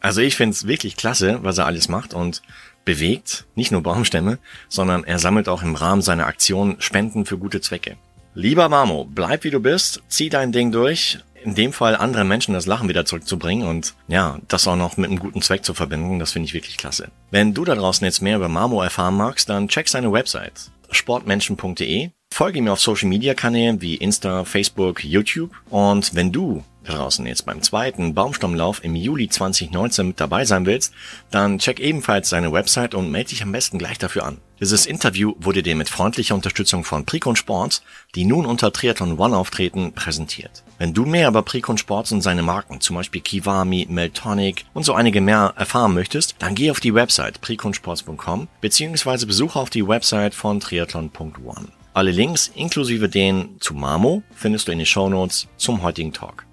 Also 0.00 0.22
ich 0.22 0.34
find's 0.34 0.66
wirklich 0.66 0.96
klasse, 0.96 1.38
was 1.42 1.58
er 1.58 1.66
alles 1.66 1.88
macht 1.88 2.14
und 2.14 2.42
bewegt, 2.84 3.46
nicht 3.54 3.72
nur 3.72 3.82
Baumstämme, 3.82 4.38
sondern 4.68 5.04
er 5.04 5.18
sammelt 5.18 5.48
auch 5.48 5.62
im 5.62 5.74
Rahmen 5.74 6.02
seiner 6.02 6.26
Aktion 6.26 6.76
Spenden 6.80 7.26
für 7.26 7.38
gute 7.38 7.60
Zwecke. 7.60 7.96
Lieber 8.34 8.68
Mamo, 8.68 9.04
bleib 9.04 9.44
wie 9.44 9.50
du 9.50 9.60
bist, 9.60 10.02
zieh 10.08 10.28
dein 10.28 10.52
Ding 10.52 10.70
durch, 10.72 11.18
in 11.42 11.54
dem 11.54 11.72
Fall 11.72 11.96
anderen 11.96 12.28
Menschen 12.28 12.54
das 12.54 12.66
Lachen 12.66 12.88
wieder 12.88 13.04
zurückzubringen 13.04 13.66
und 13.66 13.94
ja, 14.08 14.38
das 14.48 14.68
auch 14.68 14.76
noch 14.76 14.96
mit 14.96 15.10
einem 15.10 15.18
guten 15.18 15.42
Zweck 15.42 15.64
zu 15.64 15.74
verbinden, 15.74 16.18
das 16.18 16.32
finde 16.32 16.46
ich 16.46 16.54
wirklich 16.54 16.76
klasse. 16.76 17.10
Wenn 17.30 17.54
du 17.54 17.64
da 17.64 17.74
draußen 17.74 18.04
jetzt 18.04 18.22
mehr 18.22 18.36
über 18.36 18.48
Mamo 18.48 18.82
erfahren 18.82 19.16
magst, 19.16 19.48
dann 19.48 19.68
check 19.68 19.88
seine 19.88 20.12
Website 20.12 20.70
sportmenschen.de, 20.92 22.10
folge 22.32 22.62
mir 22.62 22.72
auf 22.72 22.80
Social 22.80 23.08
Media 23.08 23.34
Kanälen 23.34 23.80
wie 23.80 23.94
Insta, 23.94 24.44
Facebook, 24.44 25.04
YouTube 25.04 25.52
und 25.70 26.14
wenn 26.14 26.32
du 26.32 26.64
draußen 26.84 27.26
jetzt 27.26 27.46
beim 27.46 27.62
zweiten 27.62 28.14
Baumstammlauf 28.14 28.82
im 28.84 28.96
Juli 28.96 29.28
2019 29.28 30.08
mit 30.08 30.20
dabei 30.20 30.44
sein 30.44 30.66
willst, 30.66 30.92
dann 31.30 31.58
check 31.58 31.80
ebenfalls 31.80 32.28
seine 32.28 32.52
Website 32.52 32.94
und 32.94 33.10
melde 33.10 33.30
dich 33.30 33.42
am 33.42 33.52
besten 33.52 33.78
gleich 33.78 33.98
dafür 33.98 34.24
an. 34.24 34.38
Dieses 34.60 34.84
Interview 34.84 35.34
wurde 35.38 35.62
dir 35.62 35.74
mit 35.74 35.88
freundlicher 35.88 36.34
Unterstützung 36.34 36.84
von 36.84 37.06
Precon 37.06 37.34
Sports, 37.34 37.82
die 38.14 38.26
nun 38.26 38.44
unter 38.44 38.72
Triathlon 38.72 39.18
One 39.18 39.36
auftreten, 39.36 39.92
präsentiert. 39.94 40.62
Wenn 40.78 40.92
du 40.92 41.06
mehr 41.06 41.28
über 41.28 41.42
Precon 41.42 41.78
Sports 41.78 42.12
und 42.12 42.20
seine 42.20 42.42
Marken, 42.42 42.80
zum 42.80 42.96
Beispiel 42.96 43.22
Kiwami, 43.22 43.86
Meltonic 43.88 44.66
und 44.74 44.84
so 44.84 44.92
einige 44.92 45.22
mehr 45.22 45.54
erfahren 45.56 45.94
möchtest, 45.94 46.36
dann 46.40 46.54
geh 46.54 46.70
auf 46.70 46.80
die 46.80 46.94
Website 46.94 47.40
preconsports.com 47.40 48.48
beziehungsweise 48.60 49.26
besuche 49.26 49.58
auf 49.58 49.70
die 49.70 49.86
Website 49.86 50.34
von 50.34 50.60
triathlon.one. 50.60 51.68
Alle 51.92 52.10
Links 52.10 52.52
inklusive 52.54 53.08
den 53.08 53.60
zu 53.60 53.74
Mamo 53.74 54.22
findest 54.34 54.68
du 54.68 54.72
in 54.72 54.78
den 54.78 54.86
Shownotes 54.86 55.48
zum 55.56 55.82
heutigen 55.82 56.12
Talk. 56.12 56.49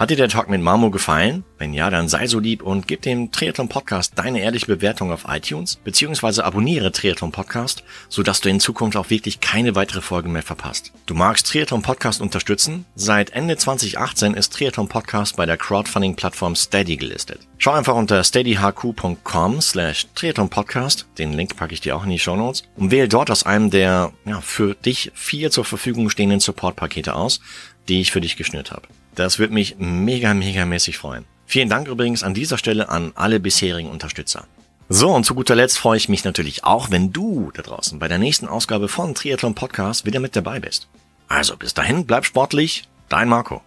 Hat 0.00 0.08
dir 0.08 0.16
der 0.16 0.30
Talk 0.30 0.48
mit 0.48 0.62
Marmo 0.62 0.90
gefallen? 0.90 1.44
Wenn 1.58 1.74
ja, 1.74 1.90
dann 1.90 2.08
sei 2.08 2.26
so 2.26 2.38
lieb 2.38 2.62
und 2.62 2.88
gib 2.88 3.02
dem 3.02 3.32
Triathlon 3.32 3.68
Podcast 3.68 4.14
deine 4.16 4.40
ehrliche 4.40 4.64
Bewertung 4.64 5.12
auf 5.12 5.26
iTunes, 5.28 5.76
beziehungsweise 5.76 6.42
abonniere 6.46 6.90
Triathlon 6.90 7.32
Podcast, 7.32 7.84
sodass 8.08 8.40
du 8.40 8.48
in 8.48 8.60
Zukunft 8.60 8.96
auch 8.96 9.10
wirklich 9.10 9.40
keine 9.40 9.74
weitere 9.74 10.00
Folge 10.00 10.30
mehr 10.30 10.42
verpasst. 10.42 10.92
Du 11.04 11.12
magst 11.12 11.48
Triathlon 11.48 11.82
Podcast 11.82 12.22
unterstützen? 12.22 12.86
Seit 12.94 13.28
Ende 13.32 13.58
2018 13.58 14.32
ist 14.32 14.54
Triathlon 14.54 14.88
Podcast 14.88 15.36
bei 15.36 15.44
der 15.44 15.58
Crowdfunding-Plattform 15.58 16.56
Steady 16.56 16.96
gelistet. 16.96 17.40
Schau 17.58 17.72
einfach 17.72 17.94
unter 17.94 18.24
steadyhq.com 18.24 19.60
slash 19.60 20.06
Podcast, 20.48 21.08
den 21.18 21.34
Link 21.34 21.56
packe 21.56 21.74
ich 21.74 21.82
dir 21.82 21.94
auch 21.94 22.04
in 22.04 22.10
die 22.10 22.18
Show 22.18 22.36
Notes, 22.36 22.62
und 22.74 22.90
wähle 22.90 23.08
dort 23.08 23.30
aus 23.30 23.44
einem 23.44 23.68
der 23.68 24.12
ja, 24.24 24.40
für 24.40 24.74
dich 24.74 25.12
vier 25.14 25.50
zur 25.50 25.66
Verfügung 25.66 26.08
stehenden 26.08 26.40
Support-Pakete 26.40 27.14
aus, 27.14 27.42
die 27.90 28.00
ich 28.00 28.12
für 28.12 28.22
dich 28.22 28.38
geschnürt 28.38 28.70
habe. 28.70 28.88
Das 29.14 29.38
würde 29.38 29.54
mich 29.54 29.76
mega, 29.78 30.34
mega 30.34 30.64
mäßig 30.64 30.98
freuen. 30.98 31.24
Vielen 31.46 31.68
Dank 31.68 31.88
übrigens 31.88 32.22
an 32.22 32.34
dieser 32.34 32.58
Stelle 32.58 32.88
an 32.88 33.12
alle 33.14 33.40
bisherigen 33.40 33.90
Unterstützer. 33.90 34.46
So, 34.88 35.12
und 35.12 35.24
zu 35.24 35.34
guter 35.34 35.54
Letzt 35.54 35.78
freue 35.78 35.96
ich 35.96 36.08
mich 36.08 36.24
natürlich 36.24 36.64
auch, 36.64 36.90
wenn 36.90 37.12
du 37.12 37.50
da 37.54 37.62
draußen 37.62 37.98
bei 37.98 38.08
der 38.08 38.18
nächsten 38.18 38.48
Ausgabe 38.48 38.88
von 38.88 39.14
Triathlon 39.14 39.54
Podcast 39.54 40.04
wieder 40.04 40.20
mit 40.20 40.34
dabei 40.34 40.60
bist. 40.60 40.88
Also 41.28 41.56
bis 41.56 41.74
dahin, 41.74 42.06
bleib 42.06 42.24
sportlich, 42.24 42.84
dein 43.08 43.28
Marco. 43.28 43.62